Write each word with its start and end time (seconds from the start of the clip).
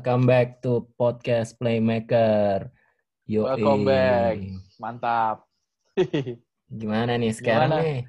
Welcome 0.00 0.24
back 0.24 0.64
to 0.64 0.88
podcast 0.96 1.60
Playmaker. 1.60 2.72
Yo, 3.28 3.44
Welcome 3.44 3.84
back. 3.84 4.40
Mantap. 4.80 5.44
Gimana 6.80 7.20
nih 7.20 7.36
sekarang 7.36 7.68
Gimana? 7.68 7.84
nih? 7.84 8.00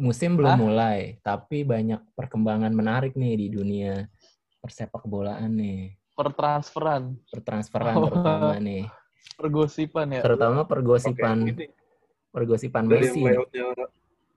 Musim 0.00 0.40
belum 0.40 0.48
Hah? 0.48 0.56
mulai, 0.56 1.20
tapi 1.20 1.60
banyak 1.60 2.00
perkembangan 2.16 2.72
menarik 2.72 3.20
nih 3.20 3.36
di 3.36 3.52
dunia 3.52 4.08
persepak 4.64 5.04
bolaan 5.04 5.60
nih. 5.60 5.92
Pertransferan, 6.16 7.12
Pertransferan 7.28 8.00
Oh. 8.00 8.08
terutama 8.08 8.56
nih. 8.56 8.88
pergosipan 9.36 10.16
ya. 10.16 10.20
Terutama 10.24 10.64
pergosipan 10.64 11.36
ini 11.44 11.68
pergosipan 12.32 12.88
dari 12.88 13.12
Messi. 13.12 13.20
layoutnya 13.20 13.76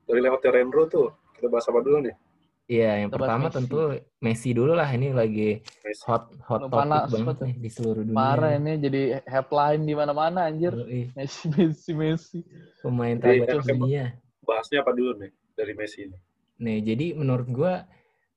dari 0.04 0.20
layoutnya 0.20 0.52
Renro 0.52 0.84
tuh 0.92 1.16
kita 1.32 1.48
bahas 1.48 1.64
apa 1.64 1.80
dulu 1.80 2.04
nih? 2.04 2.16
Iya, 2.64 3.04
yang 3.04 3.10
bahas 3.12 3.20
pertama 3.20 3.46
Messi. 3.46 3.56
tentu 3.60 3.78
Messi 4.18 4.50
dulu 4.56 4.72
lah. 4.72 4.88
Ini 4.88 5.08
lagi 5.12 5.50
Messi. 5.84 6.04
hot 6.08 6.32
hot 6.48 6.62
topic 6.64 6.72
panas 6.74 7.12
banget 7.12 7.20
banget. 7.20 7.38
nih 7.44 7.54
di 7.60 7.70
seluruh 7.70 8.04
dunia. 8.04 8.16
Parah 8.16 8.52
ini 8.56 8.74
jadi 8.80 9.02
headline 9.28 9.84
di 9.84 9.94
mana-mana 9.94 10.40
anjir. 10.48 10.72
Yoi, 10.72 11.12
Messi, 11.12 11.46
Messi, 11.52 11.92
Messi. 11.92 12.40
Pemain 12.80 13.20
terbaik 13.20 13.60
dunia. 13.62 14.16
Bahasnya 14.42 14.80
apa 14.80 14.92
dulu 14.92 15.12
nih 15.20 15.32
dari 15.54 15.74
Messi 15.76 16.08
ini? 16.08 16.18
Nih, 16.58 16.80
jadi 16.82 17.06
menurut 17.14 17.48
gua 17.52 17.84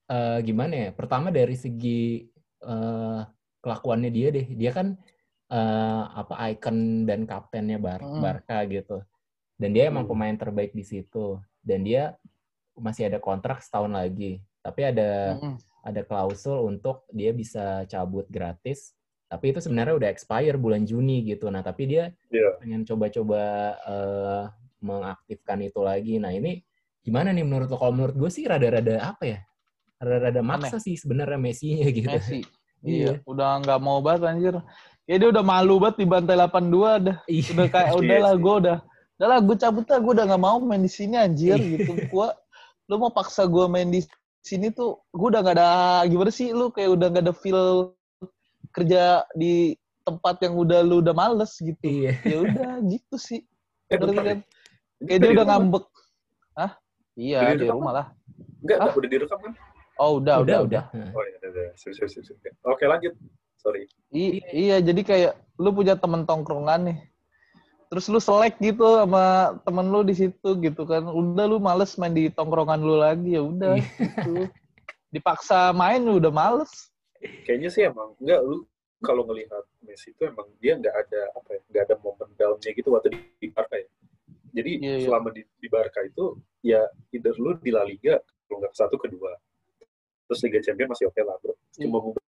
eh, 0.06 0.38
gimana 0.42 0.74
ya? 0.74 0.90
Pertama 0.90 1.30
dari 1.30 1.54
segi 1.54 2.26
eh, 2.60 3.20
kelakuannya 3.62 4.10
dia 4.10 4.28
deh. 4.34 4.46
Dia 4.50 4.74
kan 4.74 4.98
eh, 5.46 6.02
apa 6.12 6.34
icon 6.50 7.06
dan 7.06 7.22
kaptennya 7.22 7.78
Bar 7.78 8.02
Mm. 8.02 8.18
Barca 8.18 8.58
gitu. 8.66 9.06
Dan 9.54 9.70
dia 9.70 9.86
emang 9.86 10.04
Hmm. 10.04 10.12
pemain 10.12 10.36
terbaik 10.36 10.74
di 10.74 10.82
situ. 10.82 11.38
Dan 11.62 11.86
dia 11.86 12.18
masih 12.76 13.08
ada 13.08 13.18
kontrak 13.18 13.60
setahun 13.60 13.90
lagi. 13.90 14.38
Tapi 14.60 14.80
ada 14.84 15.34
Mm-mm. 15.34 15.56
ada 15.82 16.00
klausul 16.02 16.66
untuk 16.66 17.06
dia 17.10 17.30
bisa 17.30 17.82
cabut 17.86 18.26
gratis. 18.26 18.92
Tapi 19.26 19.50
itu 19.50 19.58
sebenarnya 19.58 19.94
udah 19.96 20.08
expire 20.08 20.54
bulan 20.54 20.86
Juni 20.86 21.24
gitu. 21.24 21.50
Nah, 21.50 21.58
tapi 21.60 21.88
dia 21.88 22.14
Iya. 22.30 22.58
pengen 22.58 22.82
coba-coba 22.82 23.42
eh, 23.82 24.42
mengaktifkan 24.80 25.58
itu 25.60 25.80
lagi. 25.80 26.18
Nah, 26.18 26.30
ini 26.30 26.62
gimana 27.02 27.30
nih 27.30 27.42
menurut 27.42 27.66
lo? 27.66 27.76
Kalau 27.76 27.90
menurut 27.92 28.14
gue 28.14 28.30
sih 28.30 28.46
rada-rada 28.46 29.02
apa 29.02 29.24
ya? 29.26 29.38
Rada-rada 29.98 30.42
maksa 30.42 30.76
sih 30.78 30.94
sebenarnya 30.94 31.38
Messi-nya 31.38 31.88
gitu. 31.96 32.06
Messi. 32.06 32.40
Iya. 32.86 33.18
Iya, 33.18 33.26
udah 33.26 33.50
nggak 33.64 33.80
mau 33.82 33.98
banget 33.98 34.22
anjir. 34.30 34.54
Ya 35.06 35.16
dia 35.16 35.28
udah 35.30 35.42
malu 35.42 35.78
banget 35.78 36.02
di 36.02 36.06
bantai 36.06 36.34
82 36.36 37.02
dah. 37.02 37.16
Iya. 37.26 37.46
Udah 37.50 37.66
kayak 37.66 37.88
Iya 37.90 37.98
udah 37.98 38.18
lah 38.20 38.34
sih. 38.34 38.42
gue 38.42 38.54
udah 38.62 38.76
udah 39.16 39.26
lah 39.26 39.38
gue 39.40 39.56
cabut 39.56 39.86
lah 39.88 39.98
gue 39.98 40.12
udah 40.12 40.24
nggak 40.28 40.42
mau 40.44 40.56
main 40.60 40.82
di 40.82 40.92
sini 40.92 41.14
anjir 41.16 41.56
Iya. 41.56 41.66
gitu. 41.82 41.92
Gua 42.06 42.30
lu 42.86 42.94
mau 42.96 43.10
paksa 43.10 43.44
gue 43.44 43.64
main 43.66 43.90
di 43.90 44.00
sini 44.40 44.70
tuh 44.70 45.02
gue 45.10 45.26
udah 45.26 45.42
nggak 45.42 45.56
ada 45.58 45.70
gimana 46.06 46.30
sih 46.30 46.54
lu 46.54 46.70
kayak 46.70 46.94
udah 46.94 47.06
nggak 47.10 47.24
ada 47.26 47.34
feel 47.34 47.90
kerja 48.70 49.26
di 49.34 49.74
tempat 50.06 50.38
yang 50.38 50.54
udah 50.54 50.86
lu 50.86 51.02
udah 51.02 51.10
males 51.10 51.50
gitu. 51.58 51.78
Iya. 51.82 52.14
ya 52.22 52.36
udah 52.46 52.70
gitu 52.86 53.16
sih 53.18 53.42
Eh, 53.86 53.98
bentar 54.02 54.18
kan? 54.18 54.38
kayak 54.98 55.18
dia 55.22 55.30
di 55.30 55.34
udah 55.34 55.46
ngambek 55.46 55.86
Hah? 56.58 56.70
iya 57.14 57.38
Udah 57.42 57.54
di 57.54 57.66
rumah 57.70 57.92
lah 57.94 58.06
Enggak, 58.62 58.76
Hah? 58.78 58.82
enggak, 58.86 58.98
udah 58.98 59.10
direkam 59.10 59.38
kan? 59.42 59.52
oh 59.96 60.10
udah 60.18 60.34
udah 60.42 60.58
udah, 60.66 60.82
Oh 60.92 61.22
iya, 61.22 61.36
udah, 61.40 61.50
udah. 61.54 61.66
Oke, 62.68 62.84
lanjut. 62.84 63.14
Sorry. 63.56 63.88
I- 64.12 64.42
iya 64.52 64.76
jadi 64.78 65.00
kayak 65.00 65.32
lu 65.56 65.70
punya 65.72 65.96
temen 65.96 66.26
tongkrongan 66.28 66.80
nih 66.92 66.98
terus 67.86 68.06
lu 68.06 68.18
selek 68.18 68.58
gitu 68.58 68.82
sama 68.82 69.54
temen 69.62 69.86
lu 69.86 70.02
di 70.02 70.12
situ 70.12 70.48
gitu 70.58 70.82
kan 70.82 71.06
udah 71.06 71.44
lu 71.46 71.58
males 71.58 71.94
main 71.96 72.10
di 72.10 72.26
tongkrongan 72.28 72.82
lu 72.82 72.98
lagi 72.98 73.38
ya 73.38 73.42
udah 73.42 73.78
Iya. 73.78 73.86
gitu 74.02 74.34
dipaksa 75.08 75.70
main 75.70 76.02
lu 76.02 76.18
udah 76.18 76.30
males 76.30 76.90
Kayaknya 77.16 77.68
sih 77.72 77.82
emang 77.88 78.12
enggak 78.20 78.44
lu 78.44 78.66
kalau 79.00 79.24
ngelihat 79.24 79.64
Messi 79.82 80.12
itu 80.12 80.24
emang 80.24 80.46
dia 80.56 80.76
nggak 80.76 80.94
ada 80.94 81.20
apa 81.32 81.48
ya, 81.52 81.60
nggak 81.68 81.82
ada 81.88 81.94
momen 82.00 82.28
down-nya 82.36 82.70
gitu 82.72 82.88
waktu 82.92 83.08
di, 83.12 83.18
di 83.40 83.48
Barca 83.50 83.76
ya. 83.76 83.88
Jadi 84.52 84.70
Iya, 84.80 84.94
iya. 85.00 85.04
selama 85.04 85.28
di, 85.32 85.42
di 85.44 85.68
Barca 85.68 86.00
itu 86.00 86.36
ya 86.60 86.80
either 87.12 87.36
lu 87.36 87.56
di 87.60 87.72
La 87.72 87.84
Liga 87.84 88.16
kalau 88.46 88.56
nggak 88.60 88.72
ke 88.72 88.78
satu 88.78 88.96
kedua. 88.96 89.32
Terus 90.28 90.40
Liga 90.44 90.60
Champions 90.60 90.90
masih 90.96 91.06
oke 91.08 91.20
lah, 91.24 91.36
bro. 91.40 91.54
Cuma 91.72 91.98
beberapa 92.04 92.20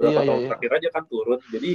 Iya, 0.00 0.08
iya, 0.10 0.20
tahun 0.24 0.40
iya. 0.40 0.48
terakhir 0.50 0.70
aja 0.78 0.88
kan 0.94 1.04
turun. 1.10 1.40
Jadi 1.50 1.70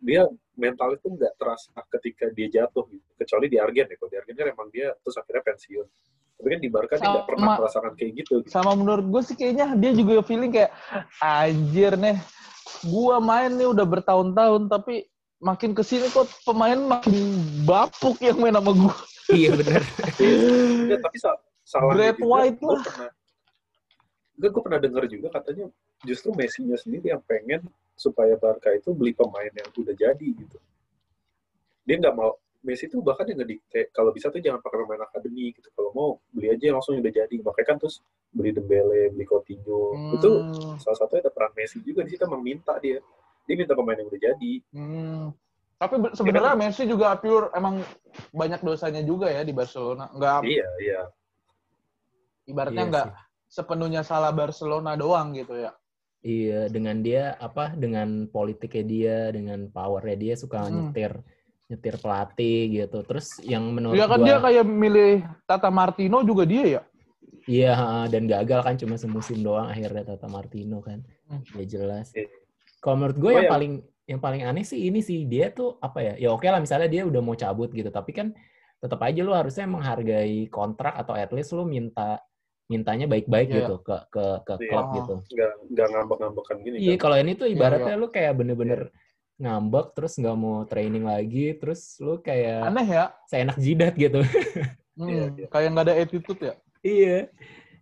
dia 0.00 0.22
mental 0.54 0.94
itu 0.94 1.06
nggak 1.10 1.34
terasa 1.38 1.70
ketika 1.98 2.30
dia 2.30 2.46
jatuh 2.62 2.86
gitu. 2.90 3.06
Kecuali 3.18 3.46
di 3.50 3.58
Argen 3.58 3.86
ya. 3.90 3.96
Kalau 3.98 4.10
di 4.10 4.18
Argen 4.18 4.34
kan 4.34 4.46
emang 4.50 4.68
dia 4.70 4.94
terus 5.02 5.16
akhirnya 5.18 5.42
pensiun. 5.42 5.86
Tapi 6.34 6.48
kan 6.50 6.60
di 6.60 6.70
Barca 6.70 6.94
dia 6.98 7.08
nggak 7.08 7.26
pernah 7.30 7.46
merasakan 7.62 7.92
kayak 7.94 8.12
gitu. 8.26 8.34
gitu. 8.42 8.50
sama 8.50 8.74
menurut 8.74 9.06
gue 9.06 9.22
sih 9.22 9.36
kayaknya 9.38 9.78
dia 9.78 9.90
juga 9.94 10.20
feeling 10.26 10.50
kayak 10.50 10.74
anjir 11.22 11.94
nih 11.94 12.18
gua 12.90 13.22
main 13.22 13.54
nih 13.54 13.70
udah 13.70 13.86
bertahun-tahun 13.86 14.66
tapi 14.66 15.06
makin 15.38 15.72
ke 15.76 15.82
sini 15.86 16.10
kok 16.10 16.26
pemain 16.42 16.76
makin 16.76 17.38
bapuk 17.64 18.18
yang 18.18 18.36
main 18.40 18.56
sama 18.56 18.72
gua 18.74 18.96
Iya 19.32 19.56
bener. 19.56 19.82
Enggak, 20.20 21.00
tapi 21.00 21.16
sa 21.16 21.30
salah 21.64 21.96
Great 21.96 22.20
White 22.20 22.60
gue 22.60 22.68
lah. 22.68 22.84
pernah 22.84 23.10
enggak 24.36 24.50
gue 24.52 24.62
pernah 24.68 24.80
dengar 24.82 25.04
juga 25.08 25.28
katanya 25.32 25.64
justru 26.04 26.28
Messi-nya 26.36 26.76
sendiri 26.76 27.16
yang 27.16 27.24
pengen 27.24 27.64
supaya 27.94 28.34
Barca 28.34 28.70
itu 28.70 28.90
beli 28.90 29.10
pemain 29.10 29.48
yang 29.48 29.70
udah 29.70 29.94
jadi 29.94 30.26
gitu. 30.26 30.58
Dia 31.82 31.96
nggak 31.98 32.14
mau 32.14 32.34
Messi 32.64 32.88
tuh 32.88 33.04
bahkan 33.04 33.28
yang 33.28 33.44
ngedikte 33.44 33.92
kalau 33.92 34.08
bisa 34.08 34.32
tuh 34.32 34.40
jangan 34.40 34.56
pakai 34.58 34.80
pemain 34.80 35.04
akademi 35.04 35.52
gitu. 35.52 35.68
Kalau 35.70 35.92
mau 35.92 36.08
beli 36.32 36.48
aja 36.48 36.64
yang 36.64 36.80
langsung 36.80 36.96
yang 36.96 37.04
udah 37.04 37.14
jadi. 37.14 37.34
Makanya 37.38 37.66
kan 37.66 37.76
terus 37.76 38.00
beli 38.30 38.50
Dembele, 38.50 39.12
beli 39.12 39.24
Coutinho. 39.24 39.92
Itu 40.10 40.30
Hmm, 40.40 40.80
salah 40.80 40.96
satunya 40.96 41.22
ada 41.22 41.30
peran 41.30 41.52
Messi 41.52 41.78
juga 41.80 42.00
di 42.00 42.10
situ 42.10 42.24
emang 42.24 42.40
minta 42.40 42.72
dia. 42.78 43.04
Dia 43.44 43.54
minta 43.54 43.76
pemain 43.76 43.94
yang 43.94 44.08
udah 44.08 44.20
jadi. 44.22 44.52
hmm. 44.72 45.24
tapi 45.74 45.94
be- 46.00 46.14
sebenarnya 46.16 46.54
Messi 46.56 46.86
juga 46.86 47.12
pure 47.14 47.52
emang 47.52 47.84
banyak 48.32 48.62
dosanya 48.62 49.02
juga 49.02 49.28
ya 49.28 49.42
di 49.42 49.52
Barcelona 49.52 50.08
nggak 50.08 50.46
Iya, 50.46 50.68
iya. 50.80 51.00
ibaratnya 52.46 52.80
Iya 52.80 52.90
nggak 52.90 53.06
sih. 53.10 53.20
sepenuhnya 53.52 54.00
salah 54.00 54.30
Barcelona 54.30 54.94
doang 54.94 55.34
gitu 55.34 55.58
ya 55.58 55.74
Iya, 56.24 56.72
dengan 56.72 57.04
dia 57.04 57.36
apa? 57.36 57.76
Dengan 57.76 58.24
politiknya 58.26 58.84
dia, 58.88 59.18
dengan 59.28 59.68
powernya 59.68 60.16
dia 60.16 60.34
suka 60.34 60.64
Hmm. 60.64 60.88
nyetir 60.88 61.20
nyetir 61.64 61.96
pelatih 62.00 62.60
gitu. 62.80 62.98
Terus 63.04 63.28
yang 63.44 63.72
menurut 63.72 63.96
Iya 63.96 64.08
kan 64.08 64.18
gua 64.20 64.26
dia 64.26 64.36
kayak 64.40 64.64
milih 64.64 65.12
Tata 65.44 65.68
Martino 65.68 66.24
juga 66.24 66.44
dia 66.48 66.64
ya 66.64 66.82
Iya, 67.44 67.76
dan 68.08 68.24
gagal 68.24 68.60
kan 68.64 68.74
cuma 68.80 68.96
semusim 68.96 69.44
doang 69.44 69.68
akhirnya 69.68 70.16
Tata 70.16 70.24
Martino 70.28 70.80
kan. 70.80 71.04
Hmm. 71.28 71.44
Ya 71.60 71.64
jelas. 71.68 72.08
Iya. 72.16 72.32
Kalau 72.80 72.96
menurut 73.00 73.16
gue 73.20 73.30
Oh, 73.32 73.36
yang 73.36 73.48
ya. 73.48 73.52
paling 73.52 73.72
yang 74.04 74.20
paling 74.20 74.42
aneh 74.44 74.64
sih 74.64 74.88
ini 74.88 75.00
sih 75.00 75.24
dia 75.24 75.52
tuh 75.52 75.76
apa 75.80 76.00
ya? 76.00 76.12
Ya 76.16 76.28
oke 76.32 76.44
lah 76.44 76.60
misalnya 76.60 76.88
dia 76.88 77.04
udah 77.04 77.20
mau 77.20 77.36
cabut 77.36 77.68
gitu, 77.68 77.88
tapi 77.88 78.12
kan 78.12 78.32
tetap 78.76 79.00
aja 79.00 79.20
lu 79.24 79.32
harusnya 79.32 79.64
menghargai 79.64 80.48
kontrak 80.48 80.92
atau 80.96 81.16
at 81.16 81.32
least 81.32 81.52
lu 81.52 81.64
minta 81.64 82.20
mintanya 82.64 83.04
baik-baik 83.04 83.48
Iya. 83.48 83.56
gitu 83.60 83.74
ke 83.80 83.96
ke 84.08 84.24
ke 84.42 84.52
Iya. 84.56 84.68
klub 84.68 84.86
gitu. 84.94 85.14
Nggak, 85.30 85.52
nggak 85.68 85.88
ngambek-ngambekan 85.92 86.56
gini 86.60 86.76
Iya, 86.78 86.94
kan. 86.96 87.00
kalau 87.00 87.16
ini 87.18 87.32
tuh 87.34 87.46
Iya, 87.46 87.54
ibaratnya 87.54 87.94
lu 87.94 88.06
kayak 88.08 88.32
bener-bener 88.34 88.80
ngambek 89.34 89.86
terus 89.92 90.12
nggak 90.14 90.36
mau 90.36 90.62
training 90.64 91.04
lagi, 91.04 91.46
terus 91.54 91.80
lu 91.98 92.16
kayak 92.18 92.64
aneh 92.64 92.86
ya 92.86 93.04
seenak 93.26 93.56
jidat 93.56 93.94
gitu. 93.94 94.20
Hmm, 94.94 95.10
Iya, 95.10 95.24
iya. 95.34 95.46
kayak 95.50 95.68
nggak 95.74 95.84
ada 95.84 95.94
attitude 95.98 96.40
ya 96.40 96.54
Iya. 96.80 97.18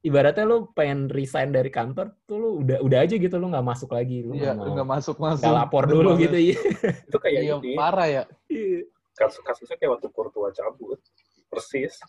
Ibaratnya 0.01 0.43
lu 0.43 0.67
pengen 0.73 1.07
resign 1.07 1.53
dari 1.53 1.69
kantor 1.69 2.11
tuh 2.25 2.37
lu 2.37 2.49
udah 2.59 2.81
udah 2.81 2.99
aja 3.05 3.15
gitu 3.15 3.37
lu 3.37 3.47
nggak 3.47 3.63
masuk 3.63 3.93
lagi, 3.93 4.25
lu 4.25 4.33
iya 4.35 4.51
nggak 4.51 4.89
masuk 4.89 5.21
masuk 5.21 5.45
nggak 5.45 5.55
lapor 5.55 5.85
dulu 5.87 6.17
gitu 6.17 6.35
iya. 6.35 6.57
Itu 7.07 7.21
kayak 7.21 7.39
iya 7.39 7.55
ini. 7.61 7.77
parah 7.77 8.09
ya 8.09 8.23
Iya. 8.49 8.89
kasus 9.13 9.45
kasusnya 9.45 9.77
kayak 9.77 9.95
waktu 9.95 10.09
Courtois 10.09 10.57
cabut 10.57 10.99
persis 11.47 12.01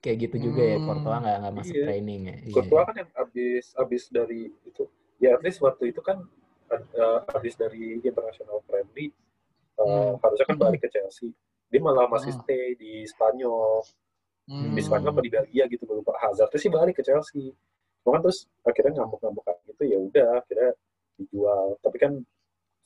Kayak 0.00 0.16
gitu 0.24 0.36
juga 0.48 0.62
ya, 0.64 0.76
Hmm. 0.76 0.86
Courtois 0.88 1.18
nggak 1.20 1.36
nggak 1.44 1.54
masuk 1.54 1.74
Iya. 1.76 1.84
training 1.86 2.20
ya. 2.24 2.36
Iya. 2.40 2.54
Courtois 2.56 2.84
kan 2.88 2.96
yang 2.96 3.10
abis 3.14 3.64
abis 3.76 4.02
dari 4.08 4.40
itu 4.64 4.84
ya 5.20 5.36
at 5.36 5.42
least 5.44 5.60
waktu 5.60 5.92
itu 5.92 6.00
kan 6.00 6.18
uh, 6.72 7.18
abis 7.36 7.54
dari 7.54 8.00
international 8.00 8.64
friendly 8.64 9.12
uh, 9.76 9.84
Hmm. 9.84 10.12
harusnya 10.18 10.46
kan 10.48 10.56
balik 10.56 10.80
ke 10.80 10.88
Chelsea 10.96 11.28
dia 11.68 11.78
malah 11.78 12.08
masih 12.08 12.32
Hmm. 12.32 12.40
stay 12.42 12.72
di 12.74 13.04
Spanyol 13.04 13.84
Hmm. 14.48 14.72
di 14.72 14.80
Spanyol 14.80 15.12
apa 15.12 15.20
di 15.20 15.30
Belgia 15.30 15.64
gitu 15.68 15.84
gue 15.84 16.00
lupa 16.00 16.16
Hazard 16.18 16.48
sih 16.56 16.66
balik 16.66 16.96
ke 16.96 17.04
Chelsea 17.04 17.52
cuma 18.00 18.16
kan 18.16 18.20
terus 18.24 18.48
akhirnya 18.64 19.04
ngamuk-ngamuk 19.04 19.44
gitu 19.68 19.82
ya 19.84 19.98
udah 20.00 20.28
akhirnya 20.40 20.72
dijual 21.14 21.76
tapi 21.78 21.96
kan 22.00 22.12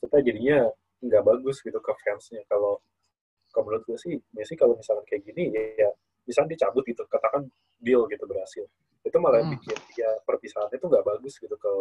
kita 0.02 0.19
jadinya 0.20 0.58
nggak 0.99 1.22
bagus 1.22 1.62
gitu 1.62 1.78
ke 1.78 1.93
fansnya 2.02 2.43
kalau 2.44 2.82
kalau 3.49 3.70
menurut 3.70 3.87
gue 3.87 3.96
sih 3.96 4.19
Messi 4.34 4.58
kalau 4.58 4.75
misalkan 4.75 5.06
kayak 5.06 5.22
gini 5.25 5.55
ya, 5.55 5.87
ya 5.87 5.90
misalnya 6.25 6.56
dicabut 6.56 6.85
gitu 6.85 7.05
katakan 7.06 7.47
deal 7.79 8.05
gitu 8.09 8.25
berhasil. 8.25 8.65
Itu 9.05 9.17
malah 9.21 9.44
Hmm. 9.44 9.53
bikin 9.53 9.76
ya 9.94 10.11
perpisahannya 10.25 10.76
itu 10.76 10.87
nggak 10.88 11.05
bagus 11.05 11.35
gitu 11.37 11.55
ke 11.55 11.73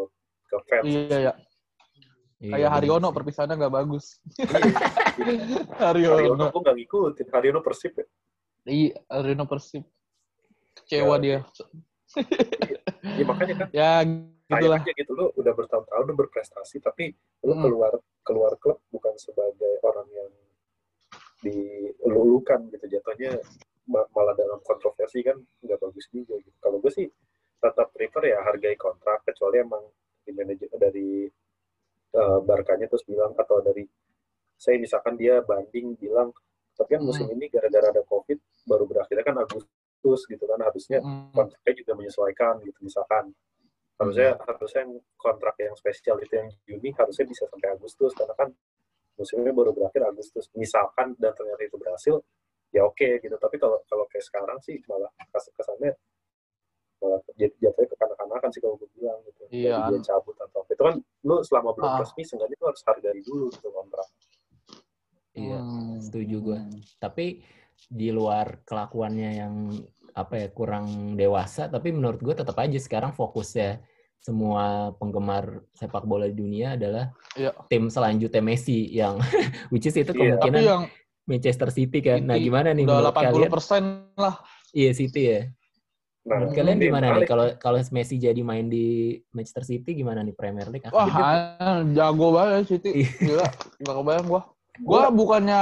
ke 0.48 0.56
fans. 0.68 0.86
Iya 0.86 1.18
ya 1.22 1.34
Iya, 2.44 2.52
kayak 2.60 2.70
Haryono 2.76 3.08
sih. 3.08 3.16
perpisahannya 3.16 3.56
nggak 3.56 3.72
bagus. 3.74 4.06
Haryono. 5.80 6.16
Haryono 6.20 6.44
gue 6.52 6.62
nggak 6.62 6.76
ngikutin. 6.76 7.28
Haryono 7.32 7.60
Persib 7.64 7.92
ya? 7.96 8.06
Iya 8.66 9.00
Haryono 9.08 9.46
Persib. 9.48 9.84
Kecewa 10.76 11.16
Ya. 11.16 11.22
dia. 11.24 11.40
ya 13.18 13.24
makanya 13.26 13.54
kan 13.58 13.68
ya 13.74 13.92
Gitulah. 14.46 14.80
aja 14.84 14.92
gitu 14.94 15.12
lo 15.16 15.34
udah 15.34 15.54
bertahun-tahun 15.56 16.04
udah 16.06 16.18
berprestasi 16.20 16.78
tapi 16.78 17.16
lo 17.42 17.56
Hmm. 17.56 17.64
keluar 17.64 17.94
keluar 18.22 18.52
klub 18.60 18.78
bukan 18.92 19.16
sebagai 19.18 19.80
orang 19.82 20.06
yang 20.12 20.30
dilulukan 21.42 22.60
gitu. 22.70 22.86
Jatuhnya 22.90 23.40
malah 23.90 24.36
dalam 24.36 24.60
kontroversi 24.64 25.20
kan 25.22 25.36
nggak 25.60 25.80
bagus 25.80 26.08
juga 26.08 26.40
gitu. 26.40 26.56
Kalau 26.60 26.80
gue 26.80 26.92
sih 26.92 27.08
tetap 27.60 27.92
prefer 27.92 28.32
ya 28.32 28.40
hargai 28.44 28.76
kontrak 28.76 29.24
kecuali 29.24 29.60
emang 29.60 29.84
di 30.24 30.32
manajer 30.32 30.72
dari 30.76 31.28
eh, 32.14 32.40
Barkanya 32.46 32.88
terus 32.88 33.04
bilang 33.04 33.34
atau 33.36 33.60
dari 33.60 33.84
saya 34.54 34.78
misalkan 34.80 35.18
dia 35.18 35.42
banding 35.44 35.98
bilang 35.98 36.32
tapi 36.74 36.96
kan 36.96 37.04
musim 37.04 37.26
Hmm. 37.28 37.36
ini 37.36 37.50
gara-gara 37.50 37.90
ada 37.92 38.02
covid 38.06 38.40
baru 38.66 38.86
berakhirnya 38.88 39.26
kan 39.26 39.38
Agustus 39.42 40.22
gitu 40.26 40.44
kan 40.46 40.62
harusnya 40.62 41.02
Mm. 41.04 41.34
kontraknya 41.36 41.74
juga 41.84 41.92
menyesuaikan 42.00 42.54
gitu 42.64 42.80
misalkan 42.82 43.34
harusnya 44.00 44.36
harusnya 44.40 44.82
yang 44.88 44.94
kontrak 45.18 45.56
yang 45.60 45.76
spesial 45.76 46.18
itu 46.20 46.34
yang 46.34 46.50
Juni 46.66 46.90
harusnya 46.96 47.26
bisa 47.28 47.44
sampai 47.50 47.70
Agustus 47.74 48.12
karena 48.14 48.34
kan 48.34 48.50
musimnya 49.16 49.54
baru 49.54 49.72
berakhir 49.74 50.02
Agustus 50.06 50.50
misalkan 50.54 51.14
dan 51.22 51.34
ternyata 51.34 51.62
itu 51.62 51.78
berhasil 51.78 52.16
ya 52.74 52.84
oke 52.84 53.22
gitu 53.22 53.36
tapi 53.38 53.56
kalau 53.56 53.80
kalau 53.86 54.04
kayak 54.06 54.26
sekarang 54.26 54.58
sih 54.60 54.82
malah 54.84 55.08
kes- 55.30 55.54
kesannya 55.54 55.94
malah 56.98 57.20
jat- 57.34 57.54
jatuhnya 57.56 57.90
kekanak-kanakan 57.90 58.50
sih 58.50 58.60
kalau 58.60 58.76
gue 58.76 58.90
bilang 58.92 59.20
gitu 59.24 59.44
Iya. 59.48 59.78
Jadi 59.86 60.02
dia 60.02 60.10
cabut 60.10 60.34
atau 60.36 60.60
apa. 60.60 60.72
itu 60.72 60.82
kan 60.82 60.96
lu 61.22 61.36
selama 61.40 61.70
belum 61.72 61.86
Ah. 61.88 62.00
resmi 62.00 62.24
seenggaknya 62.24 62.58
lu 62.58 62.66
harus 62.66 62.84
hargai 62.84 63.22
dulu 63.22 63.46
gitu 63.50 63.68
kontrak 63.70 64.08
Iya, 65.34 65.58
Hmm. 65.58 65.98
setuju 65.98 66.36
gue. 66.44 66.60
Tapi 66.96 67.42
di 67.84 68.10
luar 68.10 68.62
kelakuannya 68.62 69.30
yang 69.36 69.54
apa 70.12 70.38
ya 70.38 70.48
kurang 70.48 70.86
dewasa, 71.14 71.66
tapi 71.68 71.90
menurut 71.90 72.18
gue 72.20 72.36
tetap 72.36 72.54
aja 72.56 72.78
sekarang 72.78 73.12
fokusnya 73.12 73.82
semua 74.16 74.64
penggemar 74.94 75.44
sepak 75.72 76.06
bola 76.06 76.26
di 76.26 76.34
dunia 76.34 76.74
adalah 76.74 77.10
Iya. 77.34 77.50
tim 77.68 77.90
selanjutnya 77.90 78.40
Messi 78.40 78.88
yang 78.88 79.18
which 79.70 79.84
is 79.84 79.94
itu 79.96 80.06
Iya. 80.08 80.38
Tapi 80.38 80.48
kemungkinan 80.48 80.62
yang 80.64 80.84
Manchester 81.24 81.70
City 81.72 82.00
kan. 82.00 82.20
Nah, 82.22 82.36
City 82.36 82.48
gimana 82.48 82.70
nih 82.72 82.84
udah 82.84 82.98
menurut 83.00 83.16
80 83.16 83.24
kalian? 83.32 83.52
persen 83.52 83.84
lah. 84.16 84.36
Iya 84.72 84.92
City 84.92 85.22
ya. 85.24 85.42
nah 86.24 86.40
Menurut 86.40 86.56
kalian 86.56 86.78
gimana 86.80 87.06
nih 87.14 87.28
kalau 87.28 87.46
kalau 87.60 87.80
Messi 87.92 88.16
jadi 88.16 88.40
main 88.42 88.72
di 88.72 88.86
Manchester 89.30 89.68
City 89.68 89.92
gimana 89.92 90.24
nih 90.24 90.32
Premier 90.32 90.68
League? 90.68 90.88
Wah, 90.88 91.04
Akan- 91.04 91.60
ah, 91.60 91.80
jago 91.92 92.28
banget 92.32 92.64
City. 92.70 93.04
Iya. 93.04 93.12
Gila, 93.20 93.48
nggak 93.84 93.96
kebayang 94.00 94.28
gua. 94.28 94.42
Gua 94.80 95.02
bukannya 95.12 95.62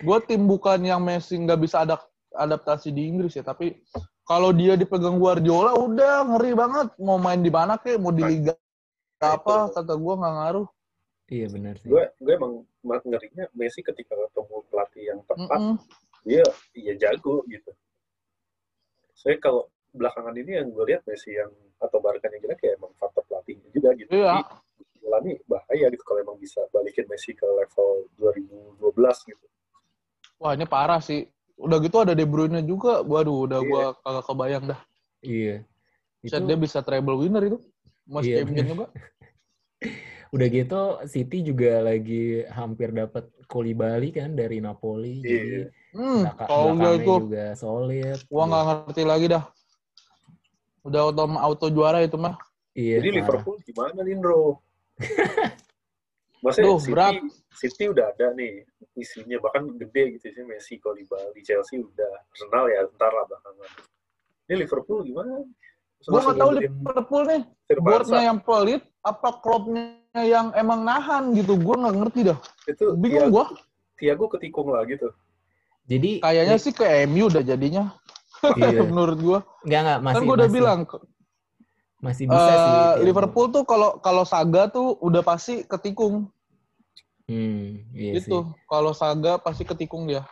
gua 0.00 0.18
tim 0.20 0.44
bukan 0.44 0.78
yang 0.80 1.00
Messi 1.00 1.34
nggak 1.34 1.58
bisa 1.58 1.82
ada 1.82 1.96
adaptasi 2.30 2.92
di 2.92 3.08
Inggris 3.08 3.32
ya, 3.32 3.40
tapi 3.40 3.80
kalau 4.22 4.52
dia 4.52 4.76
dipegang 4.76 5.16
Guardiola 5.16 5.72
udah 5.72 6.28
ngeri 6.28 6.52
banget. 6.52 6.86
Mau 7.00 7.16
main 7.16 7.40
di 7.40 7.48
mana 7.48 7.80
kek, 7.80 7.96
mau 7.96 8.12
di 8.12 8.20
Nah, 8.20 8.28
liga 8.28 8.52
apa 9.16 9.72
kata 9.72 9.96
gua 9.96 10.14
nggak 10.16 10.34
ngaruh. 10.36 10.68
Iya 11.26 11.46
benar 11.50 11.74
sih. 11.80 11.88
gue 11.88 12.04
gue 12.20 12.32
emang 12.36 12.52
ma- 12.60 12.68
ngerinya 12.86 13.44
Messi 13.52 13.82
ketika 13.82 14.14
ketemu 14.14 14.56
pelatih 14.70 15.04
yang 15.04 15.20
tepat 15.26 15.60
Mm-mm. 15.60 15.76
dia 16.22 16.42
dia 16.72 16.94
jago 16.96 17.42
gitu 17.50 17.70
saya 19.16 19.36
kalau 19.42 19.66
belakangan 19.90 20.36
ini 20.36 20.60
yang 20.60 20.68
gue 20.70 20.84
lihat 20.86 21.02
Messi 21.04 21.34
yang 21.34 21.50
atau 21.76 21.98
Barca 21.98 22.28
yang 22.30 22.40
jelek 22.40 22.60
ya 22.62 22.70
emang 22.78 22.92
faktor 22.96 23.24
pelatihnya 23.26 23.68
juga 23.74 23.90
gitu 23.98 24.10
Iya. 24.14 24.44
Jadi 25.06 25.38
bahaya 25.46 25.86
gitu 25.88 26.02
kalau 26.02 26.20
emang 26.20 26.36
bisa 26.36 26.60
balikin 26.70 27.06
Messi 27.08 27.32
ke 27.32 27.46
level 27.46 28.10
2012 28.18 29.30
gitu 29.32 29.46
Wah 30.36 30.52
ini 30.52 30.68
parah 30.68 31.00
sih. 31.00 31.24
Udah 31.56 31.80
gitu 31.80 31.96
ada 32.04 32.12
De 32.12 32.28
Bruyne 32.28 32.60
juga. 32.60 33.00
Waduh, 33.00 33.48
udah 33.48 33.64
Iya. 33.64 33.68
gua 33.72 33.84
kagak 34.04 34.24
kebayang 34.28 34.64
dah. 34.68 34.80
Iya. 35.24 35.64
Bisa 36.20 36.36
dia 36.44 36.56
bisa 36.60 36.84
treble 36.84 37.16
winner 37.16 37.40
itu. 37.40 37.56
Mas 38.04 38.28
Iya, 38.28 38.44
champion 38.44 38.66
juga. 38.68 38.86
Udah 40.36 40.48
gitu 40.52 40.80
City 41.08 41.40
juga 41.40 41.80
lagi 41.80 42.44
hampir 42.52 42.92
dapat 42.92 43.24
Koulibaly 43.48 44.12
kan 44.12 44.36
dari 44.36 44.60
Napoli. 44.60 45.24
Jadi 45.24 45.32
Iya. 45.32 45.64
Hmm, 45.96 46.28
kalau 46.36 46.76
udah 46.76 46.76
belakangnya 46.76 46.92
itu 47.00 47.12
juga 47.24 47.46
solid. 47.56 48.18
gua 48.28 48.42
nggak 48.44 48.64
ngerti 48.68 49.02
lagi 49.08 49.26
dah. 49.32 49.44
Udah 50.84 51.00
auto 51.08 51.24
auto 51.40 51.66
juara 51.72 52.04
itu 52.04 52.20
mah. 52.20 52.36
Iya. 52.76 53.00
jadi 53.00 53.08
parah. 53.08 53.16
Liverpool 53.16 53.56
gimana 53.64 54.00
Lindro 54.04 54.60
Maksudnya 56.44 56.68
Duh, 56.68 56.76
City, 56.78 56.92
berat. 56.92 57.14
City 57.56 57.84
udah 57.88 58.06
ada 58.12 58.26
nih 58.36 58.60
isinya 59.00 59.40
bahkan 59.40 59.64
gede 59.80 60.20
gitu 60.20 60.36
sih 60.36 60.44
Messi, 60.44 60.76
Koulibaly, 60.76 61.40
Chelsea 61.40 61.80
udah 61.80 62.12
Arsenal 62.28 62.64
ya 62.68 62.84
ntar 62.92 63.08
lah 63.08 63.24
belakangan. 63.24 63.70
Ini 64.46 64.54
Liverpool 64.60 65.00
gimana? 65.08 65.42
Langsung 66.06 66.36
nggak 66.36 66.38
tahu 66.38 66.50
Liverpool 66.60 67.22
nih 67.24 67.42
boardnya 67.80 68.22
yang 68.30 68.38
pelit 68.38 68.82
apa 69.02 69.28
klubnya 69.42 70.05
yang 70.24 70.46
emang 70.56 70.86
nahan 70.86 71.34
gitu. 71.34 71.58
Gua 71.58 71.76
nggak 71.76 71.96
ngerti 72.00 72.20
dah. 72.32 72.38
itu 72.66 72.84
Bingung 72.96 73.28
Thiago, 73.28 73.34
gua. 73.34 73.44
Thiago 73.98 74.24
ketikung 74.32 74.68
lah 74.72 74.82
gitu. 74.88 75.08
Jadi 75.86 76.22
Kayaknya 76.22 76.56
sih 76.56 76.72
ke 76.72 76.84
MU 77.10 77.28
udah 77.28 77.42
jadinya. 77.42 77.92
iya. 78.60 78.80
Menurut 78.86 79.18
gua. 79.20 79.38
Enggak 79.66 79.80
enggak 79.82 79.98
masih 80.00 80.14
kan 80.14 80.22
gua 80.22 80.36
udah 80.36 80.48
masih, 80.48 80.56
bilang 80.56 80.80
masih 81.96 82.24
bisa 82.28 82.46
eh, 82.46 82.56
sih. 82.56 82.70
Thiago. 82.70 83.04
Liverpool 83.04 83.46
tuh 83.50 83.64
kalau 83.66 83.90
kalau 84.00 84.24
Saga 84.24 84.62
tuh 84.70 84.96
udah 85.02 85.22
pasti 85.26 85.66
ketikung. 85.66 86.30
Hmm, 87.26 87.82
iya 87.90 88.22
sih. 88.22 88.30
gitu. 88.30 88.54
Kalau 88.70 88.94
Saga 88.94 89.42
pasti 89.42 89.66
ketikung 89.66 90.06
dia. 90.06 90.22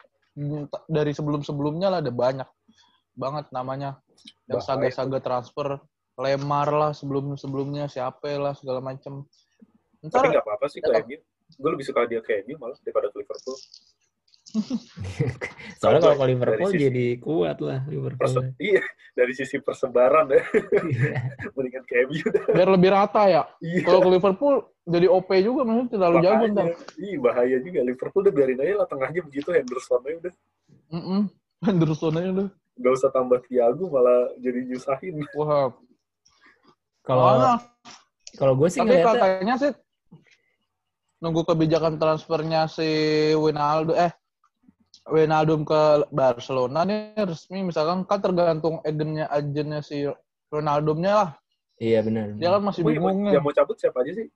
Dari 0.91 1.15
sebelum-sebelumnya 1.15 1.91
lah 1.91 1.99
ada 2.03 2.11
banyak 2.11 2.47
banget 3.15 3.47
namanya. 3.55 3.99
Yang 4.51 4.67
saga-saga 4.67 5.19
transfer, 5.23 5.69
Lemar 6.15 6.71
lah 6.71 6.93
sebelum-sebelumnya, 6.95 7.91
siapa 7.91 8.39
lah 8.39 8.55
segala 8.55 8.79
macem. 8.79 9.27
Tapi 10.05 10.13
Ntar 10.13 10.25
nggak 10.31 10.45
apa-apa 10.45 10.67
sih 10.69 10.81
ke 10.81 10.91
MU. 11.01 11.17
Gue 11.55 11.71
lebih 11.73 11.87
suka 11.87 12.05
dia 12.05 12.21
ke 12.21 12.45
MU 12.45 12.61
malah 12.61 12.77
daripada 12.85 13.09
ke 13.09 13.17
Liverpool. 13.17 13.57
Soalnya 15.81 16.01
Kalau 16.05 16.17
ke 16.17 16.27
Liverpool 16.29 16.71
sisi- 16.71 16.83
jadi 16.85 17.07
kuat 17.19 17.59
lah 17.59 17.81
Liverpool. 17.89 18.21
Perse- 18.21 18.55
iya, 18.61 18.85
dari 19.13 19.33
sisi 19.33 19.57
persebaran 19.59 20.29
ya, 20.29 20.43
Iya. 20.85 21.15
mendingan 21.57 21.85
ke 21.85 21.95
MU 22.07 22.21
biar 22.53 22.69
lebih 22.69 22.91
rata 22.93 23.23
ya. 23.27 23.43
Iya. 23.59 23.81
Kalau 23.83 24.01
ke 24.05 24.11
Liverpool 24.13 24.55
jadi 24.85 25.07
OP 25.09 25.31
juga 25.41 25.61
maksudnya 25.65 25.91
terlalu 25.91 26.17
jago 26.21 26.45
ntar. 26.53 26.67
Iya, 27.01 27.17
bahaya 27.19 27.57
juga. 27.59 27.81
Liverpool 27.83 28.23
udah 28.29 28.35
biarin 28.35 28.61
aja 28.61 28.75
lah 28.77 28.87
tengahnya 28.87 29.21
begitu, 29.25 29.49
Henderson 29.51 30.01
aja 30.05 30.17
udah. 30.21 30.35
Mm 30.93 31.23
Henderson 31.67 32.15
aja 32.15 32.29
udah. 32.31 32.49
Gak 32.75 32.93
usah 32.93 33.11
tambah 33.11 33.39
Thiago, 33.47 33.87
malah 33.89 34.35
jadi 34.37 34.61
nyusahin. 34.69 35.23
Wah, 35.33 35.73
Kalau 37.01 37.57
kalau 38.35 38.55
gue 38.59 38.67
sih 38.67 38.83
tapi 38.83 38.99
ngeliatnya 38.99 39.15
katanya 39.15 39.55
sih 39.57 39.71
nunggu 41.25 41.49
kebijakan 41.49 41.97
transfernya 41.97 42.69
si 42.69 42.85
Wijnaldum 43.33 43.97
eh 43.97 44.13
Wijnaldum 45.09 45.65
ke 45.65 45.81
Barcelona 46.13 46.85
nih 46.85 47.17
resmi 47.19 47.65
misalkan 47.65 48.05
kan 48.05 48.21
tergantung 48.21 48.85
agennya 48.85 49.25
agennya 49.29 49.81
si 49.81 50.05
Wijnaldumnya 50.53 51.13
lah 51.17 51.31
iya 51.81 52.05
benar. 52.05 52.37
dia 52.37 52.53
kan 52.53 52.63
masih 52.63 52.85
bingung 52.85 53.25
yang 53.27 53.41
nih 53.41 53.43
mau 53.43 53.51
cabut 53.51 53.75
siapa 53.81 54.05
aja 54.05 54.13
sih? 54.15 54.29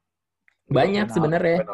Banyak 0.68 1.08
sebenarnya. 1.08 1.64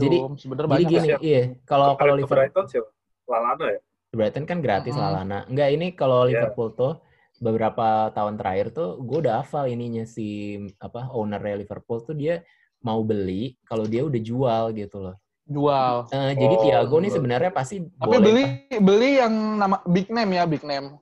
Jadi- 0.00 0.40
sebenarnya 0.40 0.64
Jadi 0.64 0.72
banyak 0.72 0.88
gini, 0.88 1.08
ya. 1.12 1.18
iya. 1.20 1.42
Kalau 1.68 1.92
kalau 2.00 2.16
Liverpool 2.16 2.40
Brighton 2.48 2.66
siapa? 2.72 2.88
Lalana 3.28 3.66
ya? 3.68 3.80
Brighton 4.16 4.44
kan 4.48 4.58
gratis 4.64 4.94
Mm-mm. 4.96 5.04
lah 5.04 5.10
Lana. 5.20 5.38
Enggak 5.44 5.68
ini 5.76 5.86
kalau 5.92 6.24
Iya. 6.24 6.48
Liverpool 6.48 6.72
tuh 6.72 6.92
beberapa 7.36 8.08
tahun 8.16 8.40
terakhir 8.40 8.72
tuh 8.72 8.96
gue 9.04 9.18
udah 9.28 9.44
hafal 9.44 9.68
ininya 9.68 10.08
si 10.08 10.56
apa 10.80 11.12
ownernya 11.12 11.60
Liverpool 11.60 12.00
tuh 12.00 12.16
dia 12.16 12.40
mau 12.80 13.00
beli 13.00 13.56
kalau 13.62 13.84
dia 13.84 14.02
udah 14.02 14.20
jual 14.20 14.64
gitu 14.72 14.98
loh. 15.00 15.16
jual 15.44 16.06
Eh, 16.08 16.32
jadi 16.32 16.54
Oh, 16.54 16.62
Thiago 16.62 16.96
nih 16.96 17.04
jual. 17.04 17.16
sebenarnya 17.18 17.50
pasti 17.50 17.82
tapi 17.92 18.06
boleh. 18.12 18.22
beli 18.22 18.44
beli 18.78 19.10
yang 19.18 19.34
nama 19.56 19.76
big 19.84 20.06
name 20.08 20.30
ya 20.32 20.44
big 20.46 20.62
name 20.62 20.94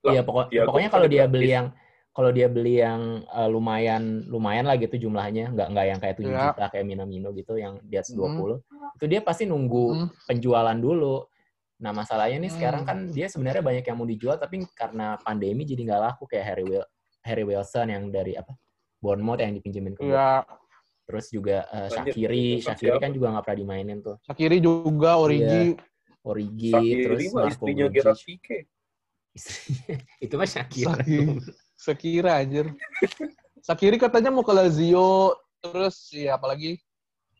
Iya 0.00 0.22
pokok, 0.22 0.48
Thiago 0.48 0.66
pokoknya 0.70 0.88
kan 0.88 0.94
kalau 0.94 1.08
dia 1.08 1.24
beli 1.26 1.48
yang 1.50 1.66
kalau 2.08 2.30
dia 2.30 2.46
beli 2.46 2.74
yang 2.78 3.00
eh, 3.24 3.48
lumayan 3.48 4.02
lumayan 4.26 4.64
lah 4.64 4.74
gitu 4.74 4.94
jumlahnya, 4.96 5.50
nggak 5.50 5.68
nggak 5.68 5.86
yang 5.86 5.98
kayak 5.98 6.14
7 6.16 6.24
Iya. 6.24 6.40
juta 6.48 6.64
kayak 6.68 6.86
Minamino 6.86 7.28
gitu 7.30 7.54
yang 7.54 7.78
di 7.80 7.94
atas 7.94 8.10
Mm. 8.10 8.18
20. 8.38 8.56
Itu 8.94 9.04
dia 9.06 9.20
pasti 9.20 9.44
nunggu 9.44 9.84
Mm. 9.92 10.06
penjualan 10.26 10.74
dulu. 10.74 11.26
Nah, 11.78 11.94
masalahnya 11.94 12.38
nih 12.38 12.50
sekarang 12.50 12.82
Hmm. 12.82 12.88
kan 12.88 12.98
dia 13.08 13.26
sebenarnya 13.26 13.62
banyak 13.62 13.84
yang 13.84 13.94
mau 13.94 14.02
dijual 14.04 14.34
tapi 14.34 14.66
karena 14.72 15.14
pandemi 15.16 15.62
jadi 15.62 15.78
nggak 15.84 16.02
laku 16.04 16.26
kayak 16.26 16.44
Harry 16.44 16.64
Wil 16.64 16.82
Harry 17.22 17.44
Wilson 17.44 17.86
yang 17.88 18.04
dari 18.08 18.34
apa? 18.34 18.50
Bournemouth 18.98 19.38
yang 19.38 19.54
dipinjemin 19.54 19.94
ke 19.94 20.02
ya 20.04 20.42
Terus 21.08 21.26
juga 21.32 21.64
Lanjut, 21.72 22.12
Shakiri, 22.12 22.46
Shakiri 22.60 22.96
kan 23.00 23.10
juga 23.16 23.26
nggak 23.32 23.44
pernah 23.48 23.58
dimainin 23.58 23.98
tuh. 24.04 24.20
Shakiri 24.28 24.60
juga 24.60 25.16
Origi 25.16 25.72
Origi, 26.20 26.68
Sakiri 26.68 27.00
terus 27.00 27.20
Marco 27.32 27.48
istrinya 27.48 27.86
Grujic. 27.88 27.96
Gerard 27.96 28.20
Pique. 28.20 28.58
Istrinya- 29.32 30.00
itu 30.28 30.34
mah 30.36 30.48
Shakira. 30.48 30.92
Shakiri. 30.92 31.26
Sekira 31.78 32.32
anjir. 32.44 32.66
Sakiri 33.64 33.96
katanya 33.96 34.28
mau 34.28 34.44
ke 34.44 34.52
Lazio, 34.52 35.32
terus 35.64 36.12
ya 36.12 36.36
apalagi 36.36 36.76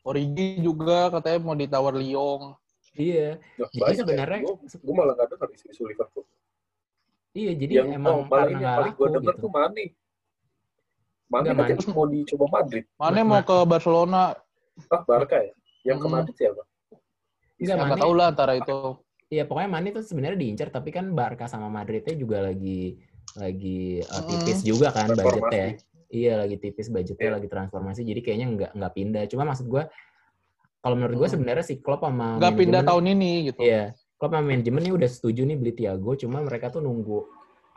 Origi 0.01 0.65
juga 0.65 1.13
katanya 1.13 1.39
mau 1.45 1.53
ditawar 1.53 1.93
Lyon. 1.93 2.57
iya. 2.97 3.37
Nggak 3.61 3.69
Jadi 3.69 3.83
banyak 3.85 3.99
sebenarnya- 4.01 4.41
ya. 4.49 4.79
Gue 4.81 4.95
malah 4.97 5.13
nggak 5.13 5.29
dengar 5.37 5.49
isu-isu 5.53 5.83
Liverpool. 5.85 6.25
Iya, 7.37 7.53
jadi 7.53 7.73
yang 7.85 7.89
emang 8.01 8.25
oh, 8.25 8.33
karena 8.33 8.49
yang 8.57 8.65
paling 8.81 8.93
laku 8.97 8.99
gue 8.99 9.09
denger 9.21 9.35
gitu. 9.37 9.43
tuh 9.45 9.51
Mane. 9.53 9.85
Mane 11.29 11.45
Nggak, 11.47 11.77
katanya 11.77 11.93
mau 11.93 12.07
dicoba 12.09 12.47
Madrid. 12.51 12.85
Mane 12.97 13.21
Ma- 13.21 13.27
mau 13.27 13.37
ma- 13.37 13.45
ke 13.45 13.57
Barcelona. 13.63 14.23
Ah, 14.89 15.03
Barca 15.05 15.37
ya? 15.37 15.53
Yang 15.85 15.99
ke 15.99 16.07
Hmm. 16.07 16.15
Madrid 16.17 16.37
ya, 16.39 16.51
Bang? 16.51 16.69
Enggak, 16.89 16.97
Ya, 17.59 17.73
nggak 17.75 17.89
Mane- 17.91 18.03
tahu 18.03 18.13
lah 18.15 18.27
antara 18.27 18.53
itu. 18.55 18.79
Iya 19.29 19.45
pokoknya 19.45 19.69
Mane 19.69 19.89
tuh 19.93 20.01
sebenarnya 20.01 20.39
diincar 20.39 20.69
tapi 20.69 20.89
kan 20.89 21.13
Barca 21.13 21.45
sama 21.45 21.69
Madridnya 21.69 22.17
juga 22.17 22.41
lagi 22.41 22.97
lagi 23.37 24.01
uh, 24.01 24.23
tipis 24.25 24.65
juga 24.65 24.89
kan 24.89 25.13
budgetnya. 25.13 25.77
Iya 26.09 26.41
lagi 26.41 26.57
tipis 26.57 26.89
budgetnya 26.89 27.29
Iya. 27.29 27.35
lagi 27.37 27.45
transformasi 27.47 28.01
jadi 28.03 28.21
kayaknya 28.25 28.47
nggak 28.49 28.71
nggak 28.73 28.93
pindah. 28.95 29.23
Cuma 29.29 29.45
maksud 29.45 29.69
gua 29.69 29.85
kalau 30.81 30.97
menurut 30.97 31.17
gua 31.19 31.29
Hmm. 31.29 31.37
sebenarnya 31.37 31.61
si 31.63 31.77
Klopp 31.77 32.01
sama 32.01 32.41
Nggak 32.41 32.57
pindah 32.57 32.83
tahun 32.89 33.05
ini 33.13 33.31
gitu. 33.53 33.61
Iya 33.61 33.93
Klopp 34.17 34.33
sama 34.33 34.49
manajemen 34.49 34.81
ini 34.81 34.93
udah 34.97 35.11
setuju 35.13 35.45
nih 35.45 35.57
beli 35.57 35.73
Thiago 35.77 36.17
cuma 36.17 36.41
mereka 36.41 36.73
tuh 36.73 36.81
nunggu 36.81 37.29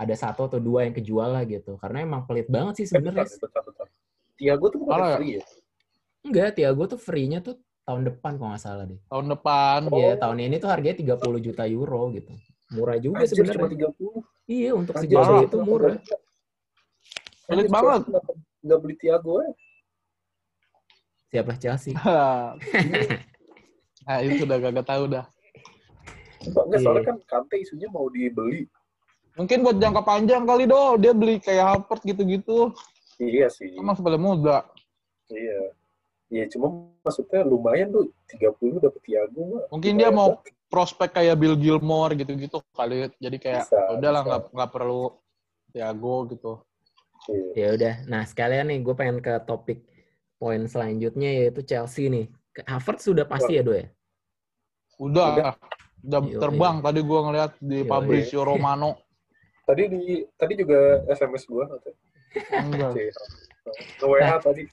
ada 0.02 0.16
satu 0.18 0.50
atau 0.50 0.58
dua 0.58 0.90
yang 0.90 0.98
kejual 0.98 1.30
lah 1.30 1.46
gitu 1.46 1.78
karena 1.78 2.02
emang 2.02 2.26
pelit 2.26 2.50
banget 2.50 2.82
sih 2.82 2.88
sebenarnya. 2.90 3.30
Tiago 4.34 4.74
tuh 4.74 4.82
bukan 4.82 4.98
ya? 4.98 5.16
free 5.22 5.34
ya? 5.38 5.44
Enggak 6.26 6.50
Thiago 6.58 6.84
tuh 6.90 7.00
free-nya 7.02 7.40
tuh 7.46 7.62
tahun 7.86 8.10
depan 8.10 8.42
kalau 8.42 8.50
nggak 8.54 8.62
salah 8.62 8.86
deh. 8.90 8.98
Tahun 9.06 9.26
depan. 9.30 9.80
Oh. 9.94 9.98
Iya 9.98 10.18
tahun 10.18 10.38
ini 10.42 10.58
tuh 10.58 10.70
harganya 10.74 10.98
30 10.98 11.46
juta 11.46 11.64
euro 11.70 12.10
gitu. 12.14 12.34
Murah 12.72 12.98
juga 12.98 13.22
Anjir, 13.26 13.46
cuma 13.46 13.54
sebenarnya. 13.54 13.90
30. 13.94 14.50
Iya 14.50 14.70
untuk 14.74 14.94
Anjir, 14.98 15.18
parah. 15.22 15.42
itu 15.46 15.58
murah. 15.62 15.98
Pelit 17.46 17.70
banget. 17.70 18.02
Nggak 18.62 18.80
beli 18.82 18.96
Tiago 18.98 19.34
ya? 19.46 19.52
Siapa 21.32 21.54
Chelsea? 21.62 21.94
nah 24.06 24.18
itu 24.20 24.44
udah 24.44 24.58
gak 24.58 24.88
tahu 24.90 25.04
dah. 25.08 25.26
Enggak, 26.42 26.64
enggak, 26.66 26.80
Iya. 26.82 26.86
soalnya 26.86 27.04
kan 27.06 27.18
Kante 27.30 27.56
isunya 27.62 27.88
mau 27.94 28.10
dibeli. 28.10 28.66
Mungkin 29.40 29.64
buat 29.64 29.78
jangka 29.80 30.02
panjang 30.04 30.44
kali 30.44 30.68
do, 30.68 31.00
dia 31.00 31.16
beli 31.16 31.40
kayak 31.40 31.64
Harvard 31.64 32.04
gitu-gitu. 32.04 32.76
Iya 33.16 33.48
sih. 33.48 33.80
Masih 33.80 34.04
pada 34.04 34.20
muda. 34.20 34.58
Iya. 35.32 35.62
Iya, 36.32 36.44
cuma 36.56 36.88
maksudnya 37.04 37.44
lumayan 37.44 37.92
tuh 37.92 38.12
30 38.32 38.80
dapet 38.80 39.02
Tiago. 39.04 39.68
Mungkin 39.68 40.00
dia 40.00 40.08
mau 40.12 40.40
prospek 40.72 41.20
kayak 41.20 41.36
Bill 41.36 41.60
Gilmore 41.60 42.16
gitu-gitu 42.16 42.64
kali. 42.72 43.12
Jadi 43.20 43.38
kayak 43.40 43.68
Bisa, 43.68 43.80
udahlah 44.00 44.22
bisa. 44.24 44.30
nggak 44.32 44.42
nggak 44.56 44.72
perlu 44.72 45.04
Thiago 45.76 46.16
gitu. 46.32 46.54
Iya. 47.28 47.52
Ya 47.56 47.68
udah. 47.76 47.94
Nah 48.08 48.24
sekalian 48.24 48.72
nih 48.72 48.80
gue 48.80 48.96
pengen 48.96 49.20
ke 49.20 49.34
topik 49.44 49.84
poin 50.40 50.64
selanjutnya 50.66 51.30
yaitu 51.44 51.62
Chelsea 51.68 52.08
nih. 52.08 52.26
Ke- 52.56 52.64
Havertz 52.68 53.08
sudah 53.08 53.28
pasti 53.28 53.60
ya 53.60 53.64
do 53.64 53.76
ya. 53.76 53.88
Udah, 55.02 55.28
Udah. 55.36 55.54
udah, 56.02 56.22
terbang 56.38 56.76
tadi 56.82 57.00
gua 57.02 57.20
ngeliat 57.30 57.52
di. 57.58 57.82
Fabrizio 57.86 58.46
Romano. 58.46 59.01
Tadi 59.72 59.88
di 59.88 60.20
tadi 60.36 60.54
juga 60.60 61.00
SMS 61.08 61.48
gua. 61.48 61.64
Enggak. 62.52 62.92
Iya. 62.92 63.16
Nge-WA 64.04 64.36
tadi. 64.44 64.64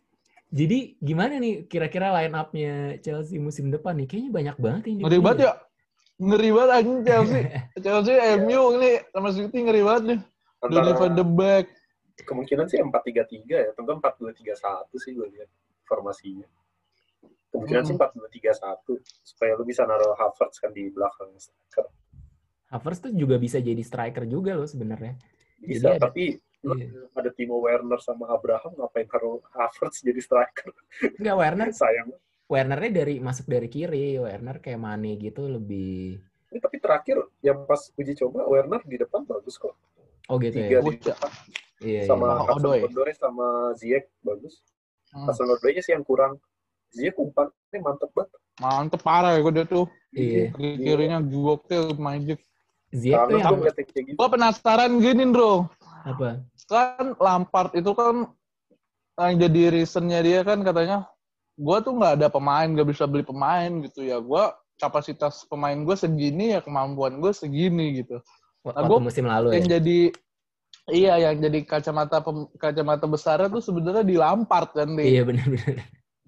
Jadi 0.51 0.99
gimana 0.99 1.39
nih 1.39 1.71
kira-kira 1.71 2.11
line 2.19 2.35
up-nya 2.35 2.99
Chelsea 2.99 3.39
musim 3.39 3.71
depan 3.71 3.95
nih? 3.95 4.11
Kayaknya 4.11 4.31
banyak 4.35 4.57
banget 4.59 4.83
yang 4.91 4.99
Ngeri 5.07 5.19
banget 5.23 5.39
ya. 5.47 5.53
Ngeri 6.19 6.51
banget 6.51 6.71
anjing 6.75 7.01
Chelsea. 7.07 7.43
Chelsea 7.85 8.15
MU 8.43 8.63
ini 8.75 8.91
sama 9.15 9.31
City 9.31 9.59
ngeri 9.63 9.83
banget 9.87 10.03
nih. 10.11 10.21
Donny 10.67 10.93
van 10.99 11.15
de 11.15 11.25
Beek. 11.25 11.67
kemungkinan 12.19 12.67
sih 12.67 12.83
4-3-3 12.83 13.47
ya. 13.47 13.71
Tentu 13.79 13.95
4-2-3-1 13.95 14.91
sih 14.99 15.15
gue 15.15 15.27
lihat 15.39 15.47
formasinya. 15.87 16.51
Kemungkinan 17.55 17.87
sih 17.87 17.95
4-2-3-1 17.95 18.99
supaya 19.23 19.55
lu 19.55 19.63
bisa 19.63 19.87
naruh 19.87 20.19
Havertz 20.19 20.59
kan 20.59 20.75
di 20.75 20.91
belakang 20.91 21.31
striker. 21.39 21.87
Havertz 22.69 23.01
tuh 23.01 23.13
juga 23.13 23.37
bisa 23.37 23.59
jadi 23.59 23.81
striker 23.81 24.29
juga 24.29 24.53
loh 24.53 24.69
sebenarnya. 24.69 25.17
Bisa, 25.59 25.93
Jadi 25.93 25.97
ada- 25.97 26.05
tapi 26.09 26.25
lu 26.59 26.75
Iya. 26.75 27.07
ada 27.15 27.31
Timo 27.33 27.57
Werner 27.63 27.99
sama 27.99 28.29
Abraham 28.29 28.75
ngapain 28.77 29.07
naruh 29.09 29.41
Havertz 29.51 30.05
jadi 30.05 30.21
striker? 30.21 30.71
Enggak 31.19 31.37
Werner, 31.37 31.69
Sayang. 31.73 32.13
Wernernya 32.49 33.05
dari 33.05 33.15
masuk 33.21 33.45
dari 33.45 33.69
kiri, 33.69 34.17
Werner 34.17 34.57
kayak 34.59 34.81
Mane 34.81 35.17
gitu 35.17 35.45
lebih 35.47 36.17
Ini 36.49 36.65
tapi 36.65 36.81
terakhir 36.81 37.21
yang 37.45 37.69
pas 37.69 37.93
uji 37.93 38.17
coba 38.17 38.49
Werner 38.49 38.81
di 38.89 38.97
depan 38.97 39.21
bagus 39.23 39.61
kok. 39.61 39.77
Oh 40.29 40.41
gitu 40.41 40.57
Tiga 40.57 40.81
ya. 40.81 40.81
di 40.81 40.97
ya. 40.97 41.13
depan 41.13 41.31
Iya, 41.79 42.03
sama 42.09 42.25
iya. 42.25 42.33
Oh, 42.33 42.45
Hudson 42.49 42.65
Odoi. 42.65 42.81
Odoi 42.89 43.13
sama 43.15 43.47
Ziyech 43.77 44.09
bagus. 44.25 44.55
Hmm, 45.13 45.29
Hudson 45.29 45.45
Odoi 45.47 45.77
sih 45.79 45.93
yang 45.93 46.03
kurang. 46.03 46.41
Ziyech 46.89 47.21
umpannya 47.21 47.53
mantep 47.79 48.09
banget. 48.17 48.33
Mantep 48.59 49.01
parah 49.05 49.37
ya 49.37 49.45
gue 49.45 49.65
tuh. 49.69 49.87
Iya. 50.11 50.51
Kiri 50.57 50.75
kirinya 50.81 51.21
gokil 51.21 52.01
Magic. 52.01 52.41
Ziyech 52.41 52.48
tuh 52.91 53.39
Kangen 53.39 53.39
yang 53.39 53.57
gitu. 53.85 54.17
Gue 54.17 54.29
penasaran 54.29 54.93
gini 54.99 55.25
bro. 55.29 55.69
apa? 56.03 56.41
Kan 56.65 57.17
Lampard 57.17 57.73
itu 57.73 57.93
kan 57.93 58.33
yang 59.19 59.37
jadi 59.37 59.63
reasonnya 59.75 60.21
dia 60.23 60.41
kan 60.41 60.63
katanya 60.63 61.05
gue 61.59 61.79
tuh 61.83 61.91
nggak 61.91 62.23
ada 62.23 62.29
pemain 62.31 62.65
nggak 62.65 62.87
bisa 62.87 63.03
beli 63.05 63.27
pemain 63.27 63.83
gitu 63.83 64.07
ya 64.07 64.23
gue 64.23 64.45
kapasitas 64.79 65.43
pemain 65.45 65.75
gue 65.75 65.97
segini 65.99 66.55
ya 66.55 66.63
kemampuan 66.63 67.19
gue 67.19 67.35
segini 67.35 67.99
gitu 67.99 68.23
Waktu 68.63 68.87
gua- 68.87 69.03
musim 69.03 69.27
lalu 69.27 69.51
ya. 69.51 69.55
yang 69.59 69.67
jadi 69.75 69.99
iya 70.87 71.15
yang 71.19 71.43
jadi 71.43 71.59
kacamata 71.67 72.23
pem- 72.23 72.47
kacamata 72.55 73.11
besarnya 73.11 73.51
tuh 73.51 73.59
sebenarnya 73.59 74.07
di 74.07 74.15
Lampard 74.15 74.71
kan 74.71 74.87
nih 74.95 75.19
Iya 75.19 75.23
benar-benar. 75.27 75.77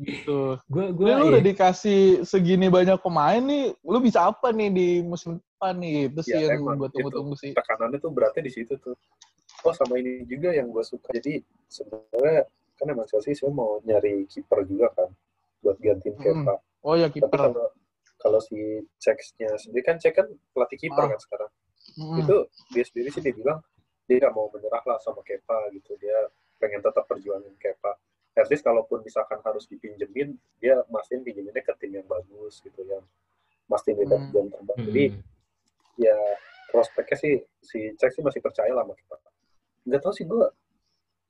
gitu 0.03 0.59
Gue 0.67 0.85
gue 0.91 1.11
lu 1.15 1.25
iya. 1.29 1.31
udah 1.39 1.43
dikasih 1.47 2.01
segini 2.27 2.67
banyak 2.67 2.99
pemain 2.99 3.39
nih, 3.39 3.71
lu 3.85 3.99
bisa 4.03 4.27
apa 4.27 4.51
nih 4.51 4.69
di 4.69 4.89
musim 5.05 5.39
depan 5.61 5.77
nih? 5.77 6.09
Itu 6.09 6.21
sih 6.25 6.33
Ya, 6.33 6.57
yang 6.57 6.65
gue 6.65 6.89
tunggu-tunggu 6.89 7.35
sih. 7.37 7.53
Tekanannya 7.53 8.01
tuh 8.01 8.11
beratnya 8.11 8.43
di 8.43 8.53
situ 8.53 8.81
tuh. 8.81 8.97
Oh 9.61 9.77
sama 9.77 10.01
ini 10.01 10.25
juga 10.25 10.57
yang 10.57 10.73
gue 10.73 10.81
suka. 10.81 11.13
Jadi 11.13 11.45
sebenarnya 11.69 12.49
kan 12.81 12.87
emang 12.89 13.05
Chelsea 13.05 13.37
saya 13.37 13.53
mau 13.53 13.77
nyari 13.85 14.25
kiper 14.25 14.65
juga 14.65 14.89
kan 14.97 15.13
buat 15.61 15.77
gantiin 15.77 16.17
Hmm. 16.17 16.49
Kepa. 16.49 16.55
Oh 16.81 16.97
ya 16.97 17.13
Tapi 17.13 17.21
kiper. 17.21 17.53
kalau 18.17 18.41
si 18.41 18.57
Ceks-nya 18.97 19.53
sendiri 19.55 19.85
kan 19.85 20.01
Cek 20.01 20.17
kan 20.17 20.27
pelatih 20.57 20.81
kiper 20.81 21.05
Ah. 21.05 21.09
kan 21.13 21.21
sekarang. 21.21 21.51
Hmm. 21.95 22.17
Itu 22.19 22.37
dia 22.73 22.85
sendiri 22.87 23.13
sih 23.13 23.21
dia 23.21 23.37
bilang 23.37 23.61
dia 24.09 24.17
nggak 24.19 24.33
mau 24.33 24.49
menyerah 24.49 24.81
lah 24.83 24.97
sama 24.99 25.21
Kepa 25.21 25.69
gitu. 25.71 25.93
Dia 26.01 26.33
pengen 26.57 26.81
tetap 26.81 27.05
perjuangin 27.05 27.53
Kepa. 27.61 28.01
At 28.33 28.49
least 28.49 28.65
kalaupun 28.65 29.05
misalkan 29.05 29.45
harus 29.45 29.69
dipinjemin, 29.69 30.33
dia 30.57 30.81
mastiin 30.89 31.21
pinjeminnya 31.21 31.61
ke 31.61 31.75
tim 31.77 31.93
yang 31.93 32.07
bagus 32.07 32.65
gitu 32.65 32.81
yang 32.83 33.05
mastiin 33.67 34.01
dia 34.01 34.09
dapat 34.09 34.25
Hmm. 34.25 34.33
jam 34.33 34.45
terbang. 34.49 34.79
Hmm. 34.81 35.21
Ya 35.97 36.17
prospeknya 36.71 37.17
sih 37.17 37.35
si 37.61 37.79
Cek 37.97 38.11
sih 38.13 38.23
masih 38.23 38.39
percaya 38.39 38.71
lah 38.71 38.85
sama 38.85 38.95
Kepa. 38.95 39.17
Nggak 39.87 40.01
tahu 40.03 40.13
sih 40.15 40.25
gue 40.25 40.47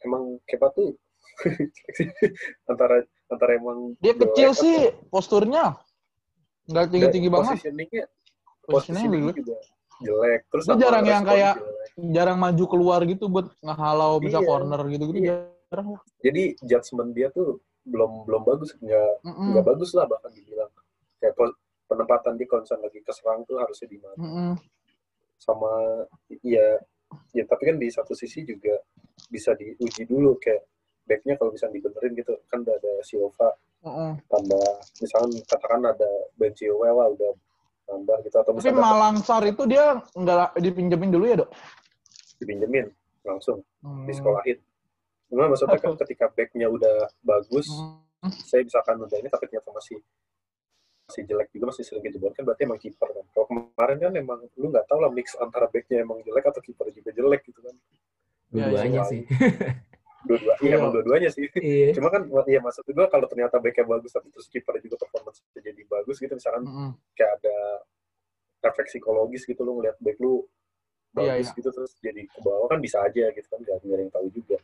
emang 0.03 0.37
Kepa 0.45 0.69
tuh 0.73 0.93
antara 2.71 3.03
antara 3.29 3.53
emang 3.57 3.95
Dia 3.99 4.13
kecil 4.15 4.51
atau- 4.53 4.61
sih 4.61 4.77
posturnya. 5.09 5.77
Nggak 6.69 6.85
tinggi-tinggi 6.91 7.29
dan 7.29 7.35
banget. 7.35 7.55
Positioningnya 7.57 8.05
Posisinya 8.61 9.01
positioningnya 9.03 9.35
juga 9.35 9.57
jelek. 10.01 10.41
Terus 10.49 10.65
Dia 10.67 10.77
jarang 10.79 11.05
yang 11.05 11.25
kayak- 11.25 11.59
jelek. 11.59 11.69
Jarang 12.01 12.39
maju 12.39 12.65
keluar 12.65 13.01
gitu 13.05 13.25
buat 13.29 13.47
ngehalau 13.61 14.17
bisa 14.19 14.39
Iya. 14.41 14.47
corner 14.47 14.81
gitu-gitu. 14.89 15.19
Iya. 15.21 15.37
Jarang. 15.69 15.87
Jadi 16.23 16.43
judgement 16.63 17.11
dia 17.13 17.29
tuh 17.31 17.59
belum 17.85 18.25
belum 18.25 18.43
bagus, 18.45 18.77
nggak 18.77 19.11
Mm-mm. 19.25 19.47
nggak 19.53 19.65
bagus 19.67 19.91
lah 19.93 20.05
bahkan 20.05 20.31
dibilang. 20.31 20.71
Kayak 21.19 21.35
penempatan 21.91 22.39
kalau 22.47 22.63
misalnya 22.63 22.87
lagi 22.87 23.01
keserang 23.03 23.43
tuh 23.43 23.59
harusnya 23.59 23.89
di 23.91 23.99
mana. 23.99 24.15
Mm-mm. 24.23 24.51
Sama 25.37 25.73
ya 26.47 26.79
ya 27.35 27.43
tapi 27.43 27.63
kan 27.67 27.77
di 27.77 27.91
satu 27.91 28.15
sisi 28.15 28.47
juga 28.47 28.79
bisa 29.27 29.51
diuji 29.59 30.07
dulu 30.07 30.39
kayak 30.39 30.63
backnya 31.03 31.35
kalau 31.35 31.51
bisa 31.51 31.67
dibenerin 31.67 32.15
gitu 32.15 32.39
kan 32.47 32.63
udah 32.63 32.79
ada 32.79 32.93
Silva 33.03 33.51
Mm-mm. 33.83 34.23
tambah 34.31 34.67
misalkan 35.03 35.31
katakan 35.43 35.83
ada 35.83 36.11
Ben 36.39 36.55
Chilwell 36.55 36.95
lah 36.95 37.11
udah 37.11 37.33
tambah 37.83 38.17
gitu 38.23 38.37
atau 38.39 38.53
Tapi 38.55 38.63
misalnya 38.63 38.79
Malang 38.79 39.17
Sar 39.19 39.43
itu 39.43 39.63
dia 39.67 39.99
nggak 40.15 40.63
dipinjemin 40.63 41.11
dulu 41.11 41.25
ya 41.27 41.37
dok? 41.43 41.51
dipinjemin 42.39 42.87
langsung 43.21 43.61
Hmm. 43.81 44.05
disekolahin. 44.05 44.61
Cuma 45.27 45.49
maksudnya 45.49 45.77
kan 45.77 45.97
ketika 46.05 46.29
backnya 46.29 46.69
udah 46.69 47.09
bagus, 47.21 47.65
Hmm. 47.69 48.31
saya 48.45 48.61
misalkan 48.61 49.01
udah 49.01 49.17
ini 49.17 49.29
tapi 49.29 49.49
ternyata 49.49 49.73
masih 49.73 49.99
masih 51.11 51.27
jelek 51.27 51.51
juga 51.51 51.75
masih 51.75 51.83
sering 51.83 52.07
kejebol 52.07 52.31
kan 52.31 52.47
berarti 52.47 52.63
emang 52.63 52.79
kiper 52.79 53.09
kan. 53.11 53.27
Kalau 53.35 53.47
kemarin 53.51 53.97
kan 53.99 54.13
emang 54.15 54.39
lu 54.55 54.67
nggak 54.71 54.87
tahu 54.87 54.99
lah 55.03 55.11
mix 55.11 55.35
antara 55.35 55.67
backnya 55.67 56.07
emang 56.07 56.23
jelek 56.23 56.47
atau 56.47 56.63
kiper 56.63 56.87
juga 56.95 57.11
jelek 57.11 57.43
gitu 57.51 57.61
kan. 57.61 57.75
dua-duanya 58.51 59.03
Iya, 59.03 59.11
sih. 59.11 59.23
Dua-dua, 60.21 60.53
iya 60.61 60.69
Iya. 60.69 60.75
emang 60.77 60.91
dua-duanya 60.93 61.31
sih. 61.33 61.47
Iya. 61.57 61.97
Cuma 61.97 62.09
kan 62.13 62.23
ya 62.47 62.61
maksud 62.61 62.85
gue 62.87 63.07
kalau 63.09 63.27
ternyata 63.27 63.57
backnya 63.59 63.87
bagus 63.89 64.13
tapi 64.13 64.29
terus 64.31 64.47
kiper 64.47 64.79
juga 64.79 64.97
performance 65.01 65.43
jadi 65.57 65.83
bagus 65.89 66.17
gitu 66.21 66.33
misalkan 66.35 66.63
Mm-mm. 66.69 66.91
kayak 67.17 67.41
ada 67.41 67.57
efek 68.69 68.87
psikologis 68.93 69.49
gitu 69.49 69.65
lu 69.65 69.81
ngeliat 69.81 69.97
back 69.99 70.21
lu 70.21 70.45
bagus 71.11 71.49
iya. 71.51 71.57
gitu 71.57 71.69
terus 71.73 71.97
jadi 71.99 72.23
ke 72.23 72.39
bawah 72.45 72.69
kan 72.69 72.79
bisa 72.79 73.01
aja 73.03 73.33
gitu 73.33 73.47
kan 73.51 73.59
nggak 73.65 73.77
nggak 73.83 73.97
ada 73.97 74.03
yang 74.05 74.13
tahu 74.13 74.27
juga. 74.31 74.57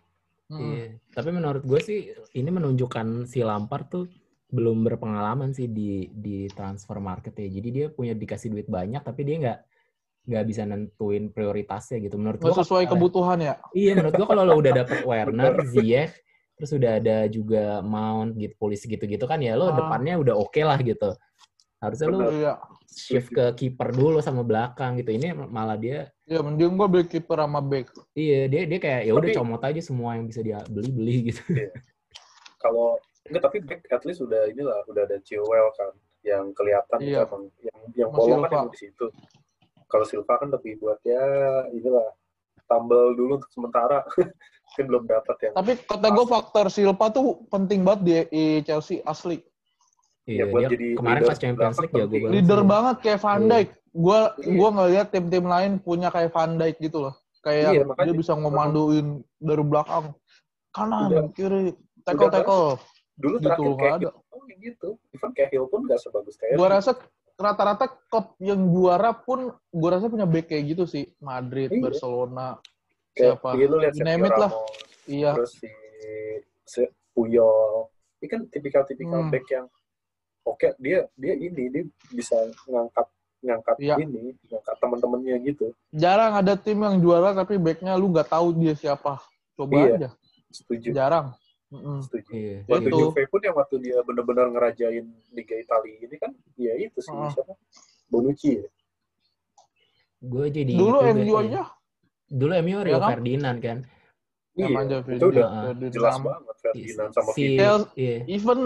Mm-mm. 0.53 0.61
Iya. 0.77 0.87
Tapi 1.17 1.29
menurut 1.33 1.63
gue 1.65 1.81
sih 1.81 1.99
ini 2.37 2.51
menunjukkan 2.53 3.25
si 3.25 3.41
Lampard 3.41 3.87
tuh 3.89 4.05
belum 4.47 4.83
berpengalaman 4.83 5.51
sih 5.51 5.67
di 5.67 6.07
di 6.09 6.47
transfer 6.49 6.99
market 6.99 7.35
ya. 7.35 7.49
Jadi 7.51 7.69
dia 7.69 7.87
punya 7.89 8.13
dikasih 8.13 8.49
duit 8.49 8.67
banyak 8.67 9.01
tapi 9.01 9.21
dia 9.23 9.37
nggak 9.39 9.59
nggak 10.27 10.45
bisa 10.45 10.63
nentuin 10.63 11.29
prioritasnya 11.29 11.99
gitu. 12.01 12.15
Menurut 12.15 12.39
gue 12.39 12.51
sesuai 12.53 12.87
kebutuhan 12.87 13.39
ya. 13.39 13.55
Iya, 13.73 13.95
menurut 13.95 14.15
gua 14.17 14.27
kalau 14.29 14.43
lo 14.43 14.55
udah 14.57 14.73
dapet 14.77 14.99
Werner, 15.09 15.55
Ziyech, 15.65 16.11
terus 16.55 16.71
udah 16.73 16.99
ada 16.99 17.17
juga 17.27 17.79
mount 17.81 18.35
gitu 18.35 18.55
polisi 18.57 18.87
gitu-gitu 18.87 19.23
kan 19.23 19.39
ya 19.39 19.55
lo 19.55 19.69
Ah. 19.69 19.75
depannya 19.77 20.15
udah 20.17 20.35
oke 20.35 20.59
lah 20.59 20.79
gitu 20.79 21.15
harusnya 21.77 22.07
lo. 22.09 22.19
Iya. 22.29 22.55
shift 22.89 23.29
ke 23.29 23.45
kiper 23.53 23.93
dulu 23.93 24.19
sama 24.19 24.41
belakang 24.41 24.97
gitu 24.97 25.13
ini 25.13 25.29
malah 25.31 25.77
dia 25.77 26.09
Ya 26.25 26.41
mending 26.41 26.75
gua 26.75 26.89
beli 26.89 27.05
kiper 27.05 27.37
sama 27.37 27.61
back. 27.61 27.93
iya 28.15 28.47
dia 28.47 28.65
dia 28.65 28.79
kayak 28.79 29.01
ya 29.05 29.13
udah 29.13 29.29
Tapi- 29.29 29.37
comot 29.37 29.61
aja 29.61 29.81
semua 29.81 30.17
yang 30.17 30.25
bisa 30.25 30.41
dia 30.41 30.65
beli 30.65 30.91
beli 30.91 31.17
gitu 31.29 31.43
Kalau 32.57 32.97
enggak 33.27 33.43
tapi 33.43 33.59
back 33.61 33.81
at 33.89 34.03
least 34.03 34.21
udah 34.21 34.47
inilah 34.47 34.79
udah 34.85 35.03
ada 35.05 35.17
Chilwell 35.21 35.69
kan 35.75 35.93
yang 36.23 36.51
kelihatan 36.53 36.99
Iya. 36.99 37.23
emang 37.25 37.43
yang 37.61 37.79
yang 37.95 38.11
bolong 38.11 38.43
kan 38.45 38.67
di 38.69 38.79
situ. 38.81 39.07
Kalau 39.87 40.03
Silva 40.03 40.35
kan 40.37 40.51
lebih 40.51 40.77
buat 40.77 40.99
ya 41.03 41.23
inilah 41.71 42.11
tambal 42.65 43.15
dulu 43.15 43.39
untuk 43.39 43.51
sementara. 43.51 44.03
kan 44.77 44.85
belum 44.85 45.07
dapat 45.07 45.37
yang 45.41 45.53
Tapi 45.55 45.73
kata 45.81 46.09
gue 46.11 46.27
faktor 46.27 46.67
Silva 46.69 47.07
tuh 47.09 47.47
penting 47.49 47.81
banget 47.81 48.01
di, 48.03 48.13
di 48.29 48.45
Chelsea 48.63 49.01
asli. 49.01 49.39
iya 50.27 50.43
buat 50.45 50.67
dia 50.67 50.75
jadi 50.75 50.89
kemarin 50.99 51.23
pas 51.23 51.39
Champions 51.39 51.79
League 51.79 51.95
jago 51.95 52.03
penting. 52.05 52.21
banget 52.21 52.35
Leader 52.35 52.61
sih. 52.61 52.67
banget 52.67 52.97
kayak 52.99 53.21
Van 53.21 53.39
Iya. 53.39 53.49
Dijk. 53.49 53.69
Gua 53.89 54.19
Iya. 54.37 54.53
gua 54.53 54.69
ngeliat 54.73 55.07
tim-tim 55.09 55.45
lain 55.47 55.73
punya 55.79 56.09
kayak 56.11 56.31
Van 56.31 56.53
Dijk 56.55 56.77
gitu 56.83 56.99
loh. 57.01 57.15
Kayak 57.41 57.71
Iya, 57.73 57.83
makanya. 57.87 58.05
dia 58.05 58.15
bisa 58.19 58.33
ngomanduin 58.35 59.07
dari 59.39 59.63
belakang. 59.63 60.05
Kanan, 60.69 61.09
Udah- 61.09 61.31
kiri, 61.33 61.73
tackle 62.03 62.29
tackle. 62.29 62.77
Dulu 63.17 63.37
Gitu, 63.37 63.45
terakhir 63.45 63.73
kayak 63.75 63.93
ada. 63.93 64.01
gitu. 64.01 64.19
Oh, 64.29 64.43
gitu. 64.47 64.89
Even 65.11 65.31
kayak 65.33 65.51
Hill 65.51 65.67
pun 65.67 65.81
nggak 65.85 65.99
sebagus 65.99 66.35
kayak 66.37 66.55
Gua 66.55 66.69
rasa 66.71 66.91
rata-rata 67.37 67.87
klub 68.09 68.33
yang 68.39 68.61
juara 68.67 69.13
pun 69.13 69.39
gua 69.71 69.91
rasa 69.93 70.07
punya 70.07 70.25
back 70.25 70.49
kayak 70.49 70.65
gitu 70.71 70.85
sih. 70.85 71.05
Madrid, 71.19 71.69
Iya. 71.69 71.83
Barcelona, 71.83 72.57
kayak 73.13 73.37
siapa? 73.37 73.49
iya, 73.53 73.65
lu 73.67 73.77
lihat 73.77 73.95
lah. 74.39 74.51
Iya. 75.07 75.31
terus 75.35 75.53
si, 75.55 75.69
si 76.65 76.83
Puyol. 77.11 77.89
Ini 78.17 78.27
kan 78.27 78.41
tipikal-tipikal 78.47 79.21
Hmm. 79.23 79.31
back 79.31 79.47
yang 79.49 79.67
oke 80.43 80.69
dia 80.77 81.07
dia 81.15 81.35
ini 81.35 81.63
dia 81.69 81.85
bisa 82.11 82.37
ngangkat 82.67 83.07
ngangkat 83.39 83.77
Iya. 83.79 83.95
ini 83.99 84.35
ngangkat 84.43 84.77
teman-temannya 84.77 85.37
gitu. 85.45 85.67
Jarang 85.91 86.35
ada 86.35 86.55
tim 86.55 86.77
yang 86.77 86.99
juara 86.99 87.33
tapi 87.33 87.57
backnya 87.57 87.95
lu 87.95 88.11
nggak 88.11 88.29
tahu 88.29 88.57
dia 88.57 88.73
siapa. 88.73 89.21
Coba 89.55 89.77
Iya. 89.79 89.95
aja. 89.95 90.09
Setuju. 90.51 90.89
Jarang. 90.91 91.37
Mm-mm. 91.77 91.99
Setuju. 92.01 92.31
iya 92.31 92.57
Waktu 92.65 92.89
Itu. 92.89 92.99
Juve 93.03 93.23
pun 93.27 93.41
yang 93.43 93.55
waktu 93.55 93.77
dia 93.79 93.97
benar-benar 94.01 94.47
ngerajain 94.49 95.05
Liga 95.31 95.57
Italia 95.57 95.97
ini 95.99 96.17
kan 96.17 96.31
ya 96.57 96.73
itu 96.75 96.99
sih 96.99 97.13
Ah. 97.13 97.29
siapa? 97.29 97.53
Bonucci 98.07 98.51
ya. 98.57 98.69
gue 100.19 100.47
jadi 100.49 100.73
Dulu 100.75 100.97
MU 101.13 101.35
aja. 101.39 101.63
dulu 102.27 102.53
MU 102.59 102.79
Rio 102.81 102.91
Ya 102.91 102.99
kan? 102.99 103.11
Ferdinand 103.13 103.59
kan 103.61 103.79
Iya, 104.53 104.67
Namanya 104.67 104.97
itu 105.05 105.27
udah 105.27 105.49
Ferdinand. 105.69 105.93
jelas 105.93 106.17
banget 106.19 106.57
Ferdinand 106.59 107.11
sama 107.13 107.31
si. 107.31 107.45
Kel- 107.55 107.91
iya 107.95 108.17
Even 108.27 108.61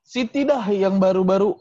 City 0.00 0.40
dah 0.42 0.62
yang 0.66 0.96
baru-baru 0.96 1.58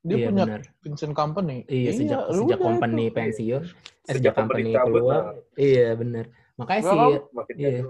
dia 0.00 0.16
iya 0.16 0.26
punya 0.26 0.44
benar 0.48 0.60
Vincent 0.80 1.12
Company. 1.12 1.56
iya 1.66 1.92
sejak 1.92 2.20
sejak 2.26 2.40
udah 2.48 2.58
company 2.58 3.04
itu. 3.04 3.14
pensiun 3.14 3.62
eh, 3.62 3.68
Sejak 4.08 4.16
sejak 4.16 4.32
company 4.34 4.70
keluar 4.72 5.20
nah. 5.22 5.36
iya 5.54 5.92
benar 5.92 6.24
makanya 6.56 6.80
Gua 6.80 6.88
si 6.88 6.96
kan- 6.96 7.24
Makin 7.30 7.54
Iya. 7.54 7.80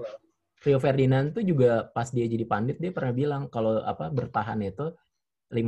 Rio 0.60 0.76
Ferdinand 0.76 1.32
tuh 1.32 1.40
juga 1.40 1.88
pas 1.88 2.04
dia 2.06 2.24
jadi 2.24 2.44
pandit 2.44 2.76
dia 2.76 2.92
pernah 2.92 3.12
bilang 3.12 3.42
kalau 3.48 3.80
apa 3.80 4.08
bertahan 4.08 4.60
itu 4.60 4.92
50% 5.50 5.58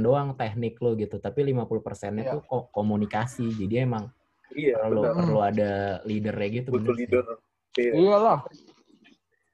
doang 0.00 0.34
teknik 0.34 0.80
lo 0.80 0.96
gitu, 0.96 1.16
tapi 1.18 1.46
50 1.46 1.78
persennya 1.78 2.24
Iya. 2.24 2.32
tuh 2.34 2.42
ko- 2.42 2.66
komunikasi. 2.68 3.46
Jadi 3.54 3.74
emang 3.78 4.10
Iya, 4.50 4.80
perlu 4.80 5.00
benar. 5.00 5.14
perlu 5.14 5.38
ada 5.40 5.72
leadernya 6.02 6.48
gitu. 6.50 6.68
Butuh 6.72 6.94
leader. 6.94 7.24
Iya. 7.74 7.92
Iyalah. 7.94 8.38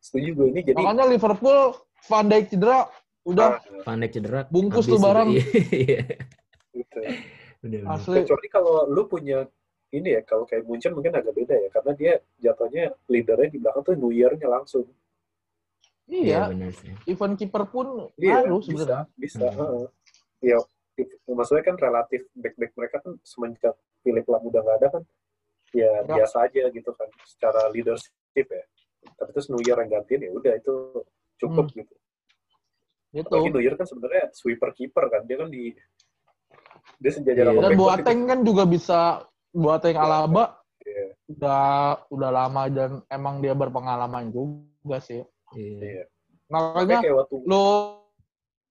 Setuju 0.01 0.29
gue 0.33 0.47
ini 0.49 0.61
jadi 0.64 0.81
Makanya 0.81 1.05
Liverpool 1.07 1.61
Van 2.09 2.25
Dijk 2.25 2.47
cedera 2.49 2.88
udah 3.21 3.49
Ah, 3.51 3.85
Van 3.85 4.01
Dijk 4.01 4.12
cedera. 4.14 4.40
Bungkus 4.49 4.87
tuh 4.87 4.97
barang. 4.97 5.29
Iya. 5.77 6.01
gitu. 6.73 6.99
Asli. 7.85 8.25
Kecuali 8.25 8.49
kalau 8.49 8.88
lu 8.88 9.05
punya 9.05 9.45
ini 9.90 10.09
ya, 10.14 10.22
kalau 10.22 10.46
kayak 10.46 10.62
Munchen 10.64 10.94
mungkin 10.94 11.11
agak 11.11 11.35
beda 11.35 11.55
ya, 11.59 11.68
karena 11.74 11.92
dia 11.98 12.12
jatuhnya 12.38 12.94
leadernya 13.11 13.48
di 13.50 13.59
belakang 13.59 13.83
tuh 13.83 13.94
Neuer-nya 13.98 14.46
langsung. 14.46 14.87
Iya 16.11 16.50
sih. 16.74 16.90
even 17.07 17.38
kiper 17.38 17.70
pun 17.70 18.11
Iya, 18.18 18.42
harus 18.42 18.66
bisa, 18.66 18.83
sebenarnya. 18.83 19.03
bisa. 19.14 19.46
Hmm. 19.46 19.59
heeh. 19.59 19.87
Ya, 20.42 20.59
maksudnya 21.31 21.62
kan 21.62 21.76
relatif 21.79 22.26
back-back 22.35 22.72
mereka 22.74 22.96
kan 23.03 23.12
semenjak 23.22 23.74
Philip 24.03 24.26
Lam 24.26 24.42
udah 24.42 24.61
nggak 24.62 24.76
ada 24.83 24.88
kan, 24.98 25.03
ya, 25.70 25.90
Ya. 26.03 26.16
biasa 26.18 26.50
aja 26.50 26.66
gitu 26.70 26.90
kan, 26.94 27.07
secara 27.26 27.70
leadership 27.70 28.46
ya. 28.46 28.64
Tapi 29.18 29.31
terus 29.33 29.48
Neuer 29.50 29.76
yang 29.81 29.90
gantiin 29.90 30.20
ya 30.22 30.31
udah 30.35 30.53
itu 30.55 30.74
cukup 31.38 31.66
Hmm. 31.70 31.79
gitu. 31.79 31.94
Gitu. 33.11 33.26
Apalagi 33.26 33.50
Neuer 33.50 33.74
kan 33.74 33.87
sebenarnya 33.87 34.24
sweeper 34.35 34.70
keeper 34.70 35.05
kan, 35.11 35.22
dia 35.26 35.37
kan 35.38 35.50
di 35.50 35.74
dia 37.00 37.11
sejajar 37.11 37.42
Iya. 37.42 37.50
sama 37.55 37.62
Dan 37.64 37.72
Boateng 37.79 38.20
kan 38.26 38.38
juga 38.42 38.62
bisa 38.66 38.98
Boateng 39.51 39.97
Alaba 39.97 40.59
Iya. 40.81 41.05
udah 41.29 41.63
udah 42.09 42.31
lama 42.33 42.63
dan 42.67 42.91
emang 43.07 43.39
dia 43.39 43.53
berpengalaman 43.53 44.31
juga 44.31 44.99
sih. 44.99 45.23
Iya. 45.53 45.79
Iya. 45.79 46.03
Makanya 46.49 46.73
Makanya 46.75 46.99
kayak 47.05 47.17
waktu 47.21 47.35
lo 47.47 47.65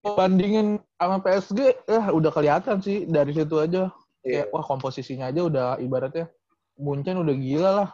bandingin 0.01 0.67
sama 0.95 1.19
PSG, 1.19 1.59
eh 1.85 2.05
udah 2.09 2.31
kelihatan 2.31 2.79
sih 2.79 3.03
dari 3.05 3.31
situ 3.31 3.55
aja. 3.59 3.91
iya. 4.21 4.43
Kayak 4.43 4.51
wah 4.51 4.63
komposisinya 4.63 5.31
aja 5.31 5.41
udah 5.43 5.67
ibaratnya 5.79 6.27
Munchen 6.75 7.19
udah 7.19 7.35
gila 7.35 7.71
lah. 7.75 7.89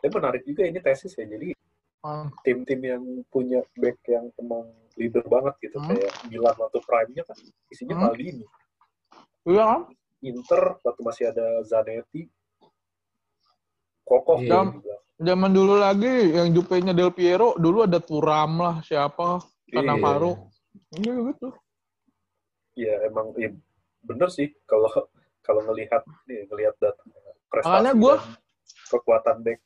Tapi 0.00 0.12
menarik 0.12 0.42
juga 0.44 0.62
ini 0.68 0.78
tesis 0.80 1.12
ya. 1.16 1.24
Jadi 1.24 1.52
Ah, 2.02 2.26
tim-tim 2.42 2.82
yang 2.82 3.04
punya 3.30 3.62
back 3.78 3.94
yang 4.10 4.26
emang 4.34 4.66
leader 4.98 5.22
banget 5.22 5.54
gitu 5.62 5.78
Hmm. 5.78 5.94
kayak 5.94 6.10
Milan 6.26 6.56
waktu 6.58 6.82
prime-nya 6.82 7.22
kan 7.22 7.38
isinya 7.70 7.94
Hmm. 7.94 8.02
Maldini. 8.10 8.42
Iya 9.46 9.62
kan? 9.62 9.80
Inter 10.22 10.78
waktu 10.86 11.00
masih 11.02 11.24
ada 11.34 11.66
Zanetti. 11.66 12.30
Kokoh 14.06 14.38
Iya. 14.42 14.46
dia 14.46 14.70
dibilang. 14.70 15.02
Zaman 15.22 15.50
dulu 15.54 15.74
lagi 15.78 16.14
yang 16.34 16.50
Jupe-nya 16.50 16.90
Del 16.90 17.14
Piero, 17.14 17.54
dulu 17.54 17.86
ada 17.86 18.02
Turam 18.02 18.58
lah, 18.58 18.76
siapa, 18.82 19.38
Cannavaro. 19.70 20.50
Iya 20.98 21.14
gitu. 21.30 21.48
Iya 22.74 22.94
emang 23.06 23.36
iya, 23.38 23.52
bener 24.02 24.32
sih 24.32 24.50
kalau 24.64 24.88
kalau 25.46 25.60
ngelihat 25.68 26.02
nih 26.24 26.48
ngelihat 26.48 26.74
data 26.80 27.02
prestasi 27.52 27.92
dan 27.92 28.18
kekuatan 28.88 29.36
back. 29.44 29.58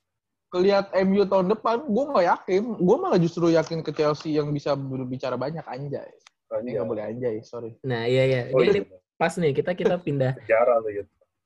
Kelihat 0.51 0.87
MU 1.07 1.23
tahun 1.27 1.47
depan, 1.53 1.87
gue 1.87 2.05
nggak 2.11 2.27
yakin. 2.27 2.63
Gue 2.79 2.97
malah 2.99 3.19
justru 3.19 3.51
yakin 3.51 3.83
ke 3.83 3.91
Chelsea 3.95 4.39
yang 4.39 4.51
bisa 4.55 4.75
berbicara 4.75 5.35
banyak 5.35 5.63
anjay. 5.67 6.11
Ini 6.47 6.55
Anjay. 6.57 6.73
nggak 6.73 6.87
boleh 6.87 7.05
anjay, 7.05 7.37
sorry. 7.43 7.71
Nah 7.83 8.07
iya 8.07 8.23
iya. 8.25 8.41
Oh, 8.55 8.63
Ini, 8.63 8.81
iya. 8.81 8.99
pas 9.15 9.35
nih 9.35 9.51
kita 9.51 9.75
kita 9.75 9.99
pindah 9.99 10.33
Sejarah 10.41 10.79
lo 10.79 10.89
ya. 10.89 11.03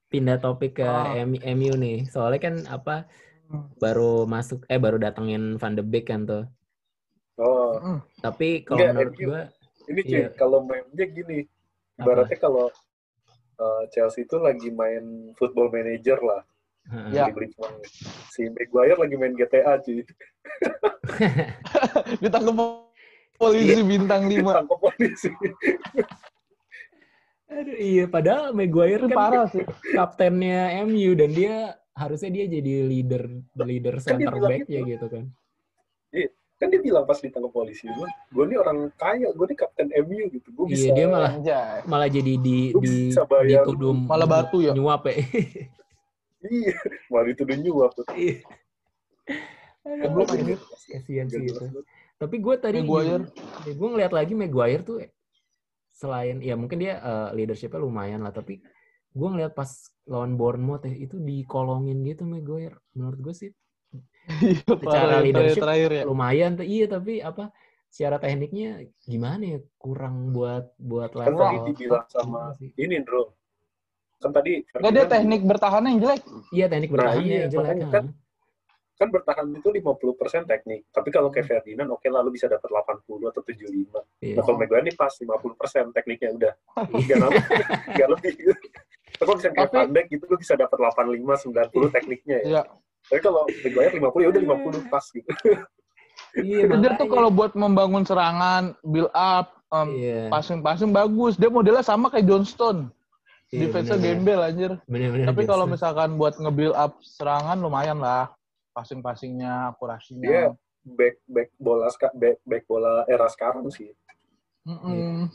pindah 0.08 0.36
topik 0.36 0.76
ke 0.76 0.84
Ah. 0.84 1.16
M- 1.16 1.40
MU 1.56 1.72
nih. 1.74 2.04
Soalnya 2.06 2.40
kan 2.42 2.54
apa 2.66 3.08
baru 3.76 4.24
masuk 4.24 4.62
eh 4.66 4.76
baru 4.76 4.98
datengin 4.98 5.56
Van 5.56 5.72
de 5.72 5.80
Beek 5.80 6.06
kan 6.06 6.22
tuh. 6.22 6.44
Oh, 7.34 7.80
Mm. 7.80 7.98
Tapi 8.20 8.48
kalau 8.60 8.76
Enggak, 8.78 8.92
menurut 8.92 9.14
MU. 9.14 9.24
gua 9.24 9.40
ini 9.88 10.00
cuy, 10.04 10.18
Iya. 10.20 10.28
kalau 10.36 10.58
mainnya 10.60 11.06
gini. 11.06 11.38
Ibaratnya 11.96 12.36
kalau 12.36 12.68
uh, 13.56 13.82
Chelsea 13.88 14.22
itu 14.22 14.36
lagi 14.36 14.68
main 14.68 15.32
football 15.34 15.68
manager 15.68 16.20
lah. 16.20 16.44
heeh. 16.86 17.16
Ya. 17.16 17.32
Si 18.28 18.44
Maguire 18.46 18.96
lagi 18.96 19.16
main 19.16 19.32
GTA 19.32 19.80
cuy. 19.80 20.04
Ditangkap 22.22 22.52
polisi 23.40 23.80
bintang 23.82 24.22
5. 24.24 24.36
Ditangkap 24.36 24.78
polisi. 24.78 25.30
Aduh, 27.50 27.76
iya 27.76 28.04
padahal 28.06 28.52
Maguire 28.52 29.02
kan 29.02 29.16
parah 29.16 29.46
sih. 29.50 29.64
kaptennya 29.90 30.84
MU 30.84 31.18
dan 31.18 31.30
dia 31.30 31.54
harusnya 31.92 32.30
dia 32.30 32.46
jadi 32.46 32.86
leader 32.86 33.26
leader 33.58 33.98
Kan 33.98 34.04
center 34.16 34.32
bilang 34.32 34.46
back-nya 34.46 34.80
gitu. 34.80 34.90
gitu 34.94 35.06
kan. 35.08 35.24
kan 36.60 36.68
dia 36.68 36.76
bilang 36.78 37.08
pas 37.08 37.16
ditangkap 37.16 37.48
polisi 37.50 37.88
gue 37.88 38.04
gue 38.30 38.44
ini 38.44 38.54
orang 38.54 38.92
kaya 38.94 39.32
gue 39.32 39.46
ini 39.48 39.56
kapten 39.56 39.88
MU 40.04 40.28
gitu 40.28 40.44
gue 40.46 40.64
Iya, 40.68 40.72
bisa 40.76 40.88
dia 40.92 41.06
malah 41.08 41.32
Anjay. 41.32 41.78
malah 41.88 42.04
jadi 42.06 42.32
di 42.36 42.58
Gua 42.70 42.84
di 42.84 42.92
bayar. 43.16 43.64
dituduh 43.64 43.94
Malah 43.96 44.28
batu 44.28 44.58
ya? 44.60 44.72
nyuap 44.76 45.08
ya. 45.08 45.14
iya 46.44 46.74
malah 47.08 47.26
dituduh 47.26 47.56
nyuap 47.56 47.92
Iya. 48.12 48.44
Aduh, 49.80 50.04
Goblok 50.04 50.26
Gak 50.28 50.36
anjir. 50.36 50.58
jelas. 50.60 50.80
Kasihan 50.84 51.26
sih 51.26 51.40
itu. 51.40 51.56
banget. 51.56 51.84
Tapi 52.20 52.36
gue 52.36 52.54
tadi 52.54 52.78
Maguire. 52.78 53.24
gue 53.64 53.88
ngeliat 53.88 54.12
lagi 54.12 54.32
Maguire 54.32 54.84
tuh 54.84 55.00
selain 55.90 56.40
ya 56.40 56.52
mungkin 56.52 56.76
dia 56.78 56.96
eh, 56.96 57.28
leadershipnya 57.34 57.76
lumayan 57.76 58.20
lah 58.20 58.30
tapi 58.30 58.60
gue 59.10 59.28
ngeliat 59.28 59.52
pas 59.52 59.68
lawan 60.04 60.36
Bournemouth 60.36 60.84
ya 60.84 60.94
itu 60.94 61.16
dikolongin 61.16 62.04
gitu 62.04 62.24
Maguire 62.24 62.76
menurut 62.92 63.20
gue 63.20 63.34
sih 63.34 63.50
Iya, 64.30 64.62
Secara 64.62 65.18
leadership, 65.18 65.58
terakhir 65.58 65.90
ya. 65.90 66.02
lumayan 66.06 66.54
tuh 66.54 66.62
iya 66.62 66.86
tapi 66.86 67.18
apa 67.18 67.50
secara 67.90 68.16
tekniknya 68.16 68.86
gimana 69.02 69.42
ya 69.42 69.58
kurang 69.74 70.30
buat 70.30 70.70
buat 70.78 71.10
kan 71.10 71.26
level 71.26 71.40
tadi 71.42 71.58
dibilang 71.66 72.06
sama 72.06 72.54
sih. 72.54 72.70
ini 72.76 73.02
bro 73.02 73.34
kan 74.20 74.30
tadi 74.30 74.62
Enggak 74.70 74.92
dia 74.94 75.04
teknik 75.08 75.42
bertahannya 75.42 75.88
yang 75.90 76.00
jelek. 76.00 76.22
iya 76.50 76.66
teknik 76.68 76.88
Nah, 76.88 76.94
bertahannya 76.94 77.26
iya, 77.26 77.38
yang 77.40 77.50
jelek 77.50 77.76
kan 77.90 78.04
kan 79.00 79.08
bertahan 79.08 79.48
itu 79.56 79.72
50% 79.72 80.44
teknik. 80.44 80.84
Tapi 80.92 81.08
kalau 81.08 81.32
kayak 81.32 81.48
Ferdinand, 81.48 81.88
oke 81.88 82.04
lah 82.12 82.20
lu 82.20 82.28
bisa 82.28 82.52
dapat 82.52 82.68
80 82.68 83.32
atau 83.32 83.40
75. 83.40 83.96
Iya. 84.20 84.36
Nah, 84.36 84.42
kalau 84.44 84.56
Maguire 84.60 84.84
ini 84.84 84.92
pas 84.92 85.08
50% 85.16 85.96
tekniknya 85.96 86.36
udah. 86.36 86.52
Nggak 86.92 87.18
lebih. 87.24 87.44
Nggak 87.96 88.08
lebih. 88.12 88.32
Tapi 89.16 89.24
kalau 89.24 89.36
misalnya 89.40 89.56
kayak 89.56 89.70
Van 89.72 89.88
Dijk 89.96 90.06
gitu, 90.12 90.24
lu 90.28 90.36
bisa 90.36 90.52
dapat 90.52 90.76
85, 90.76 91.16
90 91.16 91.96
tekniknya 91.96 92.36
ya. 92.44 92.44
Iya. 92.44 92.62
Tapi 93.08 93.20
kalau 93.24 93.42
Maguire 93.48 93.92
50, 93.96 94.20
ya 94.20 94.28
udah 94.28 94.42
50 94.44 94.92
pas 94.92 95.04
gitu. 95.08 95.30
Iya, 96.36 96.68
Itu 96.68 96.76
dia 96.84 96.92
tuh 97.00 97.08
kalau 97.08 97.32
buat 97.32 97.56
membangun 97.56 98.04
serangan, 98.04 98.76
build 98.84 99.08
up, 99.16 99.56
um, 99.72 99.88
Iya. 99.96 100.28
passing-passing 100.28 100.92
bagus. 100.92 101.40
Dia 101.40 101.48
modelnya 101.48 101.80
sama 101.80 102.12
kayak 102.12 102.28
Johnston. 102.28 102.92
Iya, 103.50 103.66
Defense-nya 103.66 103.96
bener, 103.98 104.08
gembel 104.14 104.40
anjir. 104.44 104.72
Bener-bener. 104.86 105.26
Tapi 105.26 105.42
kalau 105.48 105.64
misalkan 105.66 106.20
buat 106.20 106.36
nge-build 106.38 106.76
up 106.76 107.00
serangan 107.02 107.58
lumayan 107.58 107.98
lah. 107.98 108.30
Passing-passingnya, 108.70 109.74
akurasinya. 109.74 110.26
Dia 110.26 110.44
back 110.84 111.16
back 111.28 111.50
bola 111.60 111.92
back 112.16 112.38
back 112.46 112.64
bola 112.64 113.04
era 113.04 113.28
sekarang 113.28 113.68
sih. 113.68 113.92
Mm-mm. 114.64 115.28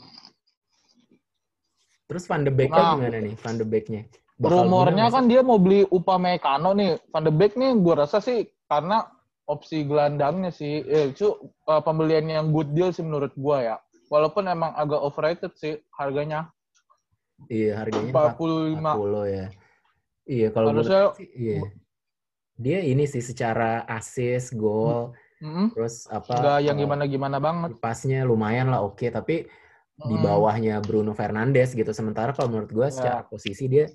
Terus 2.06 2.24
Van 2.30 2.46
de 2.46 2.52
Beek 2.54 2.70
Nah. 2.70 2.94
gimana 2.94 3.18
nih? 3.18 3.34
Van 3.34 3.58
de 3.58 3.66
Beek-nya? 3.66 4.06
Rumornya 4.38 5.10
kan 5.10 5.26
dia 5.26 5.40
mau 5.42 5.58
beli 5.58 5.82
Upamecano 5.90 6.70
nih. 6.76 7.02
Van 7.10 7.24
de 7.26 7.32
Beek 7.34 7.58
nih 7.58 7.74
gue 7.74 7.94
rasa 7.98 8.22
sih 8.22 8.46
karena 8.70 9.02
opsi 9.46 9.82
gelandangnya 9.82 10.54
sih. 10.54 10.86
Eh, 10.86 11.10
itu 11.10 11.34
uh, 11.66 11.82
pembelian 11.82 12.26
yang 12.30 12.54
good 12.54 12.70
deal 12.74 12.94
sih 12.94 13.02
menurut 13.02 13.34
gue 13.34 13.58
ya. 13.58 13.76
Walaupun 14.06 14.46
emang 14.46 14.70
agak 14.78 15.02
overrated 15.02 15.50
sih 15.58 15.82
harganya. 15.98 16.46
Iya, 17.50 17.82
harganya 17.82 18.12
45. 18.14 18.78
40 18.78 19.26
ya. 19.26 19.46
Iya, 20.26 20.48
kalau 20.50 20.66
menurut 20.74 20.86
Harusnya 20.90 21.18
sih, 21.18 21.28
iya. 21.38 21.58
Dia 22.56 22.80
ini 22.80 23.04
sih 23.04 23.20
secara 23.20 23.84
assist, 23.84 24.56
gol, 24.56 25.12
mm, 25.38 25.76
terus 25.76 26.08
apa? 26.08 26.32
nggak 26.32 26.58
yang 26.64 26.76
eh, 26.76 26.82
gimana-gimana 26.82 27.36
banget. 27.36 27.76
Pasnya 27.76 28.24
lumayan 28.24 28.72
lah 28.72 28.80
oke, 28.80 29.04
tapi 29.08 29.44
di 29.96 30.16
Mm. 30.16 30.24
bawahnya 30.24 30.74
Bruno 30.80 31.12
Fernandes 31.12 31.72
gitu. 31.72 31.88
Sementara 31.92 32.32
kalau 32.32 32.48
menurut 32.48 32.68
gue 32.68 32.88
secara 32.88 33.24
Ya. 33.24 33.28
posisi 33.28 33.64
dia 33.64 33.88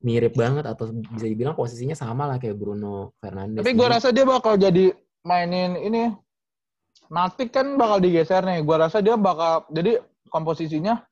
mirip 0.00 0.34
banget 0.34 0.66
atau 0.66 0.90
bisa 0.90 1.26
dibilang 1.26 1.54
posisinya 1.54 1.94
sama 1.94 2.26
lah 2.26 2.36
kayak 2.38 2.54
Bruno 2.54 3.14
Fernandes. 3.18 3.62
Tapi 3.62 3.72
gue 3.72 3.82
Jadi- 3.82 3.94
rasa 3.94 4.08
dia 4.10 4.24
bakal 4.24 4.54
jadi 4.56 4.84
mainin 5.22 5.74
ini. 5.74 6.02
Matic 7.06 7.50
kan 7.50 7.74
bakal 7.74 7.98
digeser 7.98 8.42
nih. 8.42 8.62
Gue 8.62 8.76
rasa 8.76 8.98
dia 8.98 9.14
bakal 9.14 9.66
jadi 9.68 9.98
komposisinya 10.28 11.02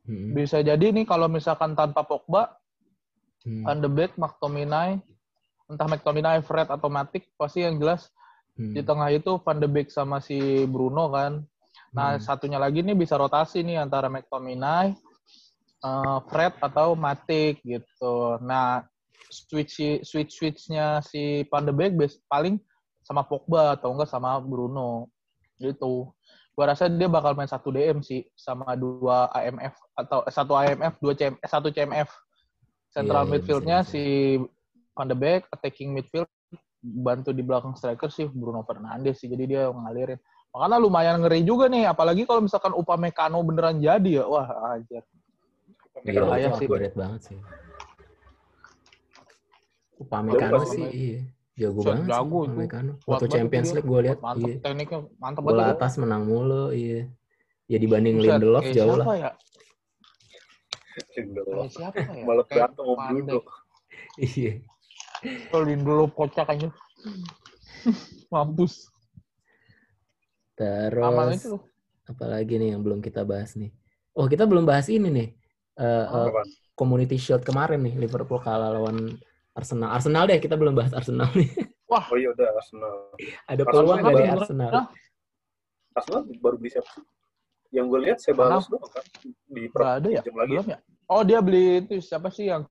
Hmm, 0.00 0.32
bisa 0.32 0.58
jadi 0.58 0.90
nih 0.90 1.04
kalau 1.04 1.28
misalkan 1.28 1.76
tanpa 1.76 2.02
Pogba, 2.02 2.56
hmm, 3.44 3.62
Van 3.62 3.78
de 3.78 3.86
Beek, 3.86 4.16
McTominay, 4.16 4.96
entah 5.70 5.86
McTominay, 5.86 6.42
Fred 6.42 6.66
atau 6.66 6.90
Matic, 6.90 7.30
pasti 7.38 7.62
yang 7.62 7.78
jelas 7.78 8.10
hmm, 8.58 8.74
di 8.74 8.82
tengah 8.82 9.08
itu 9.14 9.38
Van 9.40 9.62
de 9.62 9.70
Beek 9.70 9.88
sama 9.94 10.18
si 10.18 10.66
Bruno 10.66 11.14
kan. 11.14 11.46
Nah, 11.94 12.18
hmm. 12.18 12.22
satunya 12.22 12.58
lagi 12.58 12.82
nih 12.82 12.98
bisa 12.98 13.14
rotasi 13.14 13.62
nih 13.62 13.78
antara 13.78 14.10
McTominay, 14.10 14.94
eh, 15.86 16.18
Fred 16.26 16.58
atau 16.58 16.98
Matic 16.98 17.62
gitu. 17.62 18.38
Nah, 18.42 18.82
switch 19.30 20.02
switch 20.02 20.34
switchnya 20.34 20.98
si 21.06 21.46
Van 21.46 21.62
de 21.62 21.70
Beek 21.70 21.94
paling 22.26 22.58
sama 23.06 23.22
Pogba 23.22 23.78
atau 23.78 23.94
enggak 23.94 24.10
sama 24.10 24.42
Bruno 24.42 25.06
gitu. 25.62 26.10
Gua 26.54 26.74
rasa 26.74 26.90
dia 26.90 27.06
bakal 27.08 27.38
main 27.38 27.48
satu 27.48 27.70
DM 27.70 28.02
sih 28.02 28.26
sama 28.34 28.74
dua 28.74 29.30
AMF 29.32 29.74
atau 29.94 30.18
eh, 30.26 30.34
satu 30.34 30.52
AMF, 30.58 30.94
dua 30.98 31.14
CM, 31.14 31.34
eh, 31.38 31.50
satu 31.50 31.70
CMF. 31.70 32.10
Central 32.90 33.22
Iya, 33.22 33.26
iya, 33.26 33.32
midfieldnya 33.38 33.78
bisa. 33.86 33.90
si 33.94 34.02
Van 35.00 35.08
de 35.08 35.16
Beek, 35.16 35.48
attacking 35.48 35.96
midfield 35.96 36.28
bantu 36.80 37.32
di 37.32 37.40
belakang 37.40 37.72
striker 37.72 38.12
sih 38.12 38.28
Bruno 38.28 38.60
Fernandes 38.68 39.16
sih. 39.24 39.32
Jadi 39.32 39.56
dia 39.56 39.72
ngalirin. 39.72 40.20
Makanya 40.52 40.76
lumayan 40.76 41.16
ngeri 41.24 41.40
juga 41.46 41.72
nih, 41.72 41.88
apalagi 41.88 42.28
kalau 42.28 42.44
misalkan 42.44 42.76
Upamecano 42.76 43.40
beneran 43.40 43.80
jadi 43.80 44.20
ya. 44.20 44.24
Wah, 44.28 44.76
aja. 44.76 45.00
Iya, 46.04 46.20
bahaya 46.26 46.48
itu 46.52 46.68
sih. 46.68 46.92
banget 46.92 47.20
sih. 47.32 47.38
Upamecano 50.00 50.60
sih, 50.68 50.86
iya. 50.90 51.20
Jago 51.60 51.80
banget 51.84 52.04
sih 52.04 52.10
jago 52.12 52.38
itu. 52.44 52.50
Upamecano. 52.50 52.92
Waktu 53.06 53.26
Champions. 53.30 53.70
League 53.72 53.88
gue 53.88 54.00
lihat, 54.10 54.18
iya. 54.20 54.54
tekniknya, 54.58 55.00
mantap 55.16 55.42
Bola 55.44 55.70
banget. 55.70 55.76
atas 55.78 55.92
menang 55.96 56.22
mulu, 56.26 56.74
iya. 56.76 57.08
Ya 57.70 57.78
dibanding 57.78 58.18
Lindelof 58.18 58.66
jauh 58.74 58.98
lah. 58.98 59.06
ya? 59.14 59.30
Lindelof. 61.14 61.70
Siapa 61.70 62.02
ya? 62.02 62.24
Malah 62.26 62.44
berantem 62.44 62.84
Bruno. 62.84 63.40
Iya. 64.18 64.66
Kalau 65.22 65.64
Lindelof 65.68 66.10
kocak 66.16 66.48
aja. 66.48 66.68
Mampus. 68.32 68.88
Terus 70.56 71.40
apalagi 72.08 72.58
nih 72.58 72.74
yang 72.76 72.82
belum 72.82 73.00
kita 73.00 73.22
bahas 73.24 73.54
nih? 73.56 73.70
Oh, 74.16 74.26
kita 74.26 74.44
belum 74.44 74.66
bahas 74.66 74.90
ini 74.90 75.08
nih. 75.08 75.28
Eh, 75.80 76.04
eh, 76.04 76.26
Apaan? 76.28 76.46
Community 76.76 77.16
Shield 77.20 77.44
kemarin 77.44 77.80
nih 77.84 77.94
Liverpool 77.96 78.40
kalah 78.40 78.72
lawan 78.72 79.16
Arsenal. 79.56 79.92
Arsenal 79.92 80.24
deh, 80.28 80.40
kita 80.40 80.56
belum 80.56 80.72
bahas 80.76 80.92
Arsenal 80.92 81.28
nih. 81.36 81.48
Oh 81.90 82.16
iya 82.16 82.30
udah 82.30 82.48
Arsenal. 82.56 82.94
Ada 83.50 83.62
Arsenal 83.66 83.72
peluang 83.72 83.98
nggak 84.00 84.12
di 84.12 84.22
bener- 84.22 84.36
Arsenal? 84.38 84.72
Arsenal 85.96 86.20
baru 86.38 86.56
beli 86.60 86.70
siapa 86.70 86.88
sih? 86.94 87.04
Yang 87.70 87.84
gue 87.86 88.00
lihat 88.02 88.18
Sebalos 88.18 88.66
doang 88.66 88.90
kan 88.90 89.04
di 89.46 89.62
Nggak 89.70 89.92
ada 90.02 90.08
ya? 90.10 90.22
pinjam 90.22 90.36
lagi. 90.38 90.50
belum 90.54 90.66
ya? 90.70 90.78
Oh, 91.10 91.22
dia 91.26 91.38
beli 91.42 91.82
itu 91.82 91.98
siapa 92.02 92.30
sih 92.30 92.46
yang 92.50 92.62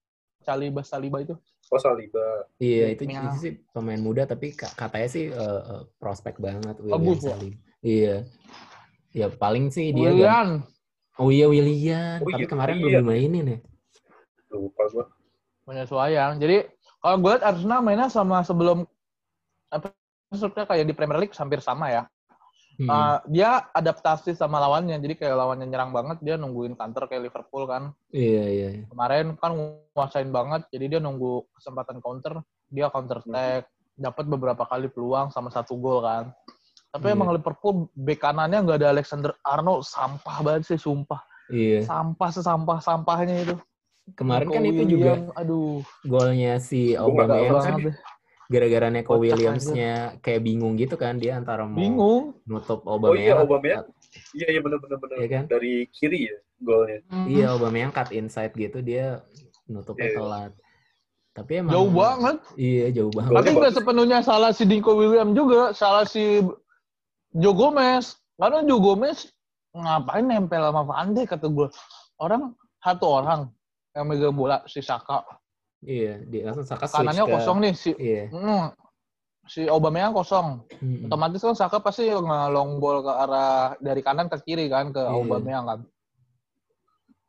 Saliba 0.43 0.81
Saliba 0.83 1.19
itu? 1.23 1.35
Oh 1.69 1.77
Saliba. 1.77 2.49
Iya, 2.57 2.97
itu, 2.97 3.05
Ya. 3.05 3.21
itu 3.29 3.37
sih 3.37 3.53
pemain 3.69 4.01
muda 4.01 4.25
tapi 4.25 4.57
ka- 4.57 4.73
katanya 4.73 5.05
sih 5.05 5.29
eh, 5.29 5.61
prospek 6.01 6.41
banget 6.41 6.81
William 6.81 7.05
ya? 7.13 7.33
Salim. 7.37 7.53
Iya. 7.79 8.15
Ya 9.13 9.27
paling 9.29 9.69
sih 9.69 9.93
dia 9.93 10.09
gan- 10.09 10.17
Willian. 10.17 10.49
Oh 11.19 11.29
iya 11.29 11.45
William, 11.45 12.17
Oh 12.23 12.29
tapi 12.31 12.41
iya, 12.41 12.49
kemarin 12.49 12.75
iya. 12.75 12.81
belum 12.81 12.93
dimainin 13.05 13.45
ya. 13.45 13.59
Lupa 14.49 14.83
gue. 14.89 15.05
penyesuaian. 15.61 16.33
Jadi 16.41 16.65
kalau 16.97 17.21
gue 17.21 17.29
lihat 17.29 17.45
Arsenal 17.45 17.85
mainnya 17.85 18.09
sama 18.09 18.41
sebelum 18.41 18.89
apa 19.69 19.93
maksudnya 20.27 20.65
kayak 20.65 20.89
di 20.89 20.97
Premier 20.97 21.21
League 21.21 21.37
hampir 21.37 21.61
sama 21.61 21.93
ya. 21.93 22.03
Hmm. 22.79 22.87
Uh, 22.87 23.17
dia 23.27 23.67
adaptasi 23.75 24.31
sama 24.39 24.55
lawannya. 24.55 24.95
Jadi 25.03 25.19
kayak 25.19 25.35
lawannya 25.35 25.67
nyerang 25.67 25.91
banget, 25.91 26.23
dia 26.23 26.39
nungguin 26.39 26.79
counter 26.79 27.11
kayak 27.11 27.27
Liverpool 27.27 27.67
kan. 27.67 27.91
Iya 28.15 28.43
iya. 28.47 28.67
iya. 28.71 28.85
Kemarin 28.87 29.35
kan 29.35 29.51
nguasain 29.51 30.31
banget, 30.31 30.63
jadi 30.71 30.95
dia 30.95 30.99
nunggu 31.03 31.43
kesempatan 31.59 31.99
counter, 31.99 32.39
dia 32.71 32.87
counter 32.87 33.19
attack, 33.19 33.67
dapat 33.99 34.25
beberapa 34.31 34.63
kali 34.63 34.87
peluang 34.87 35.27
sama 35.35 35.51
satu 35.51 35.75
gol 35.75 35.99
kan. 36.07 36.31
Tapi 36.89 37.11
Iya. 37.11 37.15
emang 37.19 37.35
Liverpool 37.35 37.91
bek 37.93 38.23
kanannya 38.23 38.63
nggak 38.63 38.79
ada 38.79 38.89
Alexander 38.95 39.35
Arnold, 39.43 39.83
sampah 39.83 40.37
banget 40.39 40.71
sih 40.71 40.79
sumpah. 40.79 41.19
Iya. 41.51 41.83
Sampah 41.83 42.29
sesampah 42.31 42.79
sampahnya 42.79 43.43
itu. 43.43 43.55
Kemarin 44.17 44.49
Nico 44.49 44.55
kan 44.57 44.63
itu 44.65 44.83
juga 44.89 45.11
aduh, 45.37 45.85
golnya 46.01 46.57
si 46.57 46.97
Aubameyang 46.97 47.61
kan. 47.61 47.77
Gara-gara 48.49 48.87
Neko 48.89 49.13
Kocak 49.13 49.21
Williams-nya 49.21 49.93
kayak 50.25 50.41
bingung 50.41 50.73
gitu 50.73 50.97
kan 50.97 51.21
dia 51.21 51.37
antara 51.37 51.69
mau 51.69 51.77
Bingung. 51.77 52.33
nutup 52.49 52.81
Oh 52.89 52.97
iya 53.13 53.37
Aubameyang. 53.37 53.37
Aubameyang. 53.45 53.85
Iya 54.33 54.47
iya 54.57 54.59
benar 54.65 54.81
benar 54.81 54.97
benar. 54.97 55.15
Iya 55.21 55.27
kan? 55.29 55.43
Dari 55.45 55.73
kiri 55.93 56.33
ya 56.33 56.37
golnya. 56.59 56.99
Iya, 57.29 57.45
Aubameyang 57.53 57.93
cut 57.93 58.09
inside 58.09 58.57
gitu 58.57 58.81
dia 58.81 59.21
nutupnya 59.69 60.09
Iya. 60.09 60.17
telat. 60.17 60.51
Tapi 61.37 61.51
emang 61.61 61.71
Jauh 61.77 61.91
banget. 61.93 62.37
Iya, 62.57 62.85
jauh 62.89 63.13
banget. 63.13 63.31
Tapi 63.37 63.49
nggak 63.53 63.73
sepenuhnya 63.77 64.19
salah 64.25 64.49
si 64.49 64.63
Nico 64.65 64.97
Williams 64.97 65.37
juga, 65.37 65.61
salah 65.77 66.03
si 66.09 66.41
Joe 67.37 67.53
Gomez. 67.53 68.17
Karena 68.33 68.65
Joe 68.65 68.81
Gomez 68.81 69.29
ngapain 69.77 70.25
nempel 70.25 70.65
sama 70.65 70.81
Van 70.89 71.13
Dijk 71.13 71.37
kata 71.37 71.47
gue. 71.53 71.69
Orang 72.17 72.57
satu 72.81 73.05
orang 73.21 73.53
yang 73.93 74.09
megang 74.09 74.33
bola 74.33 74.65
si 74.65 74.81
Saka. 74.81 75.21
Iya, 75.79 76.19
dia 76.23 76.41
langsung 76.45 76.67
Saka 76.67 76.85
switch 76.85 76.99
Kanannya 76.99 77.23
ke- 77.23 77.31
kosong 77.33 77.57
nih 77.59 77.73
si 77.73 77.91
Iya. 77.95 78.23
hmm, 78.29 78.65
si 79.45 79.61
Aubameyang 79.65 80.11
kosong. 80.11 80.67
Mm-mm. 80.77 81.07
Otomatis 81.07 81.39
kan 81.39 81.55
Saka 81.55 81.79
pasti 81.79 82.05
ngelong 82.05 82.77
ball 82.77 82.99
ke 82.99 83.11
arah 83.11 83.51
dari 83.77 84.01
kanan 84.01 84.27
ke 84.27 84.37
kiri 84.43 84.67
kan 84.67 84.91
ke 84.91 84.99
Iya. 84.99 85.15
Aubameyang 85.15 85.65
kan. 85.65 85.79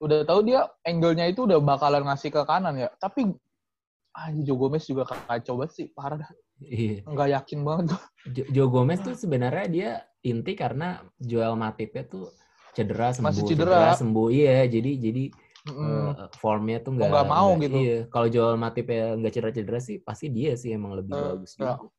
Udah 0.00 0.24
tahu 0.24 0.40
dia 0.42 0.64
angle-nya 0.82 1.28
itu 1.28 1.44
udah 1.44 1.60
bakalan 1.60 2.02
ngasih 2.04 2.30
ke 2.30 2.42
kanan 2.42 2.74
ya. 2.74 2.88
Tapi 2.96 3.28
anjir 4.10 4.42
Joe 4.44 4.58
Gomez 4.58 4.82
juga 4.82 5.06
kacau 5.06 5.54
banget 5.54 5.70
sih, 5.72 5.86
parah 5.92 6.18
dah. 6.18 6.30
Iya. 6.58 7.06
Nggak 7.06 7.28
yakin 7.38 7.58
banget. 7.62 7.86
Jo- 8.26 8.48
Joe 8.50 8.68
Gomez 8.68 8.98
tuh 8.98 9.14
sebenarnya 9.14 9.66
dia 9.68 9.90
inti 10.20 10.52
karena 10.52 11.00
Joel 11.16 11.54
Matipnya 11.54 12.02
tuh 12.02 12.32
cedera 12.72 13.12
sembuh, 13.12 13.30
Masih 13.30 13.44
cedera. 13.46 13.94
sembuh. 13.94 14.28
Iya, 14.28 14.66
jadi 14.66 14.90
jadi 14.98 15.24
Mm. 15.60 16.16
eh, 16.16 16.28
formnya 16.40 16.80
tuh 16.80 16.90
Oh, 16.90 16.94
nggak 16.96 17.08
nggak 17.12 17.26
mau 17.28 17.48
gitu. 17.60 17.76
Iya, 17.76 17.98
kalau 18.08 18.26
Joel 18.28 18.56
Matip 18.56 18.88
ya 18.88 19.12
nggak 19.12 19.32
cedera-cedera 19.32 19.76
sih 19.78 20.00
pasti 20.00 20.32
dia 20.32 20.56
sih 20.56 20.72
emang 20.72 20.96
lebih 20.96 21.12
Eh, 21.12 21.24
bagus 21.36 21.52
ya. 21.52 21.76
juga. 21.76 21.92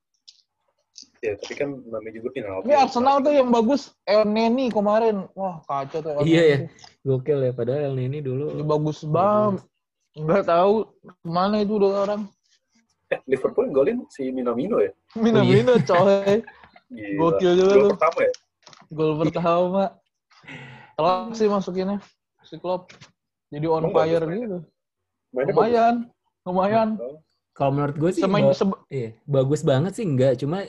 Ya 1.21 1.37
tapi 1.37 1.53
kan 1.53 1.69
namanya 1.85 2.13
juga 2.17 2.29
final. 2.33 2.65
Ini 2.65 2.73
Arsenal 2.73 3.21
tuh 3.21 3.33
yang 3.33 3.49
bagus 3.53 3.93
El 4.09 4.25
Neni 4.25 4.73
kemarin. 4.73 5.29
Wah, 5.37 5.61
kacau 5.61 6.01
tuh 6.01 6.11
El 6.17 6.25
Iya, 6.25 6.41
Neni 6.41 6.49
ya. 6.49 6.57
Gokil 7.05 7.39
ya 7.39 7.51
padahal 7.53 7.81
El 7.85 7.95
Nini 7.95 8.19
dulu. 8.19 8.49
Ini 8.51 8.63
bagus 8.65 9.05
banget. 9.05 9.61
Nggak 10.11 10.43
tahu 10.43 10.73
ke 10.97 11.27
mana 11.29 11.61
itu 11.61 11.73
udah 11.77 11.91
orang. 12.01 12.21
Eh, 13.13 13.21
Liverpool 13.29 13.69
yang 13.69 13.75
golin 13.75 13.97
si 14.09 14.33
Minamino 14.33 14.81
ya? 14.81 14.89
Minamino 15.13 15.77
coy. 15.79 16.41
Gila. 16.89 17.17
Gokil 17.21 17.51
juga 17.55 17.69
Gol 17.69 17.77
tuh. 17.77 17.91
pertama 17.93 18.19
ya? 18.19 18.33
Gol 18.89 19.11
pertama. 19.21 19.83
Telak 20.97 21.33
sih 21.37 21.45
masukinnya. 21.45 21.97
Si 22.41 22.57
Klopp. 22.57 22.89
Jadi 23.51 23.65
on 23.67 23.81
Emang 23.81 23.91
bagus 23.91 24.07
fire 24.07 24.23
mainnya? 24.23 24.41
gitu. 24.41 24.57
Mainnya 25.31 25.53
Lumayan. 25.53 25.95
Lumayan. 26.41 26.89
bagus. 26.95 27.19
Kalau 27.51 27.71
menurut 27.71 27.95
gue 27.95 28.11
sih 28.11 28.23
Semain, 28.23 28.43
ba- 28.45 28.55
sebe- 28.55 28.83
iya, 28.87 29.09
bagus 29.23 29.61
banget 29.61 29.91
sih 29.93 30.07
enggak, 30.07 30.39
cuma 30.39 30.63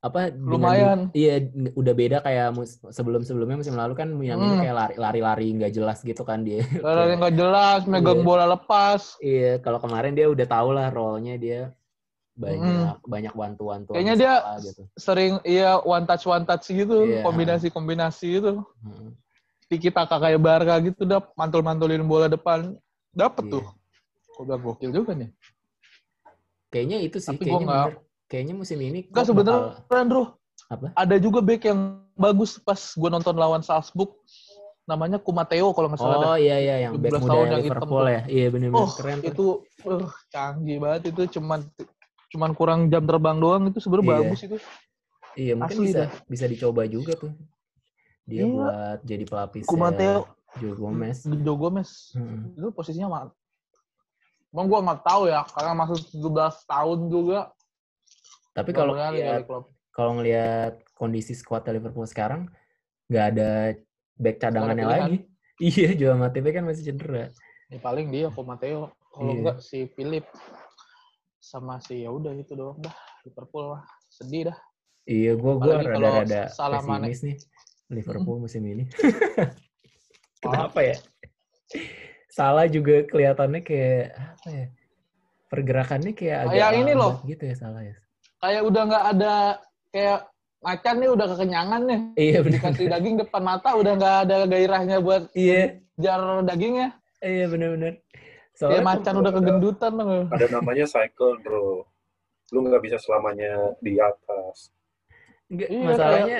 apa 0.00 0.28
dengan 0.28 0.48
Lumayan. 0.50 0.98
di- 1.06 1.20
iya 1.22 1.36
udah 1.70 1.94
beda 1.94 2.18
kayak 2.20 2.52
mus- 2.52 2.80
sebelum-sebelumnya 2.82 3.56
musim 3.56 3.72
lalu 3.72 3.92
kan 3.94 4.08
Minamino 4.10 4.52
Hmm. 4.52 4.60
kayak 4.60 4.74
lari- 4.74 4.98
lari-lari 4.98 5.48
nggak 5.54 5.72
jelas 5.74 6.00
gitu 6.00 6.20
kan 6.20 6.40
dia. 6.40 6.60
Yang 6.80 7.20
nggak 7.20 7.34
jelas, 7.34 7.80
megang 7.84 8.20
Iya. 8.20 8.26
bola 8.26 8.44
lepas. 8.46 9.16
Iya, 9.18 9.60
kalau 9.60 9.76
kemarin 9.78 10.12
dia 10.12 10.26
udah 10.26 10.46
tau 10.46 10.68
lah 10.70 10.88
role-nya 10.88 11.36
dia 11.36 11.60
banyak 12.34 12.98
banyak 13.06 13.30
bantuan-bantuan 13.32 13.94
Kayaknya 13.94 14.14
dia 14.18 14.34
gitu. 14.58 14.82
sering 14.94 15.38
iya 15.44 15.78
one 15.78 16.02
touch 16.02 16.26
one 16.26 16.42
touch 16.42 16.66
gitu, 16.66 17.04
Iya. 17.06 17.22
kombinasi-kombinasi 17.22 18.26
gitu. 18.34 18.64
Heeh. 18.82 19.08
Tiki 19.64 19.88
taka 19.88 20.16
kayak 20.18 20.38
Barca 20.38 20.74
gitu 20.78 21.02
udah 21.02 21.20
mantul-mantulin 21.34 22.04
bola 22.04 22.26
depan. 22.26 22.76
Dapet 23.10 23.44
Iya. 23.46 23.52
tuh. 23.54 23.64
Gue 24.34 24.44
bilang 24.44 24.62
gokil 24.62 24.90
juga 24.90 25.12
nih. 25.14 25.30
Kayaknya 26.68 26.98
itu 27.00 27.16
sih 27.18 27.30
Tapi 27.30 27.44
kayaknya 27.44 27.64
nggak- 27.64 27.86
bener. 27.88 28.02
Kayaknya 28.24 28.54
musim 28.56 28.78
ini 28.80 29.00
Enggak 29.06 29.24
sebenarnya 29.24 29.62
bakal- 29.86 30.06
Bro. 30.08 30.24
Apa? 30.64 30.86
Ada 30.96 31.16
juga 31.18 31.38
back 31.38 31.62
yang 31.64 31.80
bagus 32.14 32.56
pas 32.58 32.80
gue 32.80 33.08
nonton 33.08 33.34
lawan 33.34 33.60
Salzburg. 33.60 34.10
Namanya 34.84 35.16
Kumateo 35.16 35.72
kalau 35.72 35.88
nggak 35.88 35.96
salah. 35.98 36.18
Oh 36.26 36.36
iya 36.36 36.56
iya 36.58 36.76
yang 36.84 36.98
back 36.98 37.14
17 37.14 37.22
muda 37.22 37.30
tahun 37.30 37.46
yang 37.46 37.62
Liverpool 37.62 38.02
hitam 38.02 38.12
ya. 38.12 38.22
Iya 38.26 38.46
benar-benar 38.50 38.82
Oh, 38.82 38.90
keren 38.90 39.18
tuh. 39.18 39.30
itu 39.30 39.44
uh, 39.86 40.02
canggih 40.28 40.76
banget 40.78 41.02
itu 41.08 41.22
cuman 41.32 41.60
cuman 42.28 42.50
kurang 42.52 42.80
jam 42.88 43.02
terbang 43.02 43.36
doang 43.38 43.62
itu 43.64 43.78
sebenarnya 43.78 44.04
Iya. 44.04 44.16
bagus 44.20 44.40
itu. 44.42 44.56
Iya 45.34 45.52
mungkin 45.56 45.76
asli 45.76 45.86
bisa 45.88 45.98
dah. 46.00 46.10
bisa 46.26 46.44
dicoba 46.46 46.82
juga 46.86 47.12
tuh. 47.14 47.32
Dia 48.24 48.44
Iya. 48.44 48.52
buat 48.52 48.98
jadi 49.04 49.24
pelapis 49.28 49.64
Kumateo, 49.68 50.24
Joe 50.56 50.74
Gomez. 50.74 51.18
Joe 51.28 51.58
Gomez. 51.60 51.90
Heeh. 52.16 52.56
Itu 52.56 52.68
posisinya 52.72 53.08
mana? 53.12 53.30
Emang 54.54 54.66
gue 54.70 54.80
nggak 54.86 55.00
tahu 55.02 55.22
ya, 55.28 55.42
karena 55.50 55.72
masih 55.74 55.98
17 56.14 56.54
tahun 56.64 56.98
juga. 57.10 57.50
Tapi 58.54 58.70
kalau 58.70 58.94
ngeliat, 58.94 59.44
klub. 59.50 59.64
kalau 59.90 60.10
ngelihat 60.22 60.78
kondisi 60.94 61.34
skuad 61.34 61.66
Liverpool 61.68 62.06
sekarang 62.06 62.46
nggak 63.10 63.24
ada 63.34 63.50
back 64.16 64.36
cadangannya 64.40 64.86
lagi. 64.88 65.16
Iya, 65.62 65.94
Joao 65.94 66.18
Matip 66.18 66.42
kan 66.50 66.66
masih 66.66 66.82
cedera. 66.82 67.30
Ya, 67.70 67.78
paling 67.78 68.10
dia 68.10 68.26
Kumateo. 68.26 68.90
Kalau 69.14 69.30
Iya. 69.30 69.38
enggak 69.38 69.58
si 69.62 69.86
Philip 69.94 70.26
sama 71.38 71.78
si 71.78 72.02
ya 72.02 72.10
udah 72.10 72.34
itu 72.34 72.58
doang 72.58 72.82
dah 72.82 72.90
Liverpool 73.22 73.78
lah. 73.78 73.86
Sedih 74.10 74.50
dah. 74.50 74.58
Iya, 75.06 75.38
gua 75.38 75.54
gua 75.54 75.78
Apalagi 75.78 75.86
kalau 75.94 76.10
rada-rada 76.10 76.42
pesimis 76.50 77.20
nih 77.22 77.36
Liverpool 77.92 78.40
musim 78.40 78.64
ini. 78.64 78.84
Kenapa 80.42 80.80
ya? 80.80 80.96
Salah 82.28 82.66
juga 82.66 83.04
kelihatannya 83.06 83.60
kayak 83.60 84.04
apa 84.12 84.48
ya? 84.50 84.66
Pergerakannya 85.48 86.12
kayak 86.12 86.38
agak 86.44 86.52
Kayak 86.56 86.70
ini 86.82 86.92
loh. 86.92 87.14
gitu 87.24 87.42
ya 87.46 87.54
salah 87.54 87.82
ya. 87.84 87.94
Kayak 88.42 88.62
udah 88.66 88.82
nggak 88.84 89.04
ada 89.16 89.34
kayak 89.94 90.18
macan 90.60 90.94
nih 90.98 91.10
udah 91.12 91.26
kekenyangan 91.30 91.80
nih. 91.86 92.00
Iya 92.18 92.38
benar. 92.42 92.54
Dikasih 92.58 92.86
daging 92.90 93.16
depan 93.22 93.42
mata 93.44 93.70
udah 93.76 93.92
nggak 93.94 94.16
ada 94.28 94.36
gairahnya 94.48 94.96
buat 94.98 95.22
Iya, 95.32 95.78
jar 95.96 96.20
dagingnya. 96.42 96.88
iya 97.22 97.46
benar-benar. 97.48 97.94
Kayak 98.00 98.58
Soalnya 98.58 98.82
macan 98.86 99.14
udah 99.18 99.32
kegendutan 99.32 99.92
loh. 99.94 100.24
Ada 100.30 100.46
namanya 100.50 100.84
cycle, 100.86 101.38
bro. 101.42 101.86
Lu 102.52 102.58
nggak 102.62 102.82
bisa 102.82 102.96
selamanya 102.98 103.74
di 103.78 103.96
atas. 103.98 104.74
Nggak, 105.52 105.68
Iya, 105.68 105.84
masalahnya 105.84 106.38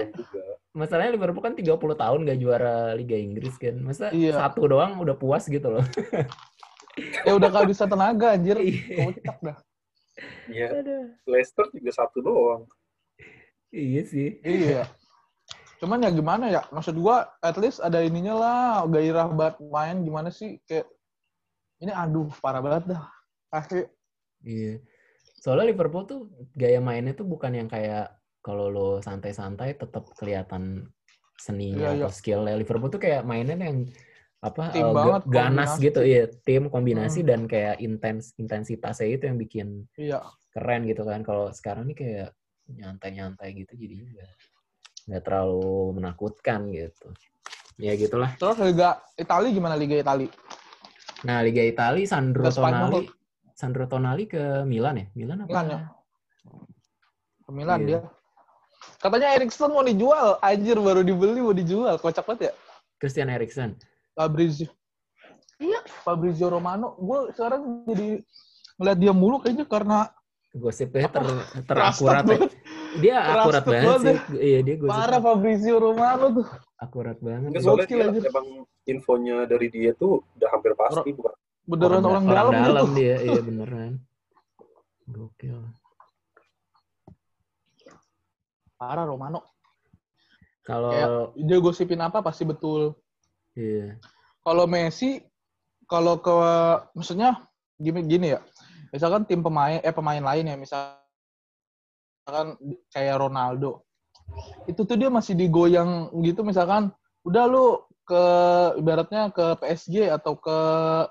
masalahnya 0.75 1.13
Liverpool 1.15 1.45
kan 1.45 1.55
30 1.55 1.95
tahun 1.95 2.19
gak 2.25 2.39
juara 2.41 2.97
Liga 2.97 3.17
Inggris 3.21 3.55
kan. 3.61 3.77
Masa 3.85 4.09
Iya. 4.11 4.41
satu 4.41 4.65
doang 4.65 4.97
udah 4.99 5.15
puas 5.15 5.45
gitu 5.47 5.69
loh. 5.71 5.85
Ya 7.27 7.33
udah 7.39 7.49
nggak 7.53 7.69
bisa 7.69 7.85
tenaga 7.85 8.33
anjir. 8.35 8.57
Iya. 8.59 9.13
Kocak 9.13 9.39
dah. 9.45 9.57
Iya, 10.49 10.67
Aduh. 10.81 11.05
Leicester 11.29 11.67
juga 11.75 11.91
satu 11.93 12.19
doang. 12.25 12.63
Iya 13.75 14.03
sih. 14.07 14.39
Iya. 14.41 14.87
Cuman 15.83 16.01
ya 16.07 16.11
gimana 16.15 16.49
ya? 16.49 16.63
Maksud 16.71 16.97
gua 16.97 17.29
at 17.43 17.59
least 17.61 17.83
ada 17.83 18.01
ininya 18.01 18.35
lah, 18.35 18.87
gairah 18.89 19.29
banget 19.35 19.57
main 19.69 19.97
gimana 20.01 20.31
sih 20.31 20.63
kayak 20.65 20.87
ini 21.83 21.91
aduh 21.93 22.31
parah 22.41 22.63
banget 22.65 22.97
dah. 22.97 23.03
Asli. 23.53 23.85
Iya. 24.47 24.81
Soalnya 25.43 25.69
Liverpool 25.75 26.09
tuh 26.09 26.21
gaya 26.57 26.81
mainnya 26.81 27.13
tuh 27.13 27.27
bukan 27.29 27.53
yang 27.53 27.69
kayak 27.69 28.15
kalau 28.45 28.69
lo 28.69 28.89
santai-santai 29.01 29.73
tetap 29.75 30.05
kelihatan 30.15 30.85
seninya 31.35 31.91
Iya, 31.91 32.05
atau 32.05 32.13
skillnya. 32.13 32.55
Liverpool 32.55 32.93
tuh 32.93 33.01
kayak 33.01 33.25
mainnya 33.25 33.57
yang 33.57 33.89
apa 34.39 34.69
Tim 34.71 34.85
ga- 34.85 34.95
banget, 34.95 35.23
ganas 35.27 35.71
kombinasi. 35.73 35.87
gitu 35.89 36.01
iya 36.05 36.23
tim 36.45 36.63
kombinasi 36.69 37.21
Hmm. 37.25 37.29
dan 37.33 37.41
kayak 37.49 37.81
intens 37.81 38.37
intensitasnya 38.37 39.09
itu 39.11 39.25
yang 39.25 39.39
bikin 39.41 39.69
Iya. 39.97 40.21
keren 40.53 40.85
gitu 40.85 41.03
kan 41.03 41.25
kalau 41.25 41.49
sekarang 41.49 41.89
nih 41.89 41.97
kayak 41.97 42.29
nyantai-nyantai 42.69 43.57
gitu 43.57 43.73
jadi 43.73 43.97
nggak 45.09 45.23
terlalu 45.23 45.97
menakutkan 45.97 46.69
gitu 46.69 47.09
ya 47.77 47.93
gitulah 47.95 48.37
Terus 48.37 48.61
Liga 48.63 49.01
Italia 49.15 49.49
gimana 49.51 49.75
Liga 49.75 49.97
Italia? 49.97 50.29
nah 51.25 51.41
Liga 51.41 51.61
Italia 51.61 52.05
Sandro. 52.05 52.45
Tonali 52.47 53.09
Sandro 53.51 53.85
Tonali 53.85 54.25
ke 54.25 54.61
Milan 54.63 55.01
ya 55.01 55.07
Milan 55.15 55.39
apa 55.41 55.49
Milan 55.49 55.67
ya? 55.67 55.81
Ke 57.41 57.51
Milan 57.51 57.81
Iya. 57.81 57.89
dia. 57.89 58.01
Katanya 58.99 59.37
Erikson 59.37 59.71
mau 59.73 59.85
dijual, 59.85 60.41
anjir 60.41 60.81
baru 60.81 61.05
dibeli 61.05 61.41
mau 61.45 61.53
dijual. 61.53 62.01
Kocak 62.01 62.25
banget 62.25 62.51
ya. 62.51 62.53
Christian 62.99 63.29
Eriksen 63.29 63.77
Fabrizio. 64.17 64.71
Iya, 65.61 65.81
Fabrizio 66.03 66.49
Romano. 66.49 66.97
Gue 66.99 67.31
sekarang 67.35 67.85
jadi 67.87 68.23
ngeliat 68.81 68.99
dia 68.99 69.13
mulu 69.15 69.39
kayaknya 69.43 69.67
karena 69.69 70.11
gosipnya 70.55 71.11
ter, 71.11 71.25
terakurat 71.67 72.25
ya. 72.27 72.39
Dia 72.95 73.17
akurat 73.27 73.65
banget 73.67 73.83
banget 73.85 74.01
sih. 74.03 74.17
Iya, 74.39 74.59
dia 74.63 74.75
gosip 74.79 74.95
Parah 74.95 75.21
Fabrizio 75.21 75.77
Romano 75.83 76.27
tuh. 76.31 76.47
akurat 76.79 77.19
banget. 77.19 77.49
Enggak, 77.49 77.63
Gokil 77.65 77.81
soalnya 77.81 77.87
dia 77.89 78.05
anjir. 78.07 78.23
emang 78.29 78.47
infonya 78.85 79.37
dari 79.49 79.67
dia 79.73 79.91
tuh 79.97 80.21
udah 80.37 80.49
hampir 80.53 80.73
pasti, 80.77 81.11
bukan? 81.17 81.35
Beneran 81.65 82.05
orang, 82.05 82.25
dalam, 82.29 82.53
gitu. 82.53 82.87
dia, 82.93 83.15
iya 83.25 83.41
beneran. 83.41 83.93
Gokil. 85.09 85.59
Parah 88.85 89.09
Romano. 89.09 89.41
Kalau 90.61 91.33
Dia 91.41 91.57
gosipin 91.57 92.05
apa 92.05 92.21
pasti 92.21 92.45
betul. 92.45 92.93
iya. 93.57 93.97
Kalau 94.45 94.69
Messi, 94.69 95.25
kalau 95.89 96.21
ke 96.21 96.33
maksudnya 96.93 97.49
gini 97.81 98.05
gini 98.05 98.37
ya. 98.37 98.45
Misalkan 98.93 99.25
tim 99.25 99.41
pemain 99.41 99.81
eh 99.81 99.93
pemain 99.93 100.21
lain 100.21 100.53
ya, 100.53 100.57
misalkan 100.61 101.01
kayak 102.93 103.17
Ronaldo. 103.17 103.89
Itu 104.69 104.85
tuh 104.85 105.01
dia 105.01 105.09
masih 105.09 105.33
digoyang 105.33 106.13
gitu 106.21 106.45
misalkan 106.45 106.93
udah 107.25 107.45
lu 107.49 107.81
ke 108.05 108.25
ibaratnya 108.77 109.33
ke 109.33 109.65
PSG 109.65 110.13
atau 110.13 110.37
ke 110.37 110.59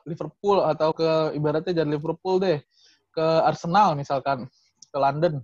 Liverpool 0.06 0.62
atau 0.62 0.94
ke 0.94 1.34
ibaratnya 1.34 1.74
dari 1.82 1.98
Liverpool 1.98 2.38
deh 2.38 2.62
ke 3.10 3.26
Arsenal 3.42 3.98
misalkan 3.98 4.46
ke 4.94 4.98
London 4.98 5.42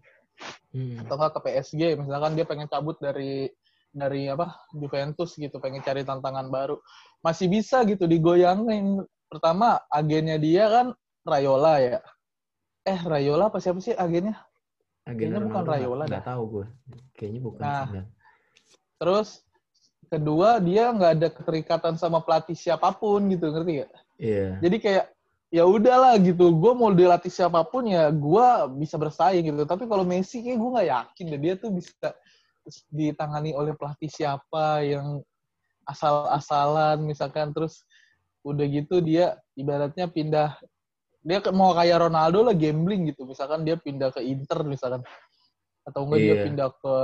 Hmm. 0.70 1.02
atau 1.02 1.16
nggak 1.16 1.34
ke 1.34 1.40
PSG 1.42 1.82
misalkan 1.98 2.34
dia 2.34 2.46
pengen 2.46 2.66
cabut 2.66 2.96
dari 2.98 3.50
dari 3.90 4.30
apa 4.30 4.54
Juventus 4.72 5.34
gitu 5.34 5.58
pengen 5.58 5.82
cari 5.82 6.02
tantangan 6.02 6.46
baru 6.46 6.78
masih 7.20 7.50
bisa 7.50 7.82
gitu 7.84 8.06
digoyangin 8.06 9.02
pertama 9.26 9.82
agennya 9.90 10.38
dia 10.38 10.70
kan 10.70 10.88
Rayola 11.22 11.76
ya 11.80 12.00
eh 12.82 13.00
Rayola 13.00 13.50
apa 13.50 13.58
siapa 13.58 13.80
sih 13.80 13.92
agennya 13.92 14.38
Agen 15.02 15.18
Kayaknya 15.26 15.40
bukan 15.42 15.64
Ronaldo 15.66 16.06
nggak- 16.06 16.28
tahu 16.28 16.44
gue. 16.46 16.66
Kayaknya 17.14 17.42
bukan. 17.42 17.62
Nah. 17.66 18.06
terus 18.96 19.42
kedua 20.06 20.60
dia 20.60 20.90
nggak 20.90 21.12
ada 21.16 21.28
keterikatan 21.32 21.94
sama 21.96 22.20
pelatih 22.20 22.54
siapa 22.54 22.92
pun 22.92 23.26
gitu 23.26 23.48
ngerti 23.48 23.72
gak 23.80 23.92
Iya. 24.20 24.60
jadi 24.60 24.78
kayak 24.78 25.06
ya 25.50 25.66
udahlah 25.66 26.16
gitu. 26.22 26.54
Gue 26.54 26.74
mau 26.78 26.94
dilatih 26.94 27.30
siapa 27.34 27.62
pun 27.66 27.86
ya 27.90 28.10
gue 28.14 28.48
bisa 28.78 28.96
bersaing 29.02 29.46
gitu. 29.46 29.66
Tapi 29.66 29.90
kalau 29.90 30.06
Messi 30.06 30.42
kayak 30.46 30.58
gue 30.58 30.70
nggak 30.78 30.90
yakin 30.90 31.26
deh 31.36 31.40
dia 31.42 31.54
tuh 31.58 31.70
bisa 31.74 31.94
ditangani 32.94 33.58
oleh 33.58 33.74
pelatih 33.74 34.10
siapa 34.10 34.86
yang 34.86 35.22
asal-asalan 35.90 37.02
misalkan. 37.02 37.50
Terus 37.52 37.82
udah 38.46 38.66
gitu 38.70 39.02
dia 39.04 39.36
ibaratnya 39.58 40.08
pindah 40.08 40.56
dia 41.20 41.44
mau 41.52 41.76
kayak 41.76 42.08
Ronaldo 42.08 42.46
lah 42.46 42.56
gambling 42.56 43.10
gitu. 43.10 43.26
Misalkan 43.26 43.66
dia 43.66 43.76
pindah 43.76 44.14
ke 44.14 44.22
Inter 44.24 44.62
misalkan. 44.64 45.02
Atau 45.84 46.06
enggak 46.06 46.22
dia 46.22 46.36
Iya. 46.38 46.44
pindah 46.46 46.70
ke 46.78 46.96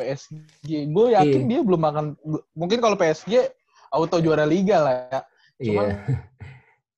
PSG 0.00 0.68
gue 0.88 1.06
yakin 1.12 1.42
Iya. 1.44 1.48
dia 1.52 1.60
belum 1.60 1.82
akan 1.84 2.04
mungkin 2.56 2.80
kalau 2.80 2.96
PSG 2.96 3.52
auto 3.92 4.16
juara 4.24 4.48
liga 4.48 4.80
lah 4.80 4.94
ya. 5.12 5.20
Iya. 5.60 5.66
Cuman 5.68 5.86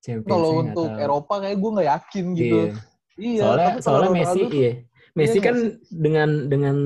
Champions 0.02 0.26
kalau 0.28 0.50
untuk 0.60 0.88
tahu. 0.88 0.98
Eropa 1.00 1.34
kayak 1.40 1.56
gue 1.56 1.70
nggak 1.72 1.88
yakin 1.88 2.24
gitu. 2.34 2.58
Iya. 2.58 2.72
Iya, 3.12 3.40
soalnya 3.40 3.70
soalnya 3.78 4.08
Ronaldo 4.08 4.16
Messi 4.16 4.42
iya 4.50 4.72
Messi 5.12 5.36
nggak 5.36 5.44
kan 5.44 5.56
dengan 5.88 6.28
dengan 6.48 6.76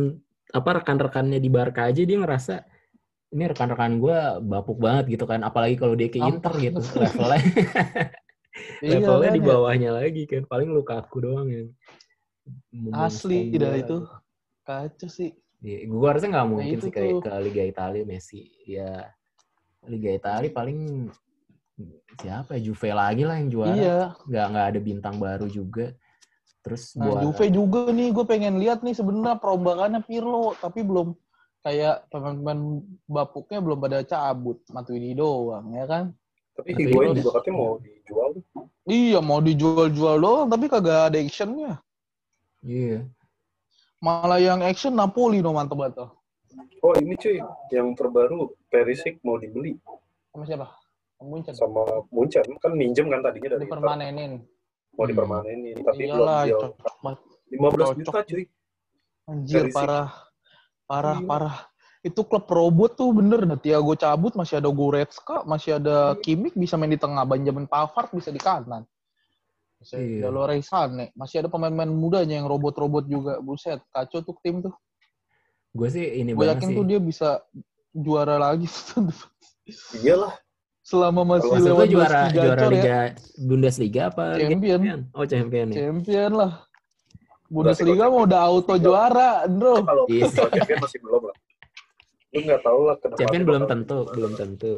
apa 0.50 0.70
rekan-rekannya 0.76 1.38
di 1.38 1.48
Barca 1.48 1.86
aja 1.86 2.02
dia 2.02 2.18
ngerasa 2.18 2.54
ini 3.28 3.44
rekan-rekan 3.46 3.92
gue 3.96 4.18
bapuk 4.42 4.76
banget 4.76 5.04
gitu 5.12 5.24
kan 5.24 5.40
apalagi 5.40 5.74
kalau 5.74 5.94
dia 5.94 6.06
ke 6.06 6.18
Inter 6.18 6.50
Sampah. 6.50 6.62
gitu 6.62 6.78
levelnya 6.94 7.40
Iya 8.80 8.98
levelnya 8.98 9.28
kan 9.28 9.32
di 9.32 9.42
ya. 9.42 9.46
bawahnya 9.46 9.90
lagi 9.92 10.22
kan 10.24 10.42
paling 10.44 10.68
Lukaku 10.68 11.16
doang 11.20 11.46
yang 11.46 11.68
Asli 12.92 13.50
bola. 13.50 13.74
itu. 13.74 13.96
Kacau 14.62 15.08
sih. 15.08 15.30
Iya, 15.58 15.86
gua 15.86 16.14
rasa 16.14 16.26
nggak 16.26 16.46
mungkin 16.46 16.76
Nah, 16.76 16.84
sih 16.84 16.92
tuh. 16.92 17.20
ke 17.20 17.30
Liga 17.40 17.62
Italia 17.64 18.02
Messi. 18.02 18.46
Ya 18.64 19.10
Liga 19.84 20.10
Italia 20.10 20.50
paling 20.50 21.10
siapa 22.16 22.56
ya 22.56 22.60
Juve 22.72 22.90
lagi 22.92 23.22
lah 23.28 23.36
yang 23.36 23.48
juara. 23.52 23.76
Iya. 23.76 23.98
Nggak 24.24 24.46
nggak 24.52 24.66
ada 24.72 24.80
bintang 24.80 25.16
baru 25.20 25.46
juga. 25.48 25.92
Terus 26.64 26.96
Nah, 26.98 27.06
buat 27.06 27.16
Juve 27.22 27.46
juga 27.52 27.80
nih, 27.92 28.08
gue 28.10 28.24
pengen 28.26 28.58
lihat 28.58 28.82
nih 28.82 28.96
sebenarnya 28.96 29.38
perombakannya 29.38 30.02
Pirlo, 30.02 30.56
tapi 30.58 30.82
belum 30.82 31.14
kayak 31.62 32.10
pemain-pemain 32.10 32.82
bapuknya 33.06 33.58
belum 33.62 33.78
pada 33.78 33.98
cabut, 34.02 34.58
Matuidi 34.70 35.14
doang, 35.14 35.70
ya 35.70 35.86
kan? 35.86 36.04
Tapi 36.56 36.72
Higuain 36.72 37.14
juga 37.14 37.38
katanya 37.38 37.54
mau 37.54 37.76
dijual. 37.78 38.30
Iya, 38.86 39.18
mau 39.20 39.40
dijual-jual 39.44 40.16
doang, 40.18 40.48
tapi 40.48 40.66
kagak 40.72 41.12
ada 41.12 41.18
actionnya. 41.20 41.78
Iya. 42.64 43.06
Malah 44.00 44.40
yang 44.40 44.60
action 44.64 44.94
Napoli 44.94 45.44
no 45.44 45.52
mantep 45.52 45.76
banget. 45.76 46.06
Oh 46.80 46.94
ini 46.96 47.18
cuy, 47.18 47.42
yang 47.74 47.92
terbaru 47.98 48.54
Perisic 48.70 49.20
mau 49.20 49.36
dibeli 49.36 49.76
Sama 50.32 50.46
siapa? 50.46 50.66
Munchen. 51.18 51.54
sama 51.56 51.82
Munchen 52.12 52.44
kan 52.60 52.72
minjem 52.72 53.06
kan 53.08 53.20
tadinya 53.20 53.56
dari 53.56 53.64
Inter. 53.64 53.68
Dipermanenin. 53.72 54.32
mau 54.92 55.04
Hmm. 55.04 55.10
dipermanenin 55.12 55.76
tapi 55.80 56.08
Iyalah, 56.08 56.40
belum 56.40 56.48
deal. 56.48 56.60
cocok 56.72 56.96
banget. 57.00 57.18
15 57.46 57.60
cocok. 57.76 57.96
juta 58.00 58.20
cuy. 58.24 58.44
Anjir, 59.26 59.60
Perisic. 59.60 59.76
parah. 59.76 60.08
Parah, 60.86 61.18
Iya. 61.18 61.26
parah. 61.26 61.56
Itu 62.00 62.20
klub 62.22 62.46
robot 62.46 62.90
tuh 62.94 63.10
bener. 63.10 63.42
Nah, 63.42 63.58
Thiago 63.58 63.92
cabut, 63.92 64.32
masih 64.32 64.56
ada 64.56 64.70
Goretzka, 64.70 65.42
masih 65.42 65.76
ada 65.76 66.14
Kimmich 66.16 66.54
bisa 66.54 66.78
main 66.78 66.88
di 66.88 66.96
tengah. 66.96 67.26
Benjamin 67.26 67.66
Pavard 67.66 68.08
bisa 68.10 68.30
di 68.30 68.38
kanan. 68.38 68.86
Masih 69.76 70.22
Iya. 70.22 70.30
ada 70.30 70.54
Sané. 70.62 71.10
Masih 71.12 71.42
ada 71.42 71.50
pemain-pemain 71.50 71.90
mudanya 71.90 72.38
yang 72.38 72.46
robot-robot 72.46 73.04
juga. 73.04 73.42
Buset, 73.42 73.82
kacau 73.90 74.22
tuh 74.22 74.38
tim 74.40 74.62
tuh. 74.62 74.72
Gue 75.74 75.90
sih 75.90 76.06
ini 76.16 76.32
Gue 76.32 76.46
banget 76.46 76.56
yakin 76.56 76.68
sih. 76.70 76.76
tuh 76.78 76.84
dia 76.86 77.00
bisa 77.02 77.28
juara 77.92 78.38
lagi. 78.38 78.64
Iyalah, 80.00 80.32
Selama 80.86 81.26
masih 81.26 81.50
Maksud 81.50 81.66
lewat 81.66 81.86
juara 81.90 82.20
juara 82.30 82.62
ya. 82.62 82.70
Liga 82.70 82.98
Bundesliga 83.42 84.02
apa 84.06 84.38
Liga 84.38 84.54
Champion. 84.54 84.78
Champion? 84.78 85.00
Oh 85.10 85.24
champion 85.26 85.66
ya. 85.66 85.74
Champion 85.82 86.30
lah. 86.30 86.52
Bundesliga 87.46 88.04
mau 88.06 88.22
udah 88.22 88.40
auto 88.46 88.74
juara, 88.78 89.30
bro. 89.50 89.82
kalau 89.82 90.06
Iya. 90.06 90.30
kalau 90.30 90.50
champion 90.52 90.78
masih 90.78 90.98
belum 91.02 91.22
lah. 91.26 91.36
Lu 92.30 92.38
nggak 92.38 92.60
tahu 92.62 92.80
lah 92.84 92.94
ke 92.96 93.06
depan 93.08 93.18
Champion 93.18 93.42
belum 93.42 93.62
tentu, 93.66 93.98
belum 94.08 94.32
tentu. 94.34 94.72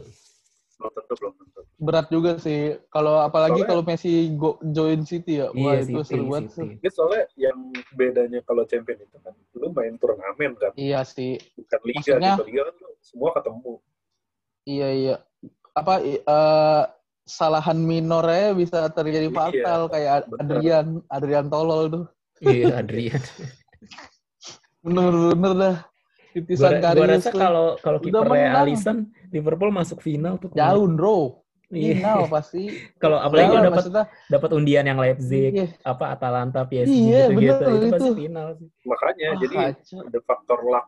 Belum 0.78 0.92
tentu, 0.94 1.12
belum 1.12 1.32
tentu. 1.36 1.60
Berat 1.78 2.06
juga 2.08 2.32
sih. 2.38 2.60
Kalau 2.88 3.20
apalagi 3.20 3.60
kalau 3.62 3.84
Messi 3.84 4.12
go, 4.32 4.56
join 4.64 5.04
City 5.04 5.44
ya. 5.44 5.52
Wah, 5.52 5.76
Iya 5.76 5.84
itu 5.84 6.00
City, 6.00 6.08
seru 6.08 6.24
banget. 6.26 6.56
Ini 6.56 6.88
soalnya 6.88 7.22
yang 7.36 7.58
bedanya 7.92 8.40
kalau 8.42 8.64
champion 8.64 8.96
itu 8.96 9.16
kan, 9.20 9.36
lu 9.52 9.68
main 9.70 9.92
turnamen 9.96 10.56
kan, 10.56 10.72
Iya 10.72 11.04
sih. 11.04 11.36
bukan 11.52 11.80
liga 11.84 12.00
Maksudnya- 12.00 12.36
gitu. 12.40 12.44
Liga 12.48 12.62
kan 12.64 12.74
lu 12.80 12.90
semua 12.98 13.30
ketemu. 13.36 13.72
Iya 14.64 14.88
iya. 14.90 15.16
Apa 15.72 16.00
i- 16.00 16.20
eh, 16.20 16.82
kesalahan 17.22 17.76
minornya 17.76 18.52
bisa 18.52 18.88
terjadi 18.88 19.28
Iya, 19.28 19.36
fatal 19.36 19.80
kayak 19.86 20.16
bener. 20.26 20.40
Adrian, 20.40 20.86
Adrian 21.06 21.46
tolol 21.46 21.82
tuh. 21.88 22.04
Iya 22.40 22.80
Adrian. 22.80 23.20
Bener-bener 24.84 25.52
dah. 25.54 25.76
Titisan 26.28 26.78
Gua, 26.78 26.92
gua 26.94 27.06
rasa 27.08 27.30
kalau 27.32 27.66
kalau 27.78 27.98
kipernya. 27.98 28.52
Alisson 28.54 28.98
Liverpool 29.28 29.72
masuk 29.72 29.98
final 29.98 30.36
tuh. 30.38 30.52
jauh, 30.52 30.86
bro. 30.86 31.42
Iya. 31.68 32.00
Final 32.00 32.20
pasti. 32.32 32.62
Kalau 33.02 33.20
apalagi 33.20 33.52
kalau 33.52 33.64
dapat 33.68 33.84
dapat 34.24 34.50
undian 34.56 34.88
yang 34.88 34.96
Leipzig, 34.96 35.52
iya. 35.52 35.68
apa 35.84 36.16
Atalanta, 36.16 36.64
PSG 36.64 36.88
Iya, 36.88 37.28
gitu-gitu, 37.28 37.60
bener, 37.60 37.76
itu 37.76 37.86
pasti 37.92 38.08
itu. 38.08 38.16
final 38.16 38.46
sih. 38.56 38.68
Makanya, 38.88 39.26
Wah, 39.28 39.36
jadi 39.36 39.56
kacau. 39.68 39.98
ada 40.00 40.18
faktor 40.24 40.58
luck. 40.64 40.86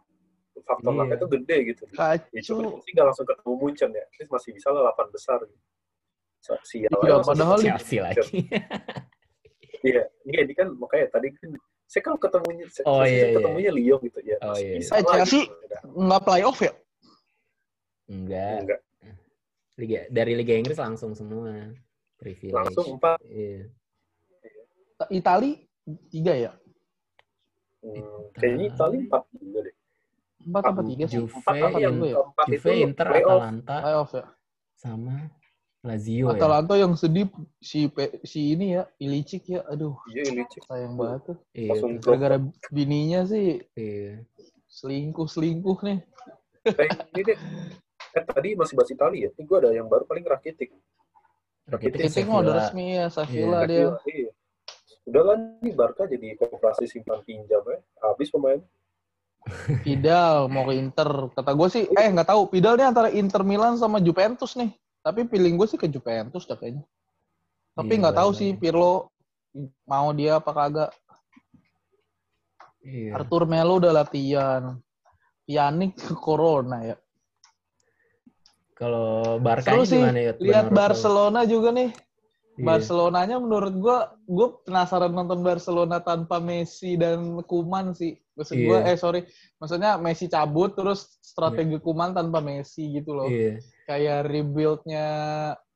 Faktor 0.70 0.92
Iya. 0.94 0.98
luck 1.02 1.10
itu 1.10 1.26
gede 1.34 1.56
gitu. 1.66 1.82
Ya 1.90 2.14
cuma 2.46 2.62
Kacau. 2.62 2.78
sih 2.78 2.90
nggak 2.94 3.06
langsung 3.10 3.26
ketemu 3.26 3.52
Munchen 3.58 3.90
ya. 3.90 4.04
Least 4.14 4.30
masih 4.30 4.50
bisa 4.54 4.68
lah 4.70 4.82
8 4.88 5.10
besar. 5.10 5.38
Gitu. 5.42 5.58
Sa- 6.38 6.62
Sial 6.62 6.86
Iya, 7.02 7.14
padahal 7.20 7.58
Chelsea 7.58 7.98
lagi. 7.98 8.46
Iya, 9.80 10.02
iya 10.24 10.40
ini 10.44 10.52
kan 10.54 10.68
makanya 10.76 11.10
tadi 11.10 11.32
kan 11.34 11.50
saya 11.84 12.02
kalau 12.04 12.16
ketemunya 12.16 12.64
saya, 12.70 12.84
Oh, 12.86 13.02
saya 13.02 13.10
iya, 13.10 13.24
iya. 13.26 13.34
ketemunya 13.34 13.70
Lyon 13.74 14.00
gitu 14.06 14.20
ya. 14.22 14.36
Oh, 14.38 14.54
masih 14.54 14.62
iya, 14.62 14.74
bisa 14.78 14.92
iya. 14.92 14.94
Eh, 14.94 15.02
lah 15.02 15.14
Chelsea- 15.18 15.48
gitu. 15.50 15.76
Nggak 15.98 16.22
playoff 16.22 16.58
ya? 16.60 16.72
Enggak. 18.06 18.56
Enggak. 18.62 18.80
Liga 19.74 20.00
dari 20.08 20.32
Liga 20.36 20.54
Inggris 20.54 20.78
langsung 20.78 21.12
semua. 21.12 21.72
Privilege. 22.14 22.52
Langsung 22.54 22.86
empat. 22.94 23.18
Iya. 23.26 23.64
Itali 25.08 25.50
tiga 26.12 26.34
ya? 26.36 26.52
Hmm, 27.80 28.28
kayaknya 28.36 28.66
Itali 28.70 28.96
4 29.08 29.24
juga 29.40 29.58
deh. 29.64 29.74
Empat 30.40 30.62
apa 30.66 30.80
tiga 30.82 31.04
sih? 31.04 31.20
Juve, 31.20 31.36
Empat 31.36 31.54
apa 31.54 31.78
yang 31.78 31.94
ya? 32.00 32.16
Juve, 32.48 32.70
Inter, 32.80 33.06
playoff. 33.06 33.28
Atalanta, 33.40 33.74
Playoff 33.80 34.10
ya? 34.16 34.24
sama 34.80 35.14
Lazio 35.80 36.24
ya. 36.28 36.36
Atalanta 36.36 36.74
yang 36.76 36.92
sedih 36.96 37.28
si 37.60 37.88
si 38.24 38.40
ini 38.52 38.76
ya, 38.76 38.88
Ilicic 38.96 39.44
ya. 39.48 39.60
Aduh, 39.68 39.96
Iya 40.08 40.44
sayang 40.64 40.96
banget 40.96 41.20
tuh. 41.28 41.36
Iya. 41.52 41.72
Gara-gara 42.00 42.36
bininya 42.68 43.24
sih 43.24 43.60
Iya. 43.76 44.24
selingkuh-selingkuh 44.68 45.78
nih. 45.84 45.98
Eh, 46.68 46.88
ini 47.16 47.22
deh. 47.32 47.38
Eh 48.10 48.24
tadi 48.24 48.48
masih 48.56 48.74
bahas 48.76 48.90
Itali 48.92 49.24
ya. 49.24 49.30
Ini 49.32 49.42
gue 49.44 49.56
ada 49.60 49.70
yang 49.72 49.88
baru 49.88 50.04
paling 50.04 50.24
Rakitic. 50.24 50.72
Rakitic 51.70 52.08
Titik 52.10 52.24
Sevilla. 52.26 52.32
mah 52.32 52.40
udah 52.42 52.54
resmi 52.60 52.84
ya, 52.96 53.06
Iya. 53.06 53.68
dia. 53.68 53.86
Iya. 54.04 54.30
Udah 55.08 55.22
lah 55.24 55.36
nih 55.60 55.72
Barca 55.72 56.04
jadi 56.04 56.36
kooperasi 56.36 56.84
simpan 56.84 57.20
pinjam 57.24 57.62
ya. 57.64 57.78
Habis 58.04 58.28
pemain. 58.28 58.60
Vidal 59.82 60.46
mau 60.52 60.68
ke 60.68 60.76
Inter. 60.76 61.32
Kata 61.32 61.50
gue 61.56 61.68
sih, 61.72 61.84
eh 61.88 62.08
nggak 62.12 62.28
tahu. 62.28 62.52
Vidal 62.52 62.76
nih 62.76 62.86
antara 62.86 63.08
Inter 63.08 63.40
Milan 63.42 63.80
sama 63.80 63.98
Juventus 63.98 64.54
nih. 64.54 64.70
Tapi 65.00 65.24
feeling 65.26 65.56
gue 65.56 65.64
sih 65.64 65.80
ke 65.80 65.88
Juventus 65.88 66.44
dah 66.44 66.60
kayaknya. 66.60 66.84
Tapi 67.72 67.92
Iya, 67.96 68.00
nggak 68.04 68.16
tahu 68.20 68.30
bener. 68.34 68.40
sih 68.40 68.50
Pirlo 68.60 68.92
mau 69.88 70.12
dia 70.12 70.36
apa 70.38 70.50
kagak. 70.52 70.90
Iya. 72.84 73.16
Arthur 73.16 73.48
Melo 73.48 73.80
udah 73.80 73.92
latihan. 73.92 74.76
Pjanic 75.48 75.96
ke 75.98 76.14
Corona 76.14 76.84
ya. 76.84 76.96
Kalau 78.76 79.36
Barca 79.42 79.76
gimana 79.84 80.20
ya? 80.20 80.32
Lihat? 80.40 80.72
Barcelona 80.72 81.44
juga 81.44 81.68
nih. 81.74 81.92
Iya. 82.60 82.66
Barcelonanya 82.68 83.36
menurut 83.40 83.74
gue, 83.80 83.98
gue 84.28 84.48
penasaran 84.68 85.08
nonton 85.16 85.40
Barcelona 85.40 85.96
tanpa 86.04 86.36
Messi 86.44 87.00
dan 87.00 87.40
Kuman 87.48 87.96
sih. 87.96 88.20
Maksud 88.36 88.56
gue, 88.56 88.78
Iya. 88.84 88.92
eh 88.92 88.96
sorry, 89.00 89.20
maksudnya 89.56 89.96
Messi 89.96 90.28
cabut 90.28 90.76
terus 90.76 91.16
strategi 91.24 91.80
Kuman 91.80 92.12
tanpa 92.12 92.44
Messi 92.44 92.84
gitu 92.92 93.16
loh. 93.16 93.32
Iya. 93.32 93.64
Kayak 93.88 94.28
rebuild-nya 94.28 95.06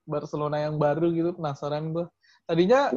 Barcelona 0.05 0.61
yang 0.61 0.77
baru 0.77 1.09
gitu, 1.11 1.33
penasaran 1.33 1.97
gue. 1.97 2.05
Tadinya 2.45 2.93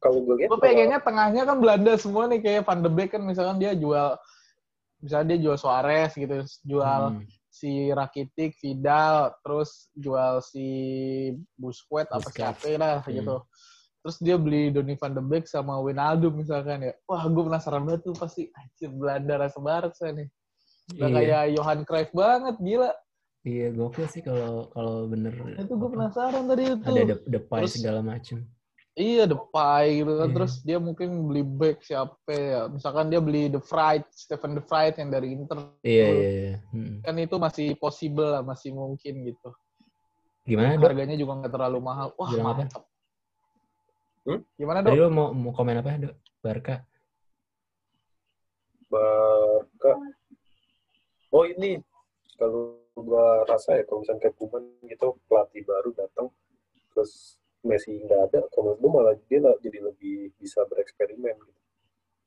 kalau 0.00 0.24
gue 0.24 0.34
lihat 0.40 0.48
gue 0.48 0.58
pengennya 0.62 0.98
tengahnya 1.04 1.42
kan 1.44 1.56
Belanda 1.60 1.92
semua 2.00 2.24
nih 2.32 2.40
kayak 2.40 2.64
Van 2.64 2.80
de 2.80 2.88
Beek 2.88 3.12
kan 3.12 3.20
misalkan 3.20 3.60
dia 3.60 3.76
jual, 3.76 4.16
misalnya 5.04 5.36
dia 5.36 5.38
jual 5.44 5.56
Suarez 5.60 6.16
gitu, 6.16 6.40
jual 6.64 7.02
Hmm. 7.12 7.28
Si 7.52 7.92
Rakitic, 7.92 8.56
Vidal, 8.58 9.28
terus 9.44 9.92
jual 9.92 10.40
si 10.40 10.66
Busquets 11.52 12.08
apa 12.08 12.28
siapa 12.32 12.64
lah 12.74 13.04
Hmm. 13.04 13.12
gitu. 13.12 13.36
Terus 14.02 14.16
dia 14.18 14.34
beli 14.34 14.72
Donny 14.72 14.96
van 14.96 15.12
de 15.12 15.22
Beek 15.22 15.46
sama 15.46 15.78
Wijnaldum 15.78 16.34
misalkan 16.34 16.82
ya. 16.82 16.96
Wah, 17.06 17.22
gue 17.22 17.42
penasaran 17.44 17.84
banget 17.84 18.02
tuh 18.02 18.16
pasti 18.16 18.48
anjir 18.50 18.90
Belanda 18.90 19.38
rasa 19.38 19.60
Barca 19.60 20.10
nih. 20.10 20.26
Udah 20.96 21.06
Iya. 21.06 21.14
kayak 21.14 21.42
Johan 21.54 21.80
Cruyff 21.86 22.10
banget, 22.10 22.56
gila. 22.58 22.90
Iya, 23.42 23.66
gokil 23.70 24.06
sih 24.08 24.22
kalau 24.22 24.70
kalau 24.70 25.06
bener 25.06 25.34
Itu 25.54 25.74
gue 25.74 25.90
penasaran 25.92 26.46
tadi 26.46 26.62
itu. 26.72 26.82
ada 26.82 27.02
de 27.04 27.16
Depay 27.28 27.60
Terus- 27.62 27.74
segala 27.78 28.00
macem. 28.02 28.38
Iya, 28.92 29.24
Depay 29.24 30.04
gitu 30.04 30.12
kan. 30.20 30.28
Iya. 30.28 30.34
Terus 30.36 30.52
dia 30.60 30.76
mungkin 30.76 31.08
beli 31.24 31.40
back 31.40 31.80
siapa 31.80 32.28
ya. 32.28 32.68
Misalkan 32.68 33.08
dia 33.08 33.24
beli 33.24 33.48
The 33.48 33.60
Fright, 33.64 34.04
Stephen 34.12 34.52
The 34.60 34.64
Fright 34.68 35.00
yang 35.00 35.08
dari 35.08 35.32
Inter. 35.32 35.72
Iya, 35.80 36.06
iya, 36.12 36.28
iya. 36.28 36.54
Hmm. 36.76 37.00
Kan 37.00 37.16
itu 37.16 37.36
masih 37.40 37.72
possible 37.80 38.28
lah, 38.28 38.44
masih 38.44 38.76
mungkin 38.76 39.32
gitu. 39.32 39.48
Gimana, 40.44 40.76
Dok? 40.76 40.92
Harganya 40.92 41.16
juga 41.16 41.40
nggak 41.40 41.52
terlalu 41.56 41.78
mahal. 41.80 42.08
Wah, 42.20 42.28
apa? 42.28 42.42
mantap. 42.44 42.84
Hmm? 44.28 44.40
Gimana, 44.60 44.78
Dok? 44.84 44.92
lo 44.92 45.08
mau 45.08 45.28
mau 45.32 45.52
komen 45.56 45.80
apa, 45.80 45.96
Dok? 45.96 46.14
Barca. 46.44 46.76
Barca. 48.92 49.92
Oh 51.32 51.48
ini 51.48 51.80
kalau 52.36 52.76
gua 52.92 53.48
rasa 53.48 53.80
ya 53.80 53.88
kalau 53.88 54.04
misalnya 54.04 54.28
kayak 54.28 54.36
Kuman 54.36 54.68
gitu 54.84 55.16
pelatih 55.24 55.64
baru 55.64 55.96
datang 55.96 56.28
terus 56.92 57.40
Messi 57.62 57.94
nggak 57.94 58.20
ada, 58.28 58.40
kalau 58.50 58.74
gue 58.74 58.90
malah 58.90 59.14
dia 59.26 59.38
lah 59.38 59.54
jadi 59.58 59.78
lebih 59.80 60.34
bisa 60.36 60.66
bereksperimen. 60.66 61.34
Gitu. 61.38 61.60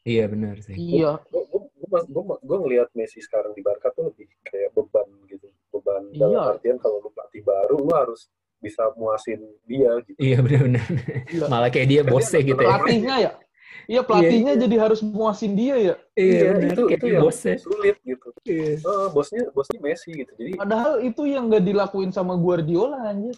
Iya 0.05 0.23
benar 0.29 0.55
sih. 0.61 0.75
Iya. 0.75 1.19
Gue 1.27 1.43
gue 1.49 1.61
gue 2.07 2.23
gue 2.39 2.57
ngelihat 2.63 2.89
Messi 2.95 3.19
sekarang 3.19 3.51
di 3.51 3.61
Barca 3.61 3.91
tuh 3.91 4.09
lebih 4.09 4.25
kayak 4.43 4.71
beban 4.71 5.05
gitu, 5.27 5.47
beban 5.69 6.07
Iya. 6.09 6.19
dalam 6.23 6.41
artian 6.55 6.77
kalau 6.79 7.03
lu 7.03 7.09
pelatih 7.11 7.43
baru 7.43 7.77
lu 7.77 7.91
harus 7.91 8.29
bisa 8.57 8.89
muasin 8.95 9.43
dia 9.67 9.91
gitu. 10.07 10.17
Iya 10.17 10.39
benar-benar. 10.41 10.85
Iya. 11.29 11.45
Malah 11.51 11.69
kayak 11.69 11.87
dia 11.91 12.01
bosnya 12.01 12.41
gitu 12.41 12.57
ya. 12.57 12.69
Pelatihnya 12.71 13.15
ya. 13.19 13.31
Iya 13.85 14.01
pelatihnya 14.01 14.53
jadi 14.57 14.75
harus 14.81 14.99
muasin 15.03 15.53
dia 15.53 15.75
ya. 15.77 15.95
Iya 16.17 16.57
benar. 16.57 16.73
itu 16.73 16.83
Kayak 16.87 16.97
itu 16.97 17.05
yang 17.11 17.23
bosnya. 17.27 17.55
sulit 17.59 17.97
gitu. 18.01 18.27
Iya. 18.47 18.71
Eh, 18.81 19.07
bosnya 19.13 19.43
bosnya 19.51 19.79
Messi 19.83 20.09
gitu. 20.15 20.31
Jadi 20.37 20.51
Padahal 20.57 20.93
itu 21.03 21.21
yang 21.27 21.43
nggak 21.51 21.63
dilakuin 21.65 22.09
sama 22.09 22.33
Guardiola 22.33 23.09
anjir. 23.09 23.35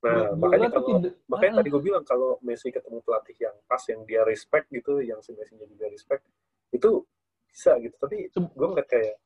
Nah 0.00 0.32
makanya 0.32 0.68
kalau 0.70 0.88
tidak- 0.96 1.16
makanya 1.28 1.52
Ah, 1.52 1.58
tadi 1.60 1.68
gue 1.68 1.82
bilang 1.82 2.04
kalau 2.04 2.40
Messi 2.40 2.68
ketemu 2.68 2.98
pelatih 3.00 3.36
yang 3.36 3.56
pas 3.64 3.82
yang 3.84 4.00
dia 4.04 4.24
respect 4.24 4.66
gitu, 4.68 4.98
yang 4.98 5.20
si 5.20 5.30
Messi 5.32 5.52
juga 5.54 5.86
respect 5.86 6.24
itu 6.70 7.04
bisa 7.46 7.76
gitu. 7.76 7.92
Tapi 7.94 8.16
gue 8.32 8.66
ngeliat 8.66 8.88
kayak 8.88 9.20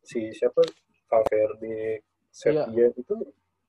si 0.00 0.30
siapa 0.30 0.62
Valverde, 1.06 2.00
Sevilla 2.30 2.66
itu 2.92 3.14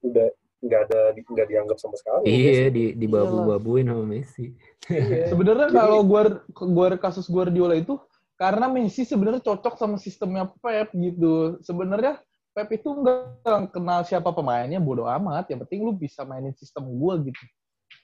udah 0.02 0.30
nggak 0.62 0.82
ada 0.86 1.02
di- 1.12 1.26
nggak 1.26 1.48
dianggap 1.50 1.78
sama 1.78 1.98
sekali. 1.98 2.30
Iya 2.30 2.70
di 2.70 2.94
di 2.94 3.08
babu-babuin 3.10 3.90
sama 3.90 4.06
Messi. 4.06 4.54
Iya. 4.86 5.26
Sebenarnya 5.34 5.68
Jadi- 5.68 5.76
kalau 5.76 6.00
Guar 6.06 6.28
Guar 6.54 6.94
kasus 6.98 7.26
Guardiola 7.26 7.74
itu 7.74 7.98
karena 8.38 8.70
Messi 8.70 9.02
sebenarnya 9.02 9.42
cocok 9.42 9.74
sama 9.76 9.98
sistemnya 9.98 10.46
Pep 10.62 10.94
gitu. 10.94 11.58
Sebenarnya 11.62 12.22
Pep 12.52 12.68
itu 12.70 12.90
nggak 12.92 13.72
kenal 13.72 14.04
siapa 14.04 14.30
pemainnya, 14.30 14.78
bodoh 14.78 15.08
amat. 15.08 15.48
Yang 15.48 15.64
penting 15.68 15.80
lu 15.88 15.96
bisa 15.96 16.28
mainin 16.28 16.52
sistem 16.52 16.84
gua 17.00 17.16
gitu. 17.18 17.40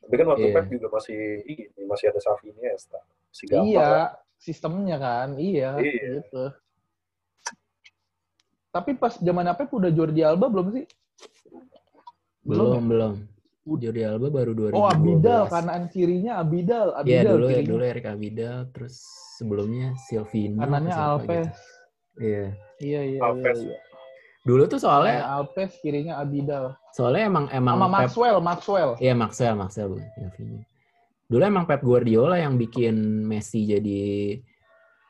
Tapi 0.04 0.14
kan 0.16 0.26
waktu 0.32 0.48
Iya. 0.48 0.56
Pep 0.56 0.66
juga 0.72 0.88
masih 0.94 1.20
ini 1.44 1.84
masih 1.84 2.06
ada 2.12 2.20
Xavi 2.20 2.46
Iniesta. 2.52 3.00
Gampang 3.44 3.68
iya, 3.68 3.86
lah. 3.86 4.10
sistemnya 4.40 4.98
kan, 4.98 5.28
iya, 5.36 5.70
Iya. 5.78 6.24
gitu. 6.24 6.44
Tapi 8.72 8.92
pas 8.96 9.14
zaman 9.16 9.48
Pep 9.52 9.70
udah 9.70 9.92
Jordi 9.92 10.22
Alba 10.24 10.48
belum 10.48 10.68
sih? 10.72 10.86
Belum 12.42 12.72
ya? 12.72 12.82
belum. 12.84 13.14
Jordi 13.68 14.02
Alba 14.08 14.32
baru 14.32 14.52
2012. 14.56 14.80
Oh 14.80 14.88
Abidal, 14.88 15.44
kanan 15.52 15.92
kirinya 15.92 16.40
Abidal, 16.40 16.96
Iya 17.04 17.20
Abidal 17.20 17.34
dulu 17.36 17.46
ya 17.46 17.52
kirinya. 17.60 17.68
dulu 17.68 17.84
Erik 17.84 18.08
Abidal 18.08 18.58
terus 18.72 18.96
sebelumnya 19.36 19.92
Silvino. 20.08 20.64
kanannya 20.64 20.94
siapa 20.96 21.04
Alves. 21.20 21.28
gitu. 21.28 22.24
Iya. 22.24 22.46
Iya 22.80 23.02
iya. 23.04 23.20
Alves. 23.20 23.60
iya, 23.60 23.68
iya. 23.68 23.80
Dulu 24.48 24.64
tuh 24.72 24.80
soalnya 24.80 25.28
Alves, 25.28 25.76
kirinya 25.84 26.24
Abidal. 26.24 26.72
soalnya 26.96 27.28
emang 27.28 27.46
emang 27.52 27.76
Sama 27.76 27.88
Pep 27.92 28.00
Maxwell, 28.08 28.38
Maxwell. 28.40 28.92
Iya 29.04 29.14
Maxwell, 29.14 29.56
Maxwell 29.60 29.90
bukan 29.92 30.08
Silvino. 30.16 30.64
Dulu 31.28 31.44
emang 31.44 31.66
Pep 31.68 31.84
Guardiola 31.84 32.40
yang 32.40 32.56
bikin 32.56 33.28
Messi 33.28 33.68
jadi 33.68 34.40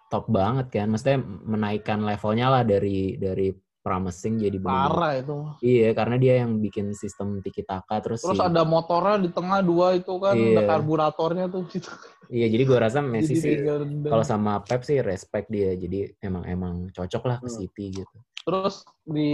top 0.09 0.25
banget 0.33 0.73
kan. 0.73 0.89
Maksudnya 0.89 1.21
menaikkan 1.21 2.01
levelnya 2.01 2.49
lah 2.49 2.63
dari 2.65 3.21
dari 3.21 3.53
promising 3.87 4.35
jadi 4.35 4.59
bener-bener- 4.59 4.91
Parah 4.91 5.11
itu. 5.15 5.35
Iya, 5.63 5.89
karena 5.95 6.15
dia 6.19 6.33
yang 6.43 6.59
bikin 6.59 6.91
sistem 6.91 7.39
tiki 7.39 7.63
taka 7.63 8.03
terus, 8.03 8.19
Terus 8.19 8.35
si- 8.35 8.43
ada 8.43 8.67
motornya 8.67 9.15
di 9.17 9.31
tengah 9.31 9.63
dua 9.63 9.95
itu 9.95 10.11
kan, 10.19 10.35
Iya. 10.35 10.51
ada 10.51 10.61
karburatornya 10.67 11.45
tuh. 11.47 11.63
Gitu. 11.71 11.87
Iya, 12.27 12.51
jadi 12.51 12.63
gua 12.67 12.79
rasa 12.83 12.99
Messi 12.99 13.39
Jadi 13.39 13.39
sih 13.39 13.55
kalau 14.03 14.19
sama 14.21 14.59
Pep 14.59 14.83
sih 14.83 14.99
respect 14.99 15.47
dia. 15.47 15.71
Jadi 15.71 16.11
emang 16.19 16.43
emang 16.43 16.73
cocok 16.91 17.23
lah 17.23 17.37
ke 17.39 17.47
Hmm. 17.47 17.55
City 17.55 17.85
gitu. 17.95 18.17
Terus 18.43 18.75
di 19.01 19.31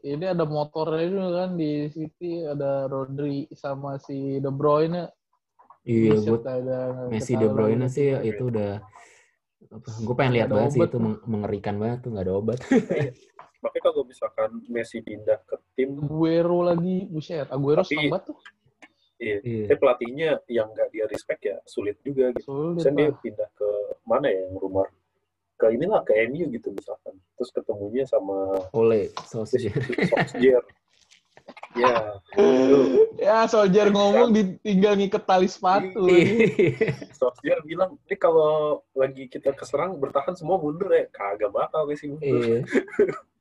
ini 0.00 0.24
ada 0.24 0.42
motornya 0.42 1.06
juga 1.06 1.28
kan 1.36 1.54
di 1.54 1.86
City 1.86 2.42
ada 2.42 2.86
Rodri 2.86 3.46
sama 3.52 4.02
si 4.02 4.38
De 4.38 4.50
Bruyne. 4.50 5.14
Iya, 5.80 6.18
gue 6.18 6.38
Messi 7.08 7.34
De 7.34 7.46
Bruyne 7.46 7.86
sih 7.86 8.12
itu 8.20 8.50
udah 8.50 8.82
gue 9.70 10.14
pengen 10.18 10.34
lihat 10.34 10.48
banget 10.50 10.70
sih 10.74 10.80
itu 10.82 10.98
mengerikan 11.24 11.78
banget 11.78 11.98
tuh 12.02 12.10
nggak 12.10 12.24
ada 12.26 12.34
obat. 12.34 12.58
Makanya 13.62 13.82
kalau 13.86 14.02
misalkan 14.02 14.50
Messi 14.66 14.98
pindah 14.98 15.36
ke 15.44 15.54
tim, 15.76 15.94
Aguero 16.00 16.64
lagi, 16.64 17.06
buset. 17.06 17.46
Aguero 17.48 17.84
Tapi- 17.84 18.08
banget 18.08 18.22
tuh. 18.32 18.38
iya, 19.20 19.36
Iya. 19.44 19.64
tapi 19.68 19.78
pelatihnya 19.78 20.28
yang 20.48 20.72
nggak 20.72 20.88
dia 20.90 21.04
respect 21.06 21.40
ya 21.44 21.56
sulit 21.68 22.00
juga 22.00 22.32
gitu. 22.32 22.48
Sulit 22.48 22.80
Misalnya 22.80 22.96
dia 22.96 23.10
pindah 23.20 23.48
ke 23.52 23.68
mana 24.02 24.26
ya 24.32 24.48
yang 24.48 24.56
rumor 24.56 24.88
ke 25.54 25.66
inilah 25.70 26.00
ke 26.02 26.16
MU 26.24 26.48
gitu 26.50 26.72
misalkan. 26.72 27.20
Terus 27.36 27.50
ketemunya 27.52 28.08
sama 28.08 28.64
Oleh 28.72 29.12
Solskjaer. 29.28 30.64
Ya, 31.74 32.18
Ya, 33.20 33.44
Soldier 33.46 33.92
ngomong 33.92 34.34
ditinggal 34.34 34.98
ngiket 34.98 35.22
tali 35.22 35.46
sepatu. 35.46 36.08
Iya. 36.08 36.94
Solskjaer 37.14 37.60
bilang, 37.62 37.94
ini 38.08 38.16
kalau 38.16 38.82
lagi 38.90 39.28
kita 39.28 39.54
keserang 39.54 39.98
bertahan 40.00 40.34
semua 40.34 40.58
mundur 40.58 40.90
ya, 40.90 41.06
kagak 41.12 41.52
bakal 41.52 41.86
Messi 41.86 42.10
mundur. 42.10 42.42
Iya. 42.42 42.58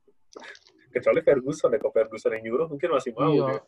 Kecuali 0.93 1.21
Ferguson 1.21 1.73
ya, 1.73 1.77
kalau 1.77 1.93
Ferguson 1.93 2.33
yang 2.37 2.43
nyuruh 2.49 2.67
mungkin 2.69 2.89
masih 2.91 3.11
mau 3.13 3.29
Iya. 3.33 3.45
deh. 3.55 3.61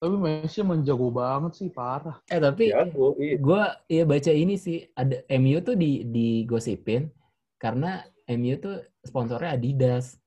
Tapi 0.00 0.16
Messi 0.20 0.60
emang 0.60 0.84
jago 0.84 1.08
banget 1.08 1.52
sih, 1.56 1.68
parah. 1.72 2.20
Eh 2.28 2.36
tapi 2.36 2.68
Jago, 2.68 3.16
iya. 3.16 3.40
gue 3.40 3.62
ya 3.88 4.04
baca 4.04 4.32
ini 4.32 4.60
sih 4.60 4.84
ada 4.92 5.24
MU 5.32 5.64
tuh 5.64 5.80
di 5.80 6.04
digosipin 6.04 7.08
karena 7.56 8.04
MU 8.28 8.54
tuh 8.60 8.84
sponsornya 9.00 9.56
Adidas. 9.56 10.20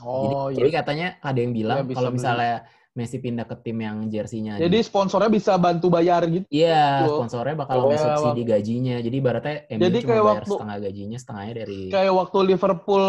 Oh, 0.00 0.48
Jadi 0.48 0.68
iya. 0.68 0.76
katanya 0.80 1.08
ada 1.20 1.38
yang 1.38 1.52
bilang 1.52 1.84
bisa 1.84 1.96
kalau 1.96 2.10
beli. 2.10 2.18
misalnya 2.18 2.54
Messi 2.90 3.22
pindah 3.22 3.46
ke 3.46 3.54
tim 3.62 3.78
yang 3.78 4.10
jersinya 4.10 4.58
Jadi 4.58 4.82
sponsornya 4.82 5.30
bisa 5.30 5.54
bantu 5.54 5.86
bayar 5.88 6.26
gitu. 6.26 6.42
Iya, 6.50 7.06
Betul. 7.06 7.16
sponsornya 7.22 7.54
bakal 7.54 7.76
Oh, 7.78 7.88
iya, 7.88 8.02
subsidi 8.02 8.42
gajinya. 8.42 8.96
Jadi 8.98 9.16
ibaratnya 9.16 9.56
MU 9.70 9.82
Jadi 9.86 9.98
cuma 10.02 10.08
kayak 10.10 10.20
bayar 10.20 10.34
waktu- 10.34 10.50
setengah 10.50 10.76
gajinya, 10.82 11.18
setengahnya 11.18 11.54
dari 11.54 11.80
Kayak 11.86 12.14
waktu 12.18 12.38
Liverpool 12.42 13.04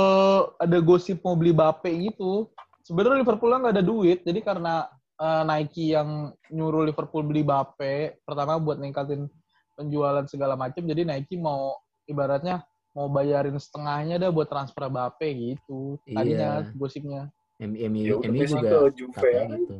ada 0.55 0.77
gosip 0.79 1.17
mau 1.21 1.33
beli 1.33 1.49
Bape 1.51 1.91
gitu. 1.97 2.53
Sebenarnya 2.81 3.25
Liverpool 3.25 3.49
nggak 3.51 3.73
ada 3.73 3.83
duit, 3.83 4.19
jadi 4.21 4.39
karena 4.41 4.85
eh, 5.17 5.43
Nike 5.45 5.93
yang 5.93 6.09
nyuruh 6.49 6.81
Liverpool 6.81 7.21
beli 7.21 7.41
Bape, 7.41 8.21
pertama 8.21 8.57
buat 8.57 8.77
ningkatin 8.77 9.25
penjualan 9.73 10.25
segala 10.25 10.53
macam, 10.53 10.81
jadi 10.81 11.05
Nike 11.05 11.37
mau 11.37 11.73
ibaratnya 12.05 12.61
mau 12.91 13.07
bayarin 13.07 13.55
setengahnya 13.55 14.19
dah 14.19 14.29
buat 14.29 14.47
transfer 14.47 14.87
Bape 14.87 15.29
gitu. 15.31 15.95
Tadinya 16.03 16.61
Iya. 16.61 16.75
gosipnya. 16.75 17.21
MU, 17.61 17.77
MU, 17.87 18.03
Ya 18.19 18.29
MU 18.29 18.41
juga 18.41 18.69
ke 18.69 18.79
Juve 18.97 19.29
ya. 19.29 19.43
gitu. 19.47 19.75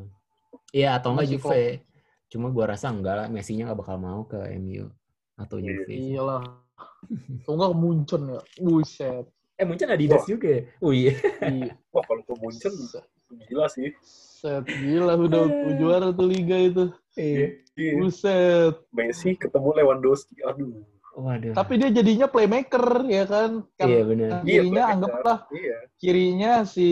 Iya 0.71 0.89
atau 0.95 1.09
enggak 1.11 1.27
Juve. 1.27 1.63
Cuma 2.31 2.47
gua 2.47 2.65
rasa 2.71 2.87
enggak 2.87 3.15
lah, 3.17 3.27
Messi-nya 3.27 3.67
nggak 3.67 3.79
bakal 3.81 3.97
mau 3.99 4.21
ke 4.23 4.37
MU 4.55 4.87
atau 5.35 5.57
Iya. 5.59 5.65
Juve. 5.67 5.83
sih. 5.89 5.97
Iyalah. 6.13 6.43
Tuh 7.43 7.53
nggak 7.53 7.73
muncul 7.75 8.21
ya. 8.29 8.41
Buset. 8.57 9.25
Eh 9.57 9.65
Munchen 9.67 9.89
Adidas 9.89 10.23
Wah. 10.23 10.29
juga 10.29 10.47
ya? 10.47 10.61
Oh 10.81 10.89
iya. 10.89 11.13
Iya. 11.43 11.73
Wah, 11.91 12.03
kalau 12.05 12.21
ke 12.23 12.33
Munchen 12.39 12.73
gila 13.47 13.67
sih. 13.69 13.93
Set 14.01 14.65
gila 14.65 15.13
udah 15.15 15.43
juara 15.77 16.09
tuh 16.09 16.25
liga 16.25 16.57
itu. 16.57 16.83
Iya. 17.13 17.59
Iya. 17.75 17.91
Buset. 17.99 18.73
Messi 18.89 19.35
ketemu 19.35 19.69
Lewandowski. 19.77 20.39
Aduh. 20.45 20.81
Waduh. 21.11 21.51
Tapi 21.51 21.73
dia 21.75 21.89
jadinya 21.91 22.27
playmaker 22.31 23.03
ya 23.05 23.27
kan. 23.27 23.67
kan 23.75 23.87
Iya 23.87 24.01
benar. 24.07 24.29
Iya, 24.31 24.39
kirinya 24.47 24.71
playmaker. 24.71 24.93
anggaplah 24.95 25.37
Iya. 25.51 25.77
kirinya 25.99 26.53
si 26.63 26.89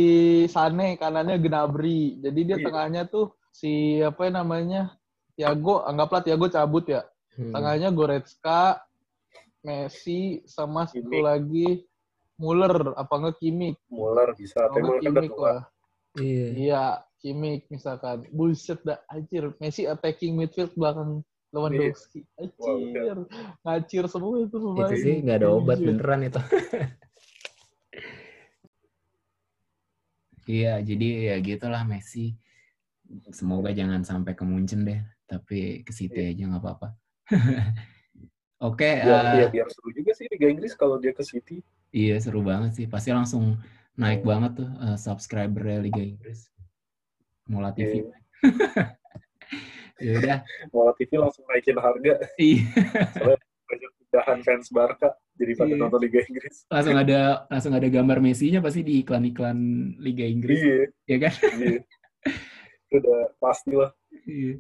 Sane, 0.51 0.99
kanannya 0.99 1.39
Gnabry. 1.39 2.19
Jadi 2.19 2.39
dia 2.43 2.57
Iya. 2.59 2.65
tengahnya 2.67 3.01
tuh 3.07 3.31
si 3.55 4.03
apa 4.03 4.27
namanya? 4.27 4.91
Tiago, 5.39 5.87
anggaplah 5.87 6.19
Tiago 6.19 6.51
cabut 6.51 6.83
ya. 6.91 7.07
Hmm. 7.39 7.55
Tengahnya 7.55 7.95
Goretzka, 7.95 8.83
Messi 9.63 10.43
sama 10.47 10.87
satu 10.87 11.19
lagi 11.19 11.83
Muller 12.39 12.95
apa 12.95 13.13
enggak 13.19 13.35
Kimmich. 13.39 13.79
Muller 13.91 14.31
bisa. 14.35 14.67
Tapi 14.67 14.79
Muller 14.83 15.11
kan 15.11 15.25
tua. 15.27 15.43
lah. 15.43 15.61
Iya. 16.15 16.45
Iya, 16.55 16.83
Kimmich 17.19 17.67
misalkan. 17.67 18.23
Buset 18.31 18.79
dah, 18.83 18.99
anjir. 19.07 19.51
Messi 19.59 19.83
attacking 19.83 20.35
midfield 20.35 20.71
belakang 20.75 21.23
Lewandowski. 21.49 22.21
Anjir. 22.37 23.17
Ngacir 23.65 24.03
semua 24.05 24.37
itu 24.39 24.57
pemain. 24.57 24.85
Itu 24.85 24.95
sih 24.97 25.15
nggak 25.21 25.37
ada 25.41 25.49
obat 25.49 25.77
Anjir. 25.77 25.87
beneran 25.89 26.21
itu. 26.25 26.41
Iya, 30.49 30.81
jadi 30.81 31.07
ya 31.29 31.35
gitulah 31.45 31.85
Messi. 31.85 32.33
Semoga 33.29 33.69
jangan 33.69 34.01
sampai 34.01 34.33
ke 34.33 34.41
Munchen 34.41 34.81
deh, 34.81 34.97
tapi 35.25 35.85
ke 35.85 35.93
City 35.93 36.25
Iya. 36.25 36.33
aja 36.33 36.43
nggak 36.49 36.63
apa-apa. 36.65 36.87
Oke, 38.59 38.89
Biar, 38.99 39.23
eh, 39.23 39.33
iya, 39.39 39.47
biar 39.47 39.67
seru 39.69 39.93
juga 39.93 40.11
sih 40.11 40.25
Liga 40.27 40.51
Inggris 40.51 40.73
kalau 40.73 40.99
dia 40.99 41.13
ke 41.13 41.23
City. 41.23 41.61
iya 41.93 42.19
seru 42.19 42.41
banget 42.41 42.75
sih. 42.75 42.85
Pasti 42.89 43.13
langsung 43.13 43.55
naik 43.93 44.25
banget 44.25 44.59
tuh 44.59 44.69
eh, 44.83 44.97
subscriber 44.97 45.63
Liga 45.79 46.01
Inggris. 46.01 46.49
Mola 47.45 47.71
TV. 47.71 48.03
Iya. 48.03 48.13
ya 49.99 50.11
udah. 50.17 50.37
Mola 50.71 50.91
TV 50.95 51.11
langsung 51.15 51.43
naikin 51.45 51.77
harga. 51.77 52.13
Iya. 52.35 52.63
Pindahan 54.09 54.39
fans 54.41 54.73
Barca 54.73 55.13
jadi 55.37 55.53
pada 55.53 55.69
Iya. 55.69 55.77
nonton 55.77 56.01
Liga 56.01 56.19
Inggris. 56.25 56.65
langsung 56.65 56.97
ada 56.97 57.45
langsung 57.45 57.73
ada 57.77 57.85
gambar 57.85 58.17
Messi-nya 58.19 58.57
pasti 58.59 58.81
di 58.81 59.05
iklan-iklan 59.05 59.57
Liga 60.01 60.25
Inggris, 60.25 60.57
Iya. 60.57 60.77
ya 61.05 61.17
kan? 61.21 61.33
Iya. 61.61 61.79
Itu 62.89 62.95
udah 62.97 63.21
pasti 63.37 63.71
lah. 63.77 63.91
Iya. 64.25 64.53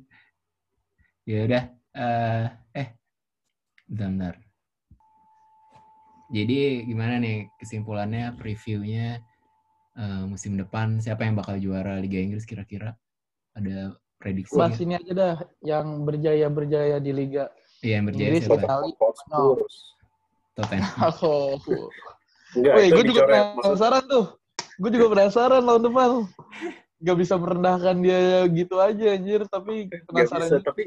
Ya 1.25 1.39
udah. 1.45 1.63
eh 1.89 2.45
eh, 2.77 2.87
bentar, 3.89 4.07
bentar. 4.07 4.35
Jadi 6.29 6.85
gimana 6.85 7.17
nih 7.17 7.49
kesimpulannya, 7.57 8.37
previewnya 8.37 9.17
eh, 9.97 10.23
musim 10.29 10.53
depan 10.53 11.01
siapa 11.01 11.25
yang 11.25 11.33
bakal 11.33 11.57
juara 11.57 11.97
Liga 11.97 12.21
Inggris 12.21 12.45
kira-kira? 12.45 12.93
Ada 13.57 13.97
prediksi? 14.19 14.53
Bahas 14.53 14.75
nggak? 14.75 14.83
ini 14.85 14.93
aja 14.99 15.11
dah 15.15 15.35
yang 15.63 15.87
berjaya-berjaya 16.03 16.97
di 16.99 17.11
liga. 17.15 17.47
Iya, 17.79 18.03
yang 18.03 18.05
berjaya 18.11 18.27
Inggris 18.27 18.43
siapa? 18.45 18.59
Itali. 18.67 18.91
Hotspurs. 18.99 19.75
Tottenham. 20.59 20.95
Oh. 21.23 21.55
Enggak, 22.57 22.73
Wih, 22.81 22.87
gue 22.89 23.03
juga 23.13 23.21
penasaran 23.29 24.03
tuh. 24.09 24.25
Gue 24.81 24.89
juga 24.89 25.07
penasaran 25.13 25.61
tahun 25.61 25.81
depan. 25.85 26.09
Gak 26.99 27.17
bisa 27.21 27.33
merendahkan 27.37 27.95
dia 28.01 28.43
gitu 28.51 28.75
aja 28.81 29.05
anjir, 29.15 29.45
tapi 29.47 29.85
nggak 29.87 30.03
penasaran 30.09 30.47
bisa, 30.49 30.55
juga. 30.59 30.67
tapi 30.73 30.83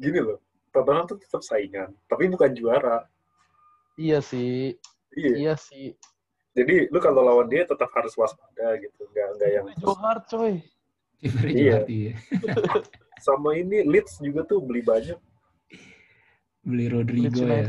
gini 0.00 0.18
loh. 0.24 0.38
Tottenham 0.72 1.04
tuh 1.04 1.20
tetap 1.20 1.44
saingan, 1.44 1.92
tapi 2.08 2.32
bukan 2.32 2.50
juara. 2.56 3.04
Iya 4.00 4.24
sih, 4.24 4.72
Iya. 5.12 5.32
iya 5.36 5.54
sih. 5.60 5.92
Jadi 6.56 6.88
lu 6.88 6.98
kalau 7.00 7.20
lawan 7.20 7.48
dia 7.52 7.68
tetap 7.68 7.92
harus 7.92 8.16
waspada 8.16 8.80
gitu. 8.80 9.04
Enggak 9.12 9.28
enggak 9.36 9.50
yang 9.52 9.64
Johar 9.84 10.18
coy. 10.24 10.64
Kipernya 11.22 11.54
Iya. 11.54 11.78
Ya. 11.86 12.14
sama 13.26 13.54
ini 13.54 13.86
Leeds 13.86 14.18
juga 14.18 14.42
tuh 14.42 14.58
beli 14.58 14.82
banyak. 14.82 15.14
Beli 16.60 16.86
Leeds 16.86 16.92
Rodrigo 16.92 17.40
ya. 17.40 17.54
Ya. 17.54 17.62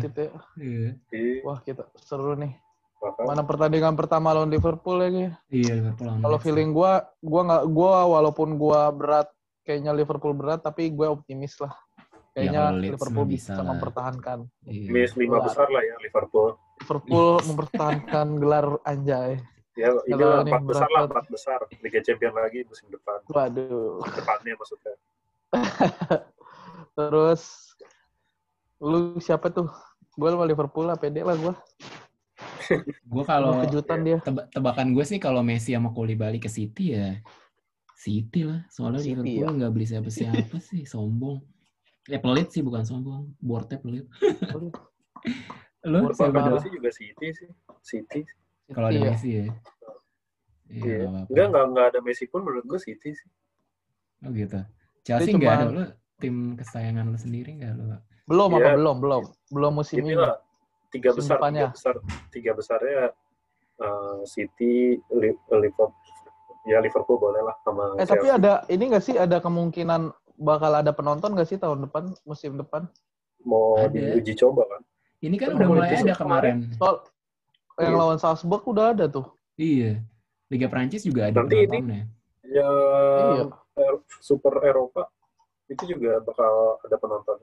Iya, 0.56 0.90
Iya, 1.10 1.34
Wah 1.42 1.60
kita 1.60 1.86
seru 1.96 2.34
nih. 2.34 2.54
makanya. 2.96 3.28
Mana 3.28 3.42
pertandingan 3.44 3.94
pertama 3.94 4.32
lawan 4.32 4.48
Liverpool 4.48 4.98
lagi. 4.98 5.28
Iya, 5.48 5.74
Liverpool 5.76 6.18
Kalau 6.20 6.38
feeling 6.40 6.72
gue, 6.72 6.94
gue 7.20 7.42
nggak, 7.44 7.64
gue 7.68 7.94
walaupun 8.08 8.50
gue 8.56 8.82
berat, 8.96 9.28
kayaknya 9.62 9.92
Liverpool 9.92 10.32
berat, 10.32 10.62
tapi 10.62 10.88
gue 10.88 11.06
optimis 11.06 11.60
lah. 11.60 11.74
Ya, 12.34 12.50
Kayaknya 12.50 12.64
Leeds 12.72 12.86
Liverpool 12.96 13.26
bisa, 13.28 13.42
bisa 13.50 13.60
lah. 13.60 13.66
mempertahankan. 13.70 14.38
Iya. 14.66 14.90
Miss 14.90 15.14
lima 15.14 15.38
besar 15.38 15.68
lah 15.68 15.84
ya 15.84 15.96
Liverpool. 16.00 16.58
Liverpool 16.80 17.30
mempertahankan 17.44 18.28
gelar 18.36 18.66
anjay. 18.84 19.38
Ya 19.74 19.90
ini 20.06 20.22
lah 20.22 20.46
empat 20.46 20.62
besar 20.70 20.88
lah 20.94 21.02
empat 21.10 21.26
besar. 21.34 21.60
Liga 21.82 22.00
Champion 22.06 22.34
lagi 22.38 22.62
musim 22.70 22.94
depan. 22.94 23.26
Waduh. 23.26 24.06
Depannya 24.14 24.54
maksudnya. 24.54 24.94
Terus 26.98 27.74
lu 28.78 29.18
siapa 29.18 29.50
tuh? 29.50 29.66
Gue 30.14 30.30
sama 30.30 30.46
Liverpool 30.46 30.86
lah, 30.86 30.94
pede 30.94 31.26
lah 31.26 31.34
gue. 31.34 31.54
Gue 33.02 33.24
kalau 33.26 33.66
kejutan 33.66 34.06
dia. 34.06 34.18
teba- 34.22 34.46
tebakan 34.54 34.94
gue 34.94 35.02
sih 35.02 35.18
kalau 35.18 35.42
Messi 35.42 35.74
sama 35.74 35.90
Koulibaly 35.90 36.38
ke 36.38 36.50
City 36.50 36.94
ya 36.94 37.18
City 37.98 38.46
lah. 38.46 38.62
Soalnya 38.70 39.02
City, 39.02 39.18
Liverpool 39.18 39.50
ya. 39.50 39.58
nggak 39.58 39.72
beli 39.74 39.86
siapa-siapa 39.90 40.58
sih, 40.62 40.86
sombong. 40.86 41.42
Eh 42.12 42.20
pelit 42.22 42.54
sih 42.54 42.62
bukan 42.62 42.86
sombong, 42.86 43.34
borte 43.42 43.82
pelit. 43.82 44.06
Lu 45.88 46.14
siapa 46.14 46.62
juga 46.62 46.92
City 46.94 47.28
sih. 47.34 47.50
City. 47.82 48.22
Kalau 48.72 48.88
ada 48.88 48.96
Iya. 48.96 49.10
Messi 49.12 49.30
ya? 49.30 49.44
Iya, 49.44 49.52
Iya. 50.72 50.96
nggak 50.96 51.10
apa-apa. 51.10 51.28
Enggak 51.30 51.46
enggak 51.52 51.66
enggak 51.68 51.86
ada 51.92 52.00
Messi 52.00 52.26
pun 52.26 52.42
menurut 52.42 52.64
gue 52.64 52.80
City 52.80 53.10
sih. 53.12 53.30
Oh 54.24 54.32
gitu. 54.32 54.60
Chelsea 55.04 55.32
Dia 55.32 55.38
nggak 55.38 55.56
ada 55.60 55.66
lu 55.68 55.84
tim 56.16 56.36
kesayangan 56.56 57.06
lu 57.12 57.20
sendiri 57.20 57.52
nggak 57.60 57.72
lu? 57.76 57.86
Belum 58.24 58.50
Iya. 58.50 58.60
apa 58.64 58.70
belum? 58.80 58.96
Belum. 59.04 59.24
Belum 59.52 59.72
musim 59.76 60.00
ini. 60.00 60.16
Inilah 60.16 60.40
tiga 60.88 61.12
besar, 61.12 61.38
tiga 61.42 61.68
besar, 61.68 61.96
tiga 62.32 62.52
besarnya 62.56 63.12
eh, 63.76 64.20
City, 64.24 64.96
Li- 65.12 65.42
Liverpool, 65.50 65.92
ya 66.64 66.78
Liverpool 66.80 67.18
boleh 67.20 67.42
lah 67.42 67.58
sama 67.66 67.98
Eh 67.98 68.06
tapi 68.06 68.30
ada 68.30 68.64
ini 68.70 68.94
nggak 68.94 69.04
sih 69.04 69.18
ada 69.18 69.42
kemungkinan 69.42 70.08
bakal 70.40 70.72
ada 70.72 70.94
penonton 70.94 71.34
nggak 71.36 71.50
sih 71.50 71.58
tahun 71.58 71.90
depan 71.90 72.14
musim 72.24 72.56
depan? 72.56 72.88
mau 73.44 73.76
Ada. 73.76 74.16
diuji 74.16 74.40
coba 74.40 74.64
kan? 74.72 74.82
Ini 75.20 75.36
kan 75.36 75.52
udah 75.52 75.68
mulai 75.68 75.92
ada 75.92 76.16
kemarin. 76.16 76.64
kemarin. 76.64 76.80
Soal 76.80 77.04
yang 77.78 77.94
Iya. 77.94 78.00
lawan 78.00 78.18
Salzburg 78.18 78.64
udah 78.64 78.94
ada 78.94 79.06
tuh. 79.08 79.26
Iya. 79.56 80.02
Liga 80.48 80.68
Prancis 80.68 81.02
juga 81.02 81.28
ada 81.28 81.42
Nanti 81.42 81.56
ini- 81.56 81.66
penontonnya. 81.68 82.04
Yang 82.44 82.76
Iya. 83.34 83.44
Er- 83.74 84.06
Super 84.22 84.54
Eropa 84.62 85.10
itu 85.66 85.84
juga 85.88 86.22
bakal 86.22 86.54
ada 86.80 86.96
penonton. 86.96 87.38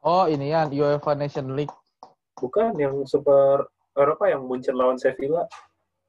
Oh 0.00 0.26
ini 0.26 0.50
ya 0.50 0.66
UEFA 0.66 1.14
Nation 1.14 1.54
League. 1.54 1.74
Bukan 2.34 2.74
yang 2.74 3.02
Super 3.02 3.66
Eropa 3.92 4.24
yang 4.26 4.46
Munchen 4.46 4.74
lawan 4.74 4.96
Sevilla. 4.96 5.46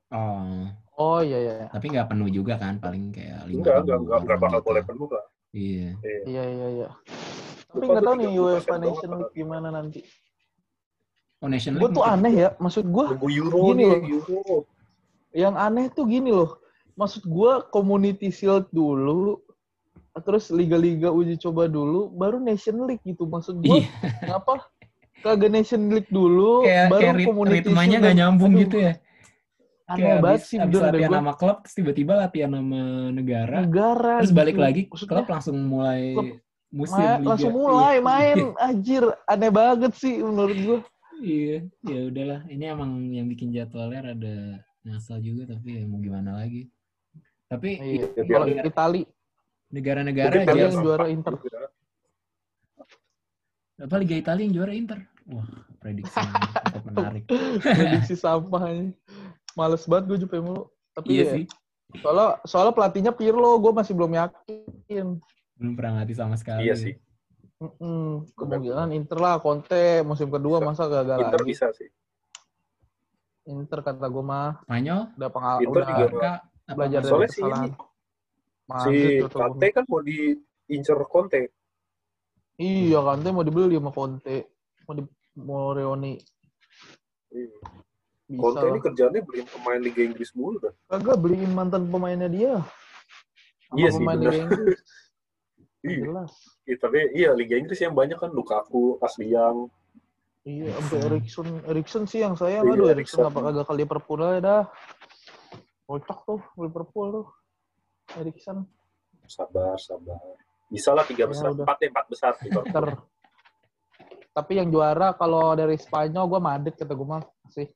Oh, 0.10 0.70
Oh 0.94 1.20
iya 1.20 1.38
iya. 1.42 1.56
tapi 1.68 1.90
nggak 1.90 2.06
penuh 2.06 2.30
juga 2.30 2.54
kan, 2.54 2.78
paling 2.78 3.10
kayak 3.10 3.50
lima 3.50 3.66
Enggak, 3.66 3.76
enggak, 3.82 3.98
enggak, 3.98 4.20
enggak 4.22 4.38
bakal 4.38 4.60
gitu. 4.62 4.68
boleh 4.70 4.84
penuh 4.86 5.10
lah. 5.10 5.26
Iya. 5.50 5.90
Iya. 5.98 6.22
Iya 6.30 6.44
iya 6.46 6.68
iya. 6.70 6.90
Tapi 7.66 7.84
nggak 7.84 8.04
tahu 8.06 8.14
nih 8.14 8.28
30% 8.30 8.38
UEFA 8.38 8.76
Nation. 8.78 9.10
League 9.18 9.34
gimana 9.34 9.68
nanti. 9.70 10.00
Oh, 11.44 11.52
Nation 11.52 11.76
Gue 11.76 11.92
tuh 11.92 12.02
aneh 12.02 12.32
ya. 12.32 12.50
Maksud 12.56 12.88
gue 12.88 13.06
Euro 13.30 13.60
Gini 13.70 13.84
loh. 13.84 14.00
Euro. 14.02 14.42
yang 15.34 15.54
aneh 15.54 15.90
tuh 15.90 16.06
gini 16.06 16.30
loh. 16.30 16.62
Maksud 16.94 17.26
gue 17.26 17.52
Community 17.68 18.30
Shield 18.30 18.70
dulu, 18.70 19.42
terus 20.16 20.48
liga-liga 20.48 21.10
uji 21.10 21.36
coba 21.38 21.66
dulu, 21.66 22.08
baru 22.08 22.38
Nation 22.38 22.80
League 22.82 23.02
gitu. 23.04 23.26
Maksud 23.26 23.60
gue 23.60 23.82
Iya, 23.82 23.90
ngapa 24.30 24.62
kagak 25.20 25.52
Nation 25.52 25.90
League 25.90 26.08
dulu, 26.08 26.62
kayak, 26.62 26.86
baru 26.88 27.02
kayak 27.02 27.16
rit- 27.16 27.28
Community 27.28 27.58
ritmenya 27.66 27.82
Shield 27.92 28.06
dan- 28.06 28.16
nyambung 28.16 28.54
Aduh, 28.54 28.62
gitu 28.62 28.78
ya. 28.80 28.94
Aneh 29.84 30.00
Kayak 30.00 30.20
banget 30.22 30.38
abis, 30.38 30.48
sih 30.48 30.58
abis 30.58 30.70
deh 30.72 30.84
latihan 30.86 31.10
gue. 31.10 31.18
sama 31.18 31.34
klub, 31.34 31.58
terus 31.60 31.76
tiba-tiba 31.76 32.14
latihan 32.16 32.52
sama 32.54 32.82
negara, 33.10 33.58
Negara. 33.60 34.14
terus 34.22 34.32
balik 34.32 34.54
gitu. 34.54 34.64
lagi 34.64 34.82
Maksudnya, 34.86 35.10
klub 35.12 35.26
langsung 35.28 35.58
mulai 35.60 36.02
klub 36.14 36.30
musim 36.72 37.02
ma- 37.02 37.10
liga. 37.12 37.28
langsung 37.28 37.52
mulai 37.52 37.94
Iya. 37.94 38.02
main. 38.02 38.38
Anjir, 38.62 39.04
aneh 39.26 39.52
banget 39.52 39.92
sih 39.94 40.14
menurut 40.16 40.56
gue. 40.56 40.80
Iya, 41.24 41.58
ya 41.88 42.00
udahlah. 42.12 42.44
Ini 42.52 42.76
emang 42.76 42.92
yang 43.16 43.32
bikin 43.32 43.56
jadwalnya 43.56 44.12
rada 44.12 44.36
ngasal 44.84 45.24
juga, 45.24 45.56
tapi 45.56 45.80
ya 45.80 45.88
mau 45.88 46.04
gimana 46.04 46.36
lagi. 46.36 46.68
Tapi 47.48 47.80
Iya. 47.80 48.06
Ya, 48.12 48.24
Kalau 48.28 48.46
biar- 48.52 48.68
Itali, 48.68 49.02
negara-negara 49.72 50.44
kalian 50.44 50.52
yang 50.68 50.76
aja, 50.76 50.84
juara 50.84 51.06
Inter. 51.08 51.34
apa 53.74 53.96
Liga 54.00 54.16
Italia 54.16 54.44
yang 54.46 54.54
juara 54.54 54.74
Inter. 54.76 55.00
Wah, 55.28 55.48
prediksi 55.80 56.14
cukup 56.14 56.84
menarik. 56.88 57.24
prediksi 57.64 58.16
sampahnya. 58.16 58.92
Males 59.56 59.84
banget 59.88 60.04
gue 60.12 60.18
jupe 60.28 60.38
mulu. 60.40 60.68
Tapi 60.94 61.10
iya 61.10 61.24
ya, 61.26 61.32
sih, 61.40 61.44
soalnya 62.00 62.28
soalnya 62.46 62.74
pelatihnya 62.76 63.12
Pirlo, 63.16 63.58
gue 63.58 63.72
masih 63.74 63.98
belum 63.98 64.14
yakin. 64.14 65.06
belum 65.58 65.74
pernah 65.74 66.04
ngerti 66.04 66.14
sama 66.14 66.36
sekali. 66.38 66.70
Iya 66.70 66.76
sih. 66.78 66.94
Mm-mm. 67.64 68.28
Kemungkinan 68.36 68.92
Inter 68.92 69.18
lah, 69.18 69.40
Conte 69.40 70.04
musim 70.04 70.28
kedua 70.28 70.60
Bisa. 70.60 70.68
masa 70.68 70.84
gagal 70.86 71.18
Inter 71.24 71.40
lagi. 71.40 71.48
bisa 71.48 71.68
sih. 71.72 71.88
Inter 73.46 73.80
kata 73.80 74.08
gue 74.08 74.24
mah 74.24 74.64
Spanyol, 74.64 75.02
udah 75.16 75.30
pengal 75.32 75.56
Inter 75.60 75.72
udah 75.84 75.96
juga 76.08 76.32
belajar 76.70 77.00
dari 77.00 77.12
Soalnya 77.12 77.30
si 77.30 77.40
kesalahan. 77.40 77.64
ini, 77.64 77.72
Si 78.74 78.96
gua 79.20 79.30
Kante 79.30 79.68
kan 79.70 79.84
mau 79.86 80.00
diincer 80.02 80.98
Conte. 81.06 81.42
Iya 82.56 83.00
Kante 83.00 83.28
mau 83.32 83.44
dibeli 83.44 83.76
sama 83.76 83.92
Conte. 83.92 84.38
Mau 84.84 84.94
di 84.94 85.04
mau 85.38 85.72
Reoni. 85.72 86.14
Iya. 87.30 87.58
Bisa 88.24 88.40
Conte 88.40 88.64
ini 88.66 88.72
lah. 88.72 88.84
kerjaannya 88.84 89.22
beliin 89.22 89.48
pemain 89.50 89.80
Liga 89.80 90.02
Inggris 90.02 90.32
mulu 90.32 90.58
dah. 90.60 90.74
Kagak 90.90 91.18
beliin 91.18 91.52
mantan 91.52 91.88
pemainnya 91.88 92.28
dia. 92.28 92.54
Sama 93.68 93.76
Iya 93.76 93.90
sih, 93.90 94.00
pemain 94.00 94.18
bener. 94.18 94.32
Liga 94.32 94.40
Inggris. 94.46 94.83
Iya. 95.84 96.00
Jelas. 96.08 96.32
Iya, 96.64 96.78
tapi 96.80 97.00
iya 97.12 97.30
Liga 97.36 97.56
Inggris 97.60 97.80
yang 97.80 97.92
banyak 97.92 98.16
kan 98.16 98.32
Lukaku, 98.32 98.98
Asli 99.04 99.36
Yang. 99.36 99.68
Iya, 100.44 100.72
sampai 100.76 101.00
Erikson, 101.08 101.48
Erikson 101.68 102.04
sih 102.04 102.20
yang 102.20 102.36
sayang. 102.36 102.68
Iya, 102.68 102.76
Aduh, 102.76 102.88
Erikson 102.92 103.24
apa 103.24 103.40
kagak 103.42 103.68
ke 103.68 103.74
Liverpool 103.76 104.20
aja 104.20 104.40
dah. 104.40 104.64
Kocak 105.84 106.20
tuh 106.24 106.40
Liverpool 106.56 107.08
tuh. 107.14 107.28
Erikson. 108.16 108.64
Sabar, 109.28 109.76
sabar. 109.76 110.20
Bisa 110.68 110.92
lah 110.92 111.04
tiga 111.04 111.28
Ya, 111.28 111.32
besar, 111.32 111.52
udah. 111.52 111.64
empat 111.64 111.78
ya, 111.80 111.88
empat 111.92 112.06
besar. 112.08 112.32
Inter. 112.42 112.86
Tapi 114.34 114.52
yang 114.58 114.68
juara 114.68 115.14
kalau 115.14 115.54
dari 115.54 115.78
Spanyol 115.78 116.26
gue 116.26 116.40
Madrid 116.42 116.74
kata 116.74 116.92
gue 116.92 117.06
mah 117.06 117.22
sih. 117.48 117.68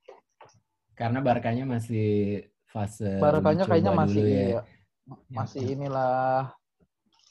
karena 0.97 1.21
Barkanya 1.21 1.61
masih 1.61 2.41
fase 2.65 3.21
Barakanya 3.21 3.63
uji 3.63 3.69
kayaknya 3.69 3.93
masih 3.93 4.23
ya. 4.25 4.33
iya, 4.33 4.61
masih 5.29 5.63
inilah 5.77 6.49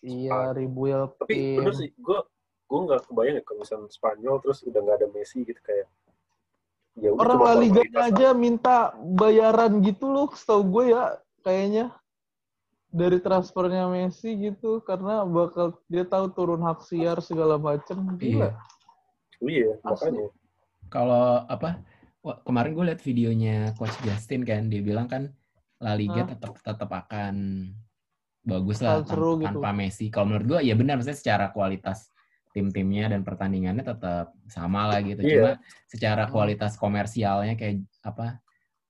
iya 0.06 0.54
rebuild 0.54 1.18
Tapi 1.18 1.34
tim. 1.34 1.56
bener 1.58 1.74
sih, 1.74 1.90
gue 1.92 2.18
gue 2.66 2.80
nggak 2.86 3.10
kebayang 3.10 3.36
ya 3.38 3.42
kalau 3.42 3.58
misalnya 3.62 3.90
Spanyol 3.90 4.36
terus 4.38 4.58
udah 4.62 4.80
nggak 4.80 4.96
ada 5.02 5.08
Messi 5.10 5.42
gitu 5.42 5.58
kayak. 5.60 5.86
Ya 6.96 7.12
Orang 7.12 7.44
La 7.44 7.54
Liga 7.58 7.82
aja 7.92 8.32
minta 8.32 8.94
bayaran 8.96 9.84
gitu 9.84 10.08
loh, 10.08 10.32
setahu 10.32 10.62
gue 10.64 10.84
ya 10.96 11.18
kayaknya 11.44 11.92
dari 12.88 13.20
transfernya 13.20 13.84
Messi 13.92 14.32
gitu 14.32 14.80
karena 14.80 15.26
bakal 15.28 15.76
dia 15.86 16.08
tahu 16.08 16.32
turun 16.32 16.64
hak 16.64 16.80
siar 16.82 17.20
segala 17.20 17.60
macam 17.60 18.16
Iya. 18.16 18.22
gila. 18.22 18.50
Iya, 19.44 19.70
Asli. 19.84 19.92
makanya. 20.16 20.26
Kalau 20.88 21.44
apa? 21.44 21.70
Kemarin 22.42 22.72
gue 22.74 22.84
liat 22.90 23.02
videonya 23.04 23.56
Coach 23.76 23.94
Justin 24.02 24.42
kan, 24.42 24.66
dia 24.66 24.80
bilang 24.82 25.06
kan 25.06 25.30
La 25.78 25.92
Liga 25.92 26.24
tetap 26.24 26.56
tetap 26.58 26.88
akan 26.88 27.34
bagus 28.46 28.78
lah 28.78 29.02
seru 29.02 29.36
tanpa, 29.36 29.42
gitu. 29.42 29.58
tanpa 29.58 29.70
Messi. 29.74 30.04
Kalau 30.08 30.26
menurut 30.30 30.46
gue 30.46 30.60
ya 30.62 30.74
benar, 30.78 30.94
maksudnya 30.96 31.18
secara 31.18 31.46
kualitas 31.50 32.08
tim-timnya 32.54 33.12
dan 33.12 33.20
pertandingannya 33.20 33.84
tetap 33.84 34.32
sama 34.46 34.88
lah 34.88 35.02
gitu. 35.02 35.20
Iya. 35.20 35.34
Cuma 35.34 35.50
secara 35.90 36.24
kualitas 36.30 36.78
komersialnya 36.78 37.58
kayak 37.58 37.84
apa 38.00 38.40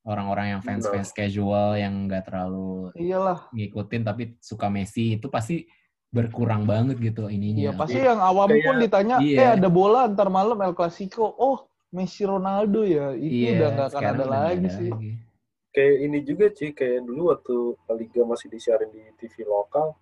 orang-orang 0.07 0.55
yang 0.55 0.63
fans-fans 0.63 1.11
casual 1.11 1.75
yang 1.75 2.07
nggak 2.07 2.31
terlalu 2.31 2.95
Iyalah. 2.95 3.51
ngikutin 3.51 4.03
tapi 4.07 4.39
suka 4.39 4.71
Messi 4.71 5.19
itu 5.19 5.27
pasti 5.27 5.67
berkurang 6.15 6.63
banget 6.63 7.03
gitu 7.03 7.27
ininya. 7.27 7.69
Iya, 7.69 7.73
pasti 7.75 7.99
yang 7.99 8.23
awam 8.23 8.47
Kayak- 8.47 8.63
pun 8.63 8.75
ditanya, 8.79 9.17
Iya. 9.19 9.39
eh 9.43 9.49
ada 9.59 9.69
bola 9.69 10.07
ntar 10.07 10.31
malam 10.31 10.55
El 10.63 10.73
Clasico. 10.73 11.27
Oh, 11.27 11.67
Messi 11.91 12.23
Ronaldo 12.23 12.87
ya. 12.87 13.19
Itu 13.19 13.35
Iya, 13.35 13.51
udah 13.59 13.69
nggak 13.75 13.89
akan 13.91 14.03
ada 14.15 14.25
lagi 14.31 14.63
ada 14.63 14.71
sih. 14.79 14.91
lagi. 14.95 15.13
Kayak 15.77 15.97
ini 16.01 16.19
juga 16.25 16.49
sih 16.51 16.73
kayak 16.73 17.05
dulu 17.05 17.37
waktu 17.37 17.57
Liga 17.95 18.25
masih 18.25 18.49
disiarin 18.49 18.89
di 18.89 19.05
TV 19.21 19.45
lokal 19.45 19.93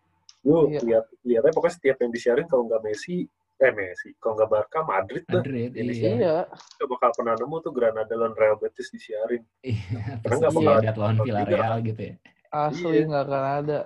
lu 0.47 0.71
Iya. 0.71 0.81
lihat 0.85 1.05
lihatnya 1.21 1.51
pokoknya 1.51 1.75
setiap 1.75 1.97
yang 1.99 2.13
disiarin 2.15 2.47
kalau 2.47 2.63
nggak 2.65 2.79
Messi 2.81 3.27
eh 3.55 3.73
Messi 3.73 4.15
kalau 4.17 4.39
nggak 4.39 4.51
Barca 4.51 4.79
Madrid 4.83 5.25
dah 5.27 5.41
Madrid, 5.41 5.71
Ini 5.73 5.91
iya. 5.91 6.11
Iya. 6.15 6.37
nggak 6.47 6.89
bakal 6.89 7.11
pernah 7.11 7.35
nemu 7.35 7.57
tuh 7.59 7.73
Granada 7.73 8.15
lawan 8.15 8.35
Real 8.35 8.55
Betis 8.55 8.87
disiarin 8.89 9.43
Iya, 9.61 9.83
Karena 10.21 10.21
terus 10.23 10.39
nggak 10.39 10.53
bakal 10.53 10.75
Sociedad 10.79 10.97
lawan 10.97 11.15
ada 11.15 11.25
Villarreal 11.27 11.77
gitu 11.83 12.03
ya. 12.07 12.15
Asli 12.55 12.89
Iya. 12.95 13.05
nggak 13.09 13.25
akan 13.27 13.45
ada. 13.59 13.79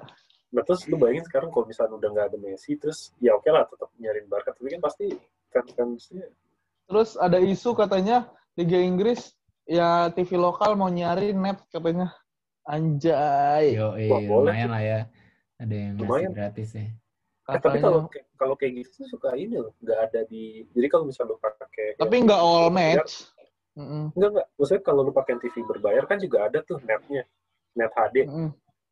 nah 0.48 0.62
terus 0.64 0.80
lu 0.84 0.96
bayangin 0.96 1.24
sekarang 1.24 1.48
kalau 1.48 1.64
misalnya 1.64 1.94
udah 1.94 2.08
nggak 2.10 2.26
ada 2.26 2.38
Messi 2.38 2.72
terus 2.76 2.98
ya 3.16 3.32
oke 3.32 3.48
lah 3.48 3.64
tetap 3.64 3.88
nyariin 3.96 4.26
Barca 4.26 4.50
tapi 4.50 4.68
kan 4.68 4.80
pasti 4.82 5.06
fans-fansnya 5.48 6.26
Terus 6.88 7.10
ada 7.14 7.36
isu 7.38 7.70
katanya 7.72 8.26
Liga 8.56 8.76
Inggris 8.76 9.36
ya 9.68 10.08
TV 10.10 10.34
lokal 10.34 10.74
mau 10.74 10.88
nyari 10.88 11.36
net 11.36 11.60
katanya. 11.68 12.08
Anjay. 12.64 13.76
Yo, 13.76 13.92
Wah, 13.92 14.20
boleh 14.20 14.52
lumayan 14.52 14.68
lah 14.68 14.82
ya. 14.82 15.00
Ada 15.58 15.74
yang 15.74 15.94
Lumayan. 15.98 16.30
gratis 16.32 16.72
ya. 16.72 16.88
Eh, 17.48 17.56
tapi 17.56 17.80
kalau 17.80 18.12
kalau 18.36 18.54
kayak 18.60 18.84
gitu 18.84 19.04
tuh 19.04 19.08
suka 19.16 19.32
ini 19.32 19.56
loh 19.56 19.72
nggak 19.80 19.98
ada 20.12 20.20
di 20.28 20.68
jadi 20.76 20.86
kalau 20.92 21.08
misalnya 21.08 21.32
lu 21.32 21.40
pakai 21.40 21.96
Tapi 21.96 22.14
nggak 22.28 22.40
all 22.40 22.68
match. 22.68 23.24
Mm-mm. 23.72 24.12
Enggak, 24.12 24.30
enggak. 24.36 24.46
Maksudnya 24.58 24.82
kalau 24.84 25.00
lu 25.06 25.12
pakai 25.14 25.34
TV 25.40 25.54
berbayar 25.64 26.04
kan 26.04 26.18
juga 26.20 26.44
ada 26.44 26.60
tuh 26.60 26.76
netnya. 26.84 27.24
Net 27.72 27.92
HD. 27.94 28.28
Mm-mm. 28.28 28.50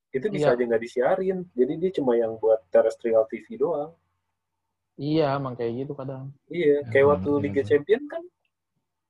Itu 0.08 0.26
bisa 0.32 0.52
Iya. 0.52 0.56
aja 0.56 0.62
nggak 0.72 0.82
disiarin. 0.82 1.38
Jadi 1.52 1.72
dia 1.76 1.90
cuma 2.00 2.16
yang 2.16 2.40
buat 2.40 2.64
terrestrial 2.72 3.28
TV 3.28 3.60
doang. 3.60 3.92
Iya, 4.96 5.36
emang 5.36 5.52
kayak 5.52 5.84
gitu 5.84 5.92
kadang. 5.92 6.32
Iya, 6.48 6.80
Ya, 6.80 6.88
kayak 6.88 7.04
emang 7.04 7.12
waktu 7.20 7.28
iya, 7.30 7.42
Liga 7.44 7.60
Bang. 7.60 7.68
Champion 7.68 8.02
kan. 8.08 8.22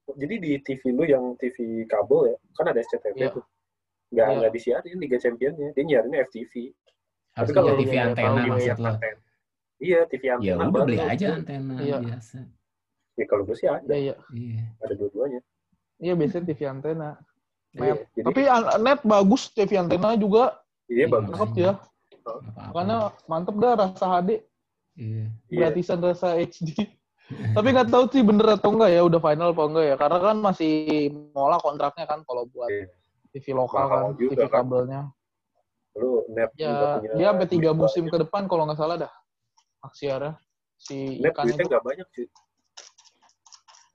Jadi 0.06 0.34
di 0.38 0.52
TV 0.62 0.94
lu 0.94 1.02
yang 1.02 1.34
TV 1.34 1.82
kabel 1.90 2.30
ya, 2.30 2.36
kan 2.54 2.66
ada 2.70 2.78
SCTV 2.78 3.16
Iya. 3.18 3.28
tuh. 3.34 3.44
Nggak, 4.14 4.26
Iya. 4.30 4.36
nggak 4.38 4.52
disiarin 4.54 4.98
Liga 5.02 5.18
Championnya. 5.18 5.68
Dia 5.74 5.82
nyiarinnya 5.82 6.18
FTV. 6.22 6.52
Harus 7.34 7.50
kalau 7.50 7.68
punya 7.68 7.76
lu- 7.76 7.82
TV 7.82 7.94
antena 7.98 8.40
maksud 8.46 8.62
iya, 8.62 8.74
lo. 8.78 8.86
Antena. 8.94 9.20
Iya, 9.76 9.98
TV 10.08 10.22
Ya 10.24 10.32
antena 10.38 10.56
udah 10.56 10.70
baru. 10.72 10.86
beli 10.86 10.98
aja 11.02 11.26
antena 11.34 11.74
Iya. 11.82 11.96
biasa. 12.00 12.38
Ya 13.16 13.24
kalau 13.26 13.42
gue 13.44 13.56
sih 13.56 13.66
ada, 13.66 13.82
Iya, 13.82 13.96
iya. 13.98 14.14
Iya. 14.30 14.64
ada 14.78 14.94
dua-duanya. 14.94 15.40
Iya, 15.98 16.12
biasanya 16.14 16.44
TV 16.46 16.60
antena. 16.64 17.08
Iya, 17.76 17.92
jadi 18.14 18.24
Tapi 18.24 18.40
net 18.80 19.00
bagus 19.02 19.42
TV 19.52 19.70
antena 19.76 20.08
juga. 20.16 20.44
iya 20.88 21.04
Iya, 21.04 21.06
bagus. 21.10 21.34
Cakep 21.34 21.50
ya. 21.58 21.72
Karena 22.72 22.96
mantep 23.26 23.54
dah 23.58 23.72
rasa 23.74 24.06
HD. 24.06 24.30
Iya. 24.96 25.24
Iya. 25.50 25.58
gratisan 25.60 25.98
rasa 26.00 26.38
HD. 26.38 26.72
Tapi 27.26 27.68
nggak 27.74 27.90
tahu 27.90 28.04
sih 28.14 28.22
bener 28.22 28.54
atau 28.54 28.70
enggak 28.70 28.90
ya 28.94 29.02
udah 29.02 29.18
final 29.18 29.50
apa 29.50 29.62
enggak 29.66 29.84
ya. 29.90 29.96
Karena 29.98 30.18
kan 30.22 30.36
masih 30.38 30.72
mola 31.34 31.58
kontraknya 31.58 32.06
kan 32.06 32.22
kalau 32.22 32.46
buat 32.46 32.70
Iya. 32.70 32.86
TV 33.34 33.46
lokal 33.52 33.82
Mahal 33.84 33.98
kan, 34.14 34.16
TV 34.16 34.32
kan. 34.46 34.48
kabelnya. 34.62 35.00
Lu 35.96 36.22
net 36.30 36.50
juga 36.54 36.62
Ya 36.62 36.76
punya 37.00 37.12
dia 37.18 37.28
sampai 37.34 37.48
tiga 37.48 37.70
musim 37.72 38.04
ke 38.06 38.16
depan 38.16 38.46
kalau 38.46 38.62
nggak 38.64 38.78
salah 38.78 38.96
dah. 38.96 39.12
Aksiara 39.82 40.38
si 40.76 41.18
Net 41.18 41.34
ikan 41.34 41.50
itu. 41.50 41.66
nggak 41.66 41.82
banyak 41.82 42.08
sih. 42.14 42.26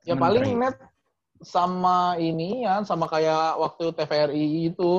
Ya 0.03 0.17
paling 0.17 0.43
keren. 0.43 0.59
net 0.59 0.75
sama 1.41 2.17
ini 2.17 2.65
ya 2.65 2.81
sama 2.83 3.05
kayak 3.07 3.57
waktu 3.57 3.95
TVRI 3.95 4.45
itu 4.69 4.91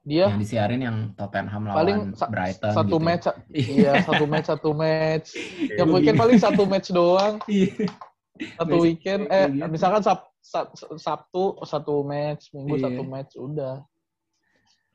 dia 0.00 0.32
Yang 0.32 0.40
disiarin 0.40 0.80
yang 0.80 0.96
Tottenham 1.12 1.62
lawan 1.64 1.76
paling 1.76 1.98
sa- 2.16 2.26
Brighton 2.26 2.72
satu 2.72 2.96
gitu. 2.96 3.04
match 3.04 3.24
Iya. 3.52 3.68
iya 3.68 3.92
satu 4.00 4.24
match 4.24 4.46
satu 4.48 4.70
match 4.72 5.28
Iya. 5.36 5.76
yang 5.76 5.88
weekend 5.90 6.16
paling 6.16 6.38
satu 6.38 6.62
match 6.64 6.88
doang 6.88 7.34
Iya. 7.50 7.86
satu 8.56 8.76
weekend 8.78 9.22
eh 9.28 9.44
misalkan 9.66 10.00
Sab- 10.00 10.32
Sab- 10.40 10.72
Sabtu 10.96 11.60
satu 11.62 12.00
match 12.02 12.48
Minggu 12.50 12.74
Iya. 12.74 12.84
satu 12.86 13.02
match 13.04 13.32
udah 13.36 13.84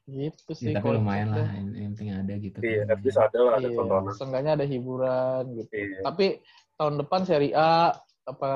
gitu 0.05 0.51
sih 0.51 0.69
Ya, 0.69 0.77
tapi 0.77 0.93
lumayan 0.93 1.33
lah, 1.33 1.49
yang 1.49 1.89
penting 1.91 2.13
ada 2.13 2.33
gitu. 2.37 2.57
Iya, 2.61 2.85
kan. 2.85 2.93
at 2.93 2.99
least 3.01 3.17
ada 3.17 3.39
lah, 3.41 3.53
ada 3.57 3.65
Iya, 3.65 3.73
tontonan. 3.75 4.13
seenggaknya 4.13 4.51
ada 4.53 4.65
hiburan 4.65 5.43
gitu 5.55 5.71
Iya. 5.71 5.99
tapi 6.03 6.25
tahun 6.75 6.93
depan 6.99 7.21
Serie 7.23 7.53
A 7.53 7.89
apa 8.23 8.49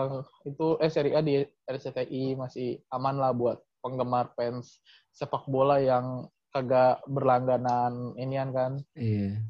itu 0.43 0.77
eh 0.77 0.89
Serie 0.89 1.13
A 1.13 1.21
di 1.21 1.37
RCTI 1.63 2.33
masih 2.35 2.81
aman 2.89 3.15
lah 3.15 3.29
buat 3.31 3.57
penggemar 3.79 4.29
fans 4.33 4.77
sepak 5.09 5.45
bola 5.45 5.77
yang 5.77 6.25
kagak 6.49 7.01
berlangganan 7.05 8.13
inian 8.15 8.49
kan 8.49 8.71
Iya. 8.93 9.41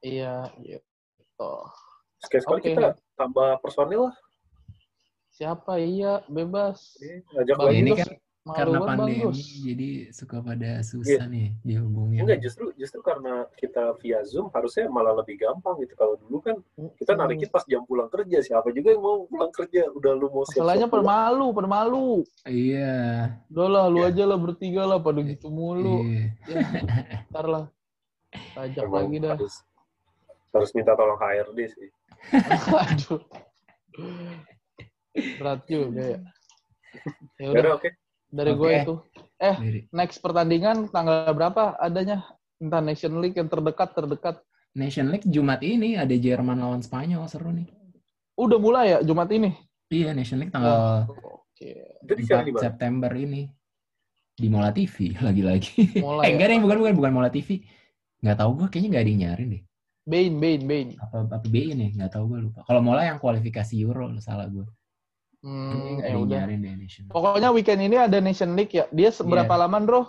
iya 0.00 0.34
gitu 0.66 1.52
Sekali-sekali 2.18 2.58
Oke. 2.58 2.68
kita 2.74 2.88
tambah 3.14 3.62
personil 3.62 4.10
lah. 4.10 4.16
siapa 5.30 5.78
iya 5.78 6.18
bebas 6.26 6.98
Iya, 6.98 7.22
lagi. 7.54 7.78
ini 7.78 7.92
kan 7.94 8.08
Karena 8.48 8.80
pandemi, 8.80 9.28
jadi 9.60 10.08
suka 10.08 10.40
pada 10.40 10.80
susah 10.80 11.28
nih 11.28 11.52
dihubungin. 11.60 12.24
Enggak, 12.24 12.40
justru 12.40 12.67
justru 12.78 13.02
karena 13.02 13.44
kita 13.54 13.92
via 13.98 14.22
Zoom 14.22 14.48
harusnya 14.48 14.86
malah 14.86 15.12
lebih 15.12 15.34
gampang 15.36 15.76
gitu. 15.82 15.92
Kalau 15.92 16.14
dulu 16.16 16.38
kan 16.40 16.56
kita 16.94 17.12
Hmm. 17.12 17.20
narikin 17.20 17.50
pas 17.50 17.66
jam 17.66 17.82
pulang 17.82 18.06
kerja. 18.06 18.38
Siapa 18.38 18.70
juga 18.70 18.94
yang 18.94 19.02
mau 19.02 19.26
pulang 19.26 19.50
kerja? 19.50 19.90
Udah 19.90 20.14
lu 20.14 20.30
mau 20.30 20.46
siap-siap 20.46 20.62
Masalahnya 20.62 20.86
permalu, 20.86 21.46
permalu. 21.50 22.08
Iya. 22.46 23.34
Udah 23.50 23.66
lah, 23.66 23.84
lu 23.86 24.00
Iya. 24.00 24.08
aja 24.08 24.22
lah 24.24 24.38
bertiga 24.38 24.82
lah, 24.86 24.98
pada 24.98 25.20
gitu 25.20 25.50
mulu. 25.50 26.06
Iya. 26.06 26.24
Ya, 26.46 26.58
ntar 27.28 27.46
lah. 27.46 27.64
Ajak 28.54 28.84
Emang 28.84 28.94
lagi 29.04 29.16
dah. 29.18 29.32
harus, 29.34 29.54
harus 30.50 30.70
minta 30.72 30.92
tolong 30.94 31.18
HRD 31.18 31.58
sih. 31.66 31.88
Aduh. 32.86 33.20
Berat 35.38 35.60
juga 35.66 36.02
ya. 36.06 36.18
Ya 36.18 36.20
Ya 37.38 37.46
udah, 37.50 37.60
udah, 37.60 37.72
oke. 37.74 37.88
dari 38.28 38.52
gue 38.52 38.68
Oke. 38.68 38.78
itu. 38.78 38.94
Dari 39.38 39.80
Next 39.90 40.18
pertandingan 40.18 40.88
tanggal 40.88 41.30
berapa 41.30 41.74
adanya? 41.78 42.26
Entah 42.58 42.82
Nation 42.82 43.14
League 43.22 43.38
yang 43.38 43.46
terdekat, 43.46 43.94
terdekat. 43.94 44.36
Nation 44.74 45.08
League 45.10 45.26
Jumat 45.26 45.62
ini 45.62 45.94
ada 45.94 46.12
Jerman 46.12 46.58
lawan 46.58 46.82
Spanyol 46.82 47.26
seru 47.30 47.54
nih. 47.54 47.66
Udah 48.38 48.58
mulai 48.58 48.94
ya 48.94 48.98
Jumat 49.02 49.30
ini? 49.30 49.50
Iya 49.88 50.12
Nation 50.14 50.38
League 50.42 50.52
tanggal 50.52 51.06
4 51.08 52.18
mana? 52.28 52.60
September 52.60 53.10
ini 53.14 53.48
di 54.38 54.46
Mola 54.46 54.70
TV 54.70 55.10
lagi-lagi. 55.26 55.98
Eh 55.98 56.02
ya? 56.02 56.30
enggak 56.30 56.46
deh 56.50 56.58
bukan 56.62 56.76
bukan 56.78 56.94
bukan 56.94 57.12
Mola 57.14 57.30
TV. 57.30 57.62
Nggak 58.22 58.36
tahu 58.38 58.50
gue 58.62 58.66
kayaknya 58.70 58.88
nggak 58.94 59.02
ada 59.02 59.10
yang 59.10 59.22
nyarin 59.26 59.48
deh. 59.54 59.62
Bain, 60.08 60.32
Bain, 60.40 60.60
Bain. 60.64 60.88
Apa 60.98 61.26
apa 61.26 61.46
BI 61.46 61.74
nih 61.74 61.90
nggak 61.98 62.10
tahu 62.14 62.24
gue 62.34 62.38
lupa. 62.50 62.60
Kalau 62.66 62.80
Mola 62.82 63.06
yang 63.06 63.18
kualifikasi 63.18 63.74
Euro 63.82 64.10
salah 64.18 64.46
gue. 64.46 64.66
Hmm, 65.38 66.02
ya 66.02 66.14
yang 66.18 66.26
udah. 66.26 66.42
deh 66.50 66.58
Nation 66.58 67.06
League. 67.06 67.14
Pokoknya 67.14 67.48
weekend 67.54 67.80
ini 67.82 67.96
ada 67.98 68.18
Nation 68.18 68.54
League 68.58 68.74
ya. 68.74 68.86
Dia 68.90 69.10
seberapa 69.14 69.50
Iya. 69.54 69.62
lama, 69.66 69.78
Bro? 69.82 70.00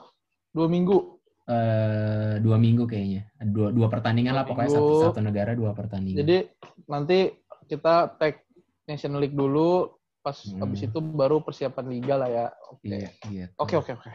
Dua 0.53 0.65
minggu. 0.65 1.18
Eh, 1.49 2.33
dua 2.45 2.61
minggu 2.61 2.85
kayaknya. 2.85 3.25
Dua 3.49 3.73
dua 3.73 3.89
pertandingan 3.89 4.37
Dua 4.37 4.39
lah 4.41 4.45
pokoknya 4.45 4.69
minggu. 4.69 4.85
satu 4.85 5.05
satu 5.09 5.19
negara 5.25 5.51
dua 5.57 5.73
pertandingan. 5.73 6.21
Jadi 6.21 6.37
nanti 6.85 7.19
kita 7.65 8.13
tag 8.21 8.45
Nation 8.85 9.17
League 9.17 9.33
dulu, 9.33 9.89
pas 10.21 10.37
Hmm. 10.45 10.61
habis 10.61 10.85
itu 10.85 11.01
baru 11.01 11.41
persiapan 11.41 11.85
liga 11.89 12.21
lah 12.21 12.29
ya. 12.29 12.45
Oke. 12.69 12.85
Iya, 12.85 13.09
gitu. 13.25 13.53
Oke, 13.57 13.75
oke, 13.81 13.91
oke. 13.97 14.11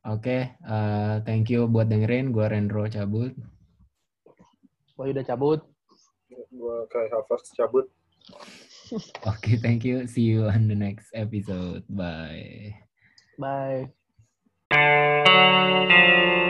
Oke, 0.00 0.36
eh, 0.56 1.14
thank 1.24 1.48
you 1.48 1.64
buat 1.68 1.88
dengerin. 1.88 2.32
Gua 2.32 2.48
Rendro 2.52 2.84
cabut. 2.88 3.32
Wah, 4.96 5.08
udah 5.08 5.24
cabut. 5.24 5.60
Gua 6.52 6.84
kayak 6.92 7.16
Havertz 7.16 7.52
cabut. 7.56 7.88
Oke, 9.24 9.56
thank 9.60 9.84
you. 9.88 10.04
See 10.04 10.28
you 10.28 10.48
on 10.48 10.68
the 10.68 10.76
next 10.76 11.08
episode. 11.16 11.84
Bye. 11.88 12.76
Bye. 13.40 13.99
Thank 14.70 15.90
you. 15.90 16.49